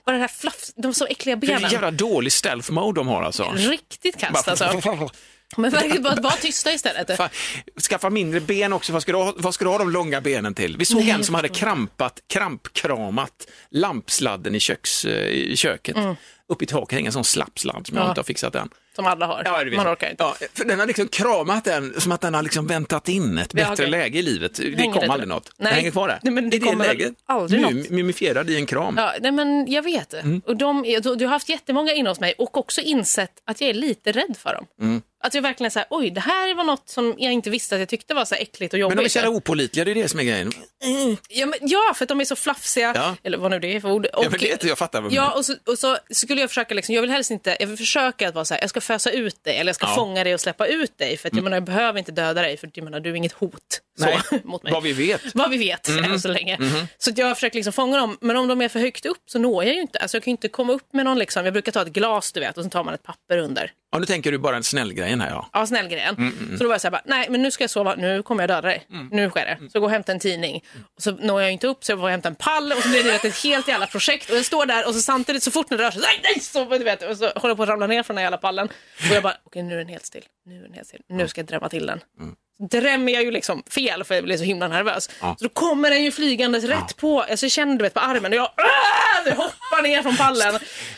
Bara 0.04 0.16
det 0.16 0.20
här 0.20 0.28
flaff, 0.28 0.70
de 0.76 0.94
så 0.94 1.06
äckliga 1.06 1.36
benen. 1.36 1.70
jävla 1.70 1.90
dålig 1.90 2.32
stealth 2.32 2.72
mode 2.72 3.00
de 3.00 3.08
har 3.08 3.22
alltså. 3.22 3.52
Riktigt 3.56 4.16
kast 4.18 4.48
alltså. 4.48 4.80
Men 5.56 5.70
verkligen 5.70 6.02
bara 6.02 6.14
vara 6.14 6.32
tysta 6.34 6.72
istället. 6.72 7.16
Fan, 7.16 7.28
Skaffa 7.88 8.10
mindre 8.10 8.40
ben 8.40 8.72
också, 8.72 8.92
vad 8.92 9.02
ska, 9.02 9.12
du 9.12 9.18
ha, 9.18 9.34
vad 9.36 9.54
ska 9.54 9.64
du 9.64 9.70
ha 9.70 9.78
de 9.78 9.90
långa 9.90 10.20
benen 10.20 10.54
till? 10.54 10.76
Vi 10.76 10.84
såg 10.84 11.00
Nej, 11.00 11.10
en 11.10 11.24
som 11.24 11.32
jag 11.34 11.38
hade 11.38 11.48
krampat, 11.54 12.20
krampkramat 12.26 13.48
lampsladden 13.70 14.54
i, 14.54 14.60
köks, 14.60 15.04
i 15.04 15.56
köket. 15.56 15.96
Upp 16.48 16.62
i 16.62 16.66
taket 16.66 16.92
hänger 16.92 17.06
en 17.08 17.12
sån 17.12 17.24
slappsladd 17.24 17.86
som 17.86 17.96
jag 17.96 18.02
Mm. 18.02 18.06
Ja. 18.06 18.10
inte 18.10 18.18
har 18.20 18.24
fixat 18.24 18.54
än. 18.54 18.68
Som 18.98 19.06
alla 19.06 19.26
har. 19.26 19.42
Ja, 19.44 19.64
det 19.64 19.76
man 19.76 19.88
orkar 19.92 20.10
inte. 20.10 20.22
Ja, 20.22 20.36
för 20.54 20.64
den 20.64 20.78
har 20.80 20.86
liksom 20.86 21.08
kramat 21.08 21.64
den 21.64 22.00
som 22.00 22.12
att 22.12 22.20
den 22.20 22.34
har 22.34 22.42
liksom 22.42 22.66
väntat 22.66 23.08
in 23.08 23.38
ett 23.38 23.52
bättre 23.52 23.72
okej. 23.72 23.90
läge 23.90 24.18
i 24.18 24.22
livet. 24.22 24.54
Det 24.54 24.76
Hänger 24.76 25.00
kom 25.00 25.10
aldrig 25.10 25.28
något. 25.28 25.50
Nej. 25.56 25.70
Det 25.70 25.76
hänger 25.76 25.90
kvar 25.90 26.08
där. 26.08 26.18
Nej, 26.22 26.32
men 26.34 26.50
det 26.50 26.56
I 26.56 26.60
kommer 26.60 26.86
läget. 26.86 27.12
aldrig 27.26 27.60
något. 27.60 27.90
Mumifierad 27.90 28.50
i 28.50 28.56
en 28.56 28.66
kram. 28.66 28.94
Ja, 28.96 29.12
nej, 29.20 29.32
men 29.32 29.72
jag 29.72 29.82
vet. 29.82 30.14
Mm. 30.14 30.42
Och 30.46 30.56
de, 30.56 30.82
du, 30.82 31.16
du 31.16 31.24
har 31.24 31.32
haft 31.32 31.48
jättemånga 31.48 31.92
inne 31.92 32.08
hos 32.08 32.20
mig 32.20 32.34
och 32.38 32.56
också 32.56 32.80
insett 32.80 33.32
att 33.46 33.60
jag 33.60 33.70
är 33.70 33.74
lite 33.74 34.12
rädd 34.12 34.36
för 34.38 34.54
dem. 34.54 34.66
Mm. 34.80 35.02
Att 35.24 35.34
jag 35.34 35.42
verkligen 35.42 35.70
säger, 35.70 35.86
oj, 35.90 36.10
det 36.10 36.20
här 36.20 36.54
var 36.54 36.64
något 36.64 36.88
som 36.88 37.14
jag 37.18 37.32
inte 37.32 37.50
visste 37.50 37.74
att 37.74 37.78
jag 37.80 37.88
tyckte 37.88 38.14
var 38.14 38.24
så 38.24 38.34
äckligt 38.34 38.72
och 38.74 38.78
jobbigt. 38.80 38.96
Men 38.96 39.02
de 39.04 39.06
är 39.06 39.08
så 39.08 39.18
jävla 39.18 39.30
opålitliga, 39.30 39.84
det 39.84 39.90
är 39.90 39.94
det 39.94 40.08
som 40.08 40.20
är 40.20 40.24
grejen. 40.24 40.52
ja, 41.28 41.46
men, 41.46 41.58
ja, 41.60 41.92
för 41.96 42.04
att 42.04 42.08
de 42.08 42.20
är 42.20 42.24
så 42.24 42.36
flafsiga, 42.36 42.92
Ja. 42.94 43.16
eller 43.22 43.38
vad 43.38 43.50
nu 43.50 43.58
det 43.58 43.76
är 43.76 43.80
för 43.80 43.90
ord. 43.90 44.06
Och, 44.06 44.24
Ja, 44.24 44.30
men 44.30 44.40
det, 44.40 44.64
jag 44.64 44.78
fattar 44.78 45.00
vad 45.00 45.12
Ja, 45.12 45.30
och 45.36 45.44
så, 45.44 45.54
och 45.66 45.78
så 45.78 45.98
skulle 46.10 46.40
jag 46.40 46.50
försöka, 46.50 46.74
liksom, 46.74 46.94
jag 46.94 47.02
vill 47.02 47.10
helst 47.10 47.30
inte, 47.30 47.56
jag 47.60 47.66
vill 47.66 47.76
försöka 47.78 48.28
att 48.28 48.34
vara 48.34 48.44
så 48.44 48.54
här, 48.54 48.60
jag 48.60 48.70
ska 48.70 48.80
fösa 48.80 49.10
ut 49.10 49.44
dig 49.44 49.56
eller 49.58 49.68
jag 49.68 49.76
ska 49.76 49.86
Ja. 49.86 49.92
Mm. 49.92 49.96
fånga 49.96 50.24
dig 50.24 50.34
och 50.34 50.40
släppa 50.40 50.66
ut 50.66 50.98
dig. 50.98 51.16
För 51.16 51.28
att, 51.28 51.34
jag, 51.34 51.44
menar, 51.44 51.56
jag 51.56 51.64
behöver 51.64 51.98
inte 51.98 52.12
döda 52.12 52.42
dig, 52.42 52.56
för 52.56 52.70
jag 52.74 52.84
menar, 52.84 53.00
du 53.00 53.10
är 53.10 53.14
inget 53.14 53.32
hot 53.32 53.80
så, 53.98 54.04
Nej, 54.04 54.18
mot 54.44 54.62
mig. 54.62 54.72
vad 54.72 54.82
vi 54.82 54.92
vet. 54.92 55.34
Vad 55.34 55.50
vi 55.50 55.56
vet 55.58 55.88
än 55.88 56.20
så 56.20 56.28
länge. 56.28 56.58
Så 56.98 57.10
att 57.10 57.18
jag 57.18 57.36
försöker 57.36 57.56
liksom 57.56 57.72
fånga 57.72 57.96
dem, 57.96 58.18
men 58.20 58.36
om 58.36 58.48
de 58.48 58.60
är 58.60 58.68
för 58.68 58.80
högt 58.80 59.06
upp 59.06 59.22
så 59.26 59.38
når 59.38 59.64
jag 59.64 59.74
ju 59.74 59.80
inte. 59.80 59.98
Alltså 59.98 60.16
jag 60.16 60.24
kan 60.24 60.30
ju 60.30 60.32
inte 60.32 60.48
komma 60.48 60.72
upp 60.72 60.92
med 60.92 61.04
någon, 61.04 61.18
liksom, 61.18 61.44
jag 61.44 61.52
brukar 61.52 61.72
ta 61.72 61.82
ett 61.82 61.88
glas 61.88 62.32
du 62.32 62.40
vet 62.40 62.58
och 62.58 62.64
så 62.64 62.70
tar 62.70 62.84
man 62.84 62.94
ett 62.94 63.02
papper 63.02 63.38
under. 63.38 63.72
Ja, 63.92 63.98
nu 63.98 64.06
tänker 64.06 64.32
du 64.32 64.38
bara 64.38 64.56
en 64.56 64.64
snäll 64.64 64.92
grejen 64.92 65.20
här 65.20 65.30
ja. 65.30 65.50
Ja, 65.52 65.66
snäll 65.66 65.88
grejen. 65.88 66.14
Mm, 66.16 66.56
Så 66.58 66.64
då 66.64 66.68
var 66.68 66.74
jag 66.74 66.80
så 66.80 66.86
här, 66.86 66.90
bara, 66.92 67.02
nej 67.04 67.26
men 67.30 67.42
nu 67.42 67.50
ska 67.50 67.62
jag 67.64 67.70
sova, 67.70 67.94
nu 67.94 68.22
kommer 68.22 68.42
jag 68.42 68.48
döda 68.50 68.68
dig. 68.68 68.86
Nu 69.10 69.30
sker 69.30 69.44
det. 69.44 69.52
Mm. 69.52 69.70
Så 69.70 69.80
gå 69.80 69.86
och 69.86 69.92
hämta 69.92 70.12
en 70.12 70.18
tidning. 70.20 70.64
Och 70.96 71.02
så 71.02 71.10
når 71.10 71.42
jag 71.42 71.52
inte 71.52 71.66
upp 71.66 71.84
så 71.84 71.92
jag 71.92 71.98
får 71.98 72.08
hämta 72.08 72.28
en 72.28 72.34
pall 72.34 72.72
och 72.72 72.82
så 72.82 72.88
blir 72.88 73.02
det 73.04 73.10
vet, 73.10 73.24
ett 73.24 73.42
helt 73.44 73.68
jävla 73.68 73.86
projekt. 73.86 74.30
Och 74.30 74.36
jag 74.36 74.44
står 74.44 74.66
där 74.66 74.86
och 74.88 74.94
så 74.94 75.00
samtidigt 75.00 75.42
så 75.42 75.50
fort 75.50 75.68
den 75.68 75.78
rör 75.78 75.90
sig, 75.90 76.00
nej, 76.02 76.20
nej, 76.22 76.40
så, 76.40 76.64
du 76.64 76.84
vet, 76.84 77.02
och 77.02 77.16
så 77.16 77.24
håller 77.24 77.48
jag 77.48 77.56
på 77.56 77.62
att 77.62 77.68
ramla 77.68 77.86
ner 77.86 78.02
från 78.02 78.14
den 78.14 78.18
här 78.20 78.24
jävla 78.24 78.38
pallen. 78.38 78.68
Och 79.10 79.14
jag 79.16 79.22
bara, 79.22 79.36
okej 79.44 79.62
nu 79.62 79.74
är 79.74 79.78
den 79.78 79.88
helt 79.88 80.06
still. 80.06 80.24
Nu 80.46 80.58
är 80.58 80.62
den 80.62 80.72
helt 80.72 80.88
still. 80.88 81.00
Nu 81.08 81.28
ska 81.28 81.40
jag 81.40 81.46
drämma 81.48 81.68
till 81.68 81.86
den. 81.86 82.00
Så 82.58 82.64
drämmer 82.66 83.12
jag 83.12 83.22
ju 83.24 83.30
liksom 83.30 83.62
fel 83.70 84.04
för 84.04 84.14
jag 84.14 84.24
blir 84.24 84.36
så 84.36 84.44
himla 84.44 84.68
nervös. 84.68 85.10
Ja. 85.20 85.36
Så 85.38 85.44
då 85.44 85.50
kommer 85.50 85.90
den 85.90 86.04
ju 86.04 86.10
flygandes 86.12 86.64
rätt 86.64 86.96
på, 86.96 87.22
alltså 87.22 87.46
jag 87.46 87.50
känner 87.52 87.76
du 87.76 87.82
vet 87.82 87.94
på 87.94 88.00
armen 88.00 88.32
och 88.32 88.38
jag, 88.38 88.50
jag 89.26 89.34
hoppar 89.36 89.82
ner 89.82 90.02
från 90.02 90.16
pallen. 90.16 90.54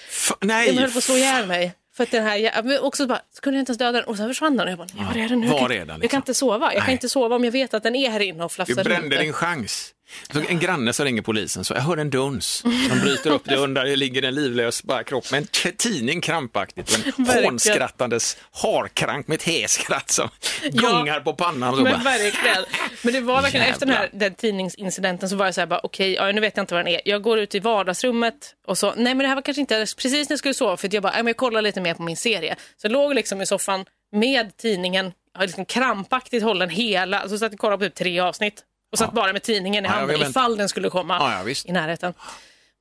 F- 0.09 0.33
Jag 0.41 0.47
nej, 0.47 0.77
höll 0.77 0.91
på 0.93 0.99
att 0.99 1.05
slå 1.05 1.17
ihjäl 1.17 1.47
mig. 1.47 1.73
För 1.97 2.03
att 2.05 2.11
den 2.11 2.25
här, 2.25 2.63
men 2.63 2.79
också 2.81 3.07
bara, 3.07 3.21
så 3.35 3.41
kunde 3.41 3.57
jag 3.59 3.63
inte 3.63 3.71
ens 3.71 3.79
döda 3.79 3.93
den 3.93 4.05
och 4.05 4.17
sen 4.17 4.29
försvann 4.29 4.57
den. 4.57 4.67
Och 4.67 4.73
jag 4.73 4.79
bara, 4.79 5.05
var 5.15 5.17
är 5.25 5.29
den 5.29 5.41
nu? 5.41 5.47
var 5.47 5.61
Jag 5.61 5.73
är 5.73 5.79
den, 5.79 5.89
Jag 5.89 5.99
liksom? 5.99 6.09
kan 6.09 6.19
inte 6.21 6.35
sova. 6.35 6.75
Jag 6.75 6.83
kan 6.85 6.93
inte 6.93 7.09
sova 7.09 7.37
om 7.37 7.45
jag 7.45 7.53
vet 7.53 7.75
att 7.75 7.83
den 7.83 7.95
är 7.97 8.11
här 8.11 8.21
inne 8.21 8.45
och 8.45 8.51
du 8.51 8.55
flafsar 8.55 8.85
brände 8.85 9.17
runt. 9.17 9.21
din 9.25 9.33
chans. 9.33 9.91
Så 10.33 10.41
en 10.49 10.59
granne 10.59 10.93
som 10.93 11.05
ringer 11.05 11.23
polisen, 11.23 11.65
så 11.65 11.75
jag 11.75 11.81
hör 11.81 11.97
en 11.97 12.11
duns. 12.11 12.63
De 12.63 13.01
bryter 13.01 13.31
upp 13.31 13.43
det 13.45 13.57
under, 13.57 13.85
det 13.85 13.97
ligger 13.97 14.23
en 14.23 14.35
livlös 14.35 14.83
bara 14.83 15.05
kropp 15.05 15.31
med 15.31 15.39
en 15.39 15.73
tidning 15.77 16.21
krampaktigt 16.21 16.91
och 16.93 17.19
en 17.19 17.45
hånskrattandes 17.45 18.37
harkrank 18.53 19.29
med 19.29 19.35
ett 19.35 19.43
häskratt 19.43 20.11
som 20.11 20.29
gungar 20.71 21.21
på 21.21 21.33
pannan. 21.33 21.69
Och 21.69 21.77
så 21.77 21.83
Men 21.83 21.93
bara, 21.93 22.03
verkligen. 22.03 22.65
Men 23.03 23.13
det 23.13 23.21
var 23.21 23.43
verkligen 23.43 23.67
efter 23.67 23.87
den 23.87 23.97
här 23.97 24.11
den 24.13 24.35
tidningsincidenten 24.35 25.29
så 25.29 25.37
var 25.37 25.45
jag 25.45 25.55
så 25.55 25.61
här 25.61 25.67
bara 25.67 25.81
okej, 25.83 26.13
ja, 26.13 26.33
nu 26.33 26.41
vet 26.41 26.57
jag 26.57 26.63
inte 26.63 26.75
vad 26.75 26.85
den 26.85 26.95
är. 26.95 27.01
Jag 27.05 27.23
går 27.23 27.39
ut 27.39 27.55
i 27.55 27.59
vardagsrummet 27.59 28.55
och 28.67 28.79
så, 28.79 28.95
nej 28.97 29.15
men 29.15 29.19
det 29.19 29.27
här 29.27 29.35
var 29.35 29.43
kanske 29.43 29.61
inte 29.61 29.75
precis 29.75 30.29
när 30.29 30.33
jag 30.33 30.39
skulle 30.39 30.55
sova 30.55 30.77
för 30.77 30.95
jag 30.95 31.03
bara, 31.03 31.13
nej, 31.13 31.23
men 31.23 31.27
jag 31.27 31.37
kollar 31.37 31.63
lite 31.63 31.81
mer 31.81 31.95
på 31.95 32.03
min 32.03 32.17
serie. 32.17 32.57
Så 32.77 32.87
jag 32.87 32.93
låg 32.93 33.15
liksom 33.15 33.41
i 33.41 33.47
soffan 33.47 33.85
med 34.13 34.57
tidningen, 34.57 35.13
liksom 35.41 35.65
krampaktigt 35.65 36.43
hållen 36.43 36.71
hela, 36.71 37.29
så 37.29 37.39
satt 37.39 37.41
jag 37.41 37.53
och 37.55 37.61
kollade 37.61 37.79
på 37.79 37.85
typ 37.85 37.95
tre 37.95 38.21
avsnitt 38.21 38.65
och 38.93 38.99
satt 38.99 39.13
bara 39.13 39.33
med 39.33 39.43
tidningen 39.43 39.85
i 39.85 39.89
Ja, 39.89 39.95
handen 39.95 40.19
vet. 40.21 40.29
ifall 40.31 40.57
den 40.57 40.69
skulle 40.69 40.91
komma 40.91 41.17
Ja, 41.21 41.39
ja, 41.39 41.43
visst. 41.43 41.67
i 41.69 41.73
närheten. 41.73 42.15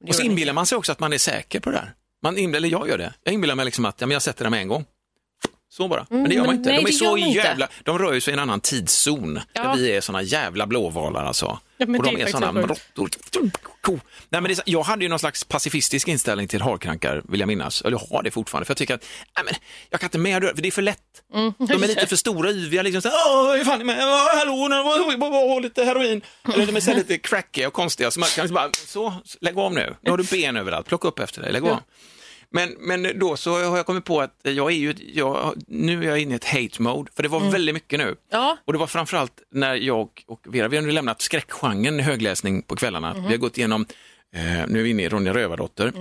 Och 0.07 0.15
så 0.15 0.21
inbillar 0.21 0.53
man 0.53 0.65
sig 0.65 0.77
också 0.77 0.91
att 0.91 0.99
man 0.99 1.13
är 1.13 1.17
säker 1.17 1.59
på 1.59 1.69
det 1.71 1.75
där. 1.77 1.93
Man 2.23 2.37
inbillar, 2.37 2.57
eller 2.67 2.77
jag 2.79 2.89
gör 2.89 2.97
det. 2.97 3.13
Jag 3.23 3.33
inbillar 3.33 3.55
mig 3.55 3.65
liksom 3.65 3.85
att 3.85 4.01
ja, 4.01 4.07
men 4.07 4.13
jag 4.13 4.21
sätter 4.21 4.43
det 4.43 4.49
med 4.49 4.61
en 4.61 4.67
gång. 4.67 4.85
Så 5.71 5.87
bara. 5.87 6.05
Men 6.09 6.23
det 6.23 6.35
gör 6.35 6.41
man 6.41 6.47
men 6.47 6.57
inte. 6.57 6.69
nej, 6.69 6.77
de 6.77 6.83
är 6.83 6.87
det 6.87 6.93
så 6.93 7.05
man 7.05 7.17
inte. 7.19 7.37
jävla, 7.39 7.67
de 7.83 7.99
rör 7.99 8.13
ju 8.13 8.21
sig 8.21 8.31
i 8.31 8.33
en 8.33 8.39
annan 8.39 8.61
tidszon. 8.61 9.39
Ja. 9.53 9.63
Där 9.63 9.75
vi 9.75 9.91
är 9.91 10.01
såna 10.01 10.21
jävla 10.21 10.67
blåvalar 10.67 11.25
alltså. 11.25 11.59
Ja, 11.79 11.85
och 11.85 12.03
de 12.03 12.15
är 12.15 12.19
är 12.19 12.67
sjukt. 12.67 13.27
råttor. 13.63 13.99
Nej, 14.29 14.41
men 14.41 14.43
det 14.43 14.51
är, 14.51 14.63
jag 14.65 14.83
hade 14.83 15.03
ju 15.03 15.09
någon 15.09 15.19
slags 15.19 15.43
pacifistisk 15.43 16.07
inställning 16.07 16.47
till 16.47 16.61
harkrankar, 16.61 17.21
vill 17.29 17.39
jag 17.39 17.47
minnas. 17.47 17.81
Eller 17.81 17.91
jag 17.91 18.15
har 18.15 18.23
det 18.23 18.31
fortfarande. 18.31 18.65
För 18.65 18.71
jag 18.71 18.77
tycker 18.77 18.95
att 18.95 19.05
nej, 19.35 19.45
men, 19.45 19.53
jag 19.89 19.99
kan 19.99 20.07
inte 20.07 20.17
med 20.17 20.41
det, 20.41 20.55
för 20.55 20.61
det 20.61 20.69
är 20.69 20.71
för 20.71 20.81
lätt. 20.81 20.97
Mm. 21.33 21.53
De 21.57 21.83
är 21.83 21.87
lite 21.87 22.07
för 22.07 22.15
stora, 22.15 22.51
yviga. 22.51 22.81
Liksom 22.81 23.01
så, 23.01 23.09
Åh, 23.09 23.47
vad 23.47 23.59
är 23.59 23.63
fan 23.63 23.85
med? 23.85 23.97
Åh, 23.99 24.37
Hallå, 24.37 25.59
lite 25.59 25.83
heroin. 25.83 26.21
Eller 26.53 26.65
de 26.65 26.75
är 26.75 26.79
så 26.79 26.93
lite 26.93 27.17
crackiga 27.17 27.67
och 27.67 27.73
konstiga. 27.73 28.11
Så 28.11 28.19
man 28.19 28.29
kan 28.29 28.43
liksom 28.43 28.55
bara, 28.55 28.71
så, 28.73 29.13
lägg 29.41 29.57
av 29.57 29.73
nu. 29.73 29.95
Nu 30.01 30.11
har 30.11 30.17
du 30.17 30.23
ben 30.23 30.57
överallt, 30.57 30.87
plocka 30.87 31.07
upp 31.07 31.19
efter 31.19 31.41
dig, 31.41 31.51
lägg 31.51 31.63
av. 31.63 31.79
Men, 32.51 32.75
men 32.79 33.19
då 33.19 33.37
så 33.37 33.63
har 33.63 33.77
jag 33.77 33.85
kommit 33.85 34.05
på 34.05 34.21
att 34.21 34.39
jag 34.43 34.71
är 34.71 34.75
ju, 34.75 34.93
jag, 35.13 35.53
nu 35.67 36.03
är 36.03 36.07
jag 36.07 36.19
inne 36.19 36.33
i 36.33 36.35
ett 36.35 36.45
hate 36.45 36.81
mode, 36.81 37.11
för 37.15 37.23
det 37.23 37.29
var 37.29 37.51
väldigt 37.51 37.73
mycket 37.73 37.99
nu. 37.99 38.15
Ja. 38.31 38.57
Och 38.65 38.73
det 38.73 38.79
var 38.79 38.87
framförallt 38.87 39.41
när 39.51 39.75
jag 39.75 40.09
och 40.27 40.39
Vera, 40.49 40.67
vi 40.67 40.77
har 40.77 40.83
nu 40.83 40.91
lämnat 40.91 41.21
skräckgenren 41.21 41.99
högläsning 41.99 42.61
på 42.61 42.75
kvällarna. 42.75 43.13
Vi 43.13 43.27
har 43.33 43.37
gått 43.37 43.57
igenom, 43.57 43.85
eh, 44.35 44.67
nu 44.67 44.79
är 44.79 44.83
vi 44.83 44.89
inne 44.89 45.03
i 45.03 45.09
Ronja 45.09 45.33
Rövardotter, 45.33 45.93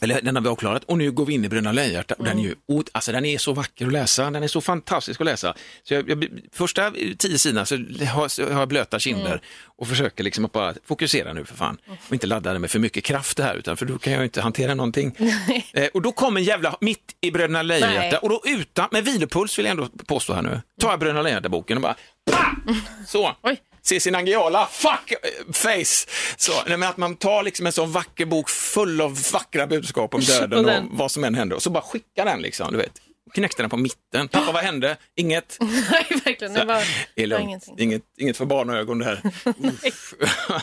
eller 0.00 0.20
den 0.22 0.36
har 0.36 0.42
vi 0.42 0.48
avklarat. 0.48 0.84
Och 0.84 0.98
nu 0.98 1.10
går 1.12 1.26
vi 1.26 1.32
in 1.34 1.44
i 1.44 1.48
Bröderna 1.48 1.72
Lejonhjärta. 1.72 2.14
Och 2.18 2.24
den 2.24 2.38
är 2.38 2.42
ju, 2.42 2.54
o- 2.68 2.82
alltså 2.92 3.12
den 3.12 3.24
är 3.24 3.38
så 3.38 3.52
vacker 3.52 3.86
att 3.86 3.92
läsa, 3.92 4.30
den 4.30 4.42
är 4.42 4.48
så 4.48 4.60
fantastisk 4.60 5.20
att 5.20 5.24
läsa. 5.24 5.54
Så 5.82 5.94
jag, 5.94 6.10
jag, 6.10 6.28
första 6.52 6.92
tio 7.18 7.38
sidorna 7.38 7.66
så 7.66 7.74
har, 7.76 8.52
har 8.52 8.60
jag 8.60 8.68
blöta 8.68 8.98
kinder 8.98 9.40
och 9.76 9.88
försöker 9.88 10.24
liksom 10.24 10.44
att 10.44 10.52
bara 10.52 10.74
fokusera 10.86 11.32
nu 11.32 11.44
för 11.44 11.54
fan. 11.54 11.76
Och 12.08 12.12
inte 12.12 12.26
ladda 12.26 12.52
det 12.52 12.58
med 12.58 12.70
för 12.70 12.78
mycket 12.78 13.04
kraft 13.04 13.36
det 13.36 13.42
här 13.42 13.54
utan 13.54 13.76
för 13.76 13.86
då 13.86 13.98
kan 13.98 14.12
jag 14.12 14.24
inte 14.24 14.40
hantera 14.40 14.74
någonting. 14.74 15.16
eh, 15.72 15.86
och 15.94 16.02
då 16.02 16.12
kom 16.12 16.36
en 16.36 16.44
jävla, 16.44 16.76
mitt 16.80 17.16
i 17.20 17.30
Bröderna 17.30 17.62
Lejonhjärta. 17.62 18.18
Och 18.18 18.28
då 18.28 18.40
utan, 18.44 18.88
med 18.92 19.04
vilopuls 19.04 19.58
vill 19.58 19.66
jag 19.66 19.70
ändå 19.70 19.88
påstå 20.06 20.32
här 20.32 20.42
nu, 20.42 20.60
tar 20.80 20.90
jag 20.90 20.98
Bröderna 21.00 21.22
Lejonhjärta-boken 21.22 21.76
och 21.78 21.82
bara, 21.82 21.94
pa! 22.30 22.44
så. 23.06 23.36
Oj. 23.42 23.60
Se 23.86 24.00
sin 24.00 24.14
angiala 24.14 24.66
fuck 24.66 25.12
face. 25.52 26.06
Så, 26.36 26.52
nej, 26.66 26.76
men 26.76 26.88
att 26.88 26.96
man 26.96 27.16
tar 27.16 27.42
liksom 27.42 27.66
en 27.66 27.72
sån 27.72 27.92
vacker 27.92 28.26
bok 28.26 28.50
full 28.50 29.00
av 29.00 29.18
vackra 29.32 29.66
budskap 29.66 30.14
om 30.14 30.20
döden 30.26 30.66
Och 30.66 30.76
och, 30.78 30.84
vad 30.98 31.10
som 31.10 31.24
än 31.24 31.34
händer 31.34 31.56
och 31.56 31.62
så 31.62 31.70
bara 31.70 31.82
skicka 31.84 32.24
den 32.24 32.42
liksom, 32.42 32.72
du 32.72 32.78
vet. 32.78 32.92
Knäckte 33.34 33.62
den 33.62 33.70
på 33.70 33.76
mitten. 33.76 34.28
Pappa, 34.28 34.52
vad 34.52 34.62
hände? 34.62 34.96
Inget. 35.16 35.56
Nej, 35.60 36.06
verkligen. 36.24 36.54
Det 36.54 36.64
var, 36.64 36.82
det 37.14 37.26
var 37.26 37.38
ingenting. 37.38 37.74
Inget, 37.78 38.02
inget 38.18 38.36
för 38.36 38.44
barnögon 38.44 38.98
där. 38.98 39.20
Uff. 39.86 40.14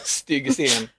Stygg 0.04 0.54
scen. 0.54 0.90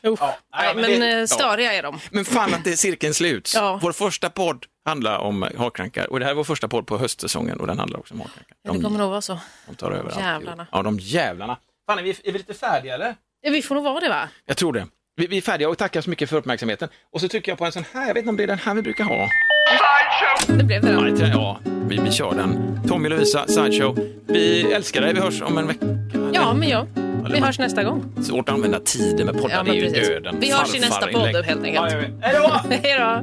Ja, 0.00 0.36
Nej, 0.56 0.74
men 0.74 0.84
det- 1.00 1.06
eh, 1.08 1.18
ja. 1.18 1.26
störiga 1.26 1.72
är 1.72 1.82
de. 1.82 2.00
Men 2.10 2.24
fan 2.24 2.54
att 2.54 2.64
det 2.64 2.72
är 2.72 2.76
cirkeln 2.76 3.14
sluts. 3.14 3.54
Ja. 3.54 3.78
Vår 3.82 3.92
första 3.92 4.30
podd 4.30 4.64
handlar 4.84 5.18
om 5.18 5.42
harkrankar 5.58 6.06
och 6.12 6.18
det 6.18 6.24
här 6.24 6.32
är 6.32 6.36
vår 6.36 6.44
första 6.44 6.68
podd 6.68 6.86
på 6.86 6.98
höstsäsongen 6.98 7.60
och 7.60 7.66
den 7.66 7.78
handlar 7.78 7.98
också 7.98 8.14
om 8.14 8.20
harkrankar. 8.20 8.56
Ja, 8.62 8.72
det 8.72 8.80
kommer 8.80 8.98
nog 8.98 9.10
vara 9.10 9.20
så. 9.20 9.38
de 9.66 9.74
tar 9.76 9.90
över 9.90 10.10
allt. 10.10 10.20
Jävlarna. 10.20 10.66
Ja, 10.72 10.82
de 10.82 10.98
jävlarna. 10.98 11.56
Fan, 11.88 11.98
är 11.98 12.02
vi, 12.02 12.10
är 12.10 12.32
vi 12.32 12.38
lite 12.38 12.54
färdiga 12.54 12.94
eller? 12.94 13.14
Ja, 13.40 13.50
vi 13.50 13.62
får 13.62 13.74
nog 13.74 13.84
vara 13.84 14.00
det 14.00 14.08
va? 14.08 14.28
Jag 14.46 14.56
tror 14.56 14.72
det. 14.72 14.86
Vi, 15.16 15.26
vi 15.26 15.36
är 15.36 15.40
färdiga 15.40 15.68
och 15.68 15.78
tackar 15.78 16.00
så 16.00 16.10
mycket 16.10 16.30
för 16.30 16.36
uppmärksamheten. 16.36 16.88
Och 17.12 17.20
så 17.20 17.28
tycker 17.28 17.52
jag 17.52 17.58
på 17.58 17.64
en 17.64 17.72
sån 17.72 17.84
här, 17.92 18.06
jag 18.06 18.14
vet 18.14 18.20
inte 18.20 18.30
om 18.30 18.36
det 18.36 18.42
är 18.42 18.46
den 18.46 18.58
här 18.58 18.74
vi 18.74 18.82
brukar 18.82 19.04
ha. 19.04 19.28
Det 20.48 20.64
blev 20.64 20.82
det 20.82 20.90
Ja, 20.92 21.00
då. 21.00 21.08
jag- 21.08 21.28
ja 21.28 21.60
vi, 21.64 21.98
vi 21.98 22.10
kör 22.12 22.34
den. 22.34 22.80
Tommy 22.88 23.08
Lovisa, 23.08 23.46
Sideshow. 23.46 23.98
Vi 24.26 24.72
älskar 24.72 25.00
dig, 25.00 25.14
vi 25.14 25.20
hörs 25.20 25.42
om 25.42 25.58
en 25.58 25.66
vecka. 25.66 25.86
Ja, 26.32 26.54
men 26.54 26.68
jag. 26.68 26.86
eller 26.96 27.34
Vi 27.34 27.40
man- 27.40 27.42
hörs 27.42 27.58
nästa 27.58 27.84
gång. 27.84 28.14
Svårt 28.22 28.48
att 28.48 28.54
använda 28.54 28.80
tiden 28.80 29.26
med 29.26 29.34
poddar, 29.42 29.50
Ja, 29.50 29.58
det 29.58 29.64
men 29.64 29.72
är 29.72 29.80
ju 29.80 29.88
precis. 29.90 30.08
döden. 30.08 30.36
Vi 30.40 30.50
hörs 30.52 30.74
i 30.74 30.78
nästa 30.80 31.06
podd 31.06 31.36
helt 31.44 31.64
enkelt. 31.64 31.74
Ja, 31.74 31.90
ja, 31.92 31.98
ja. 31.98 32.08
Hej 32.22 32.34
då! 32.42 32.60
Hej 32.82 32.98
då! 32.98 33.22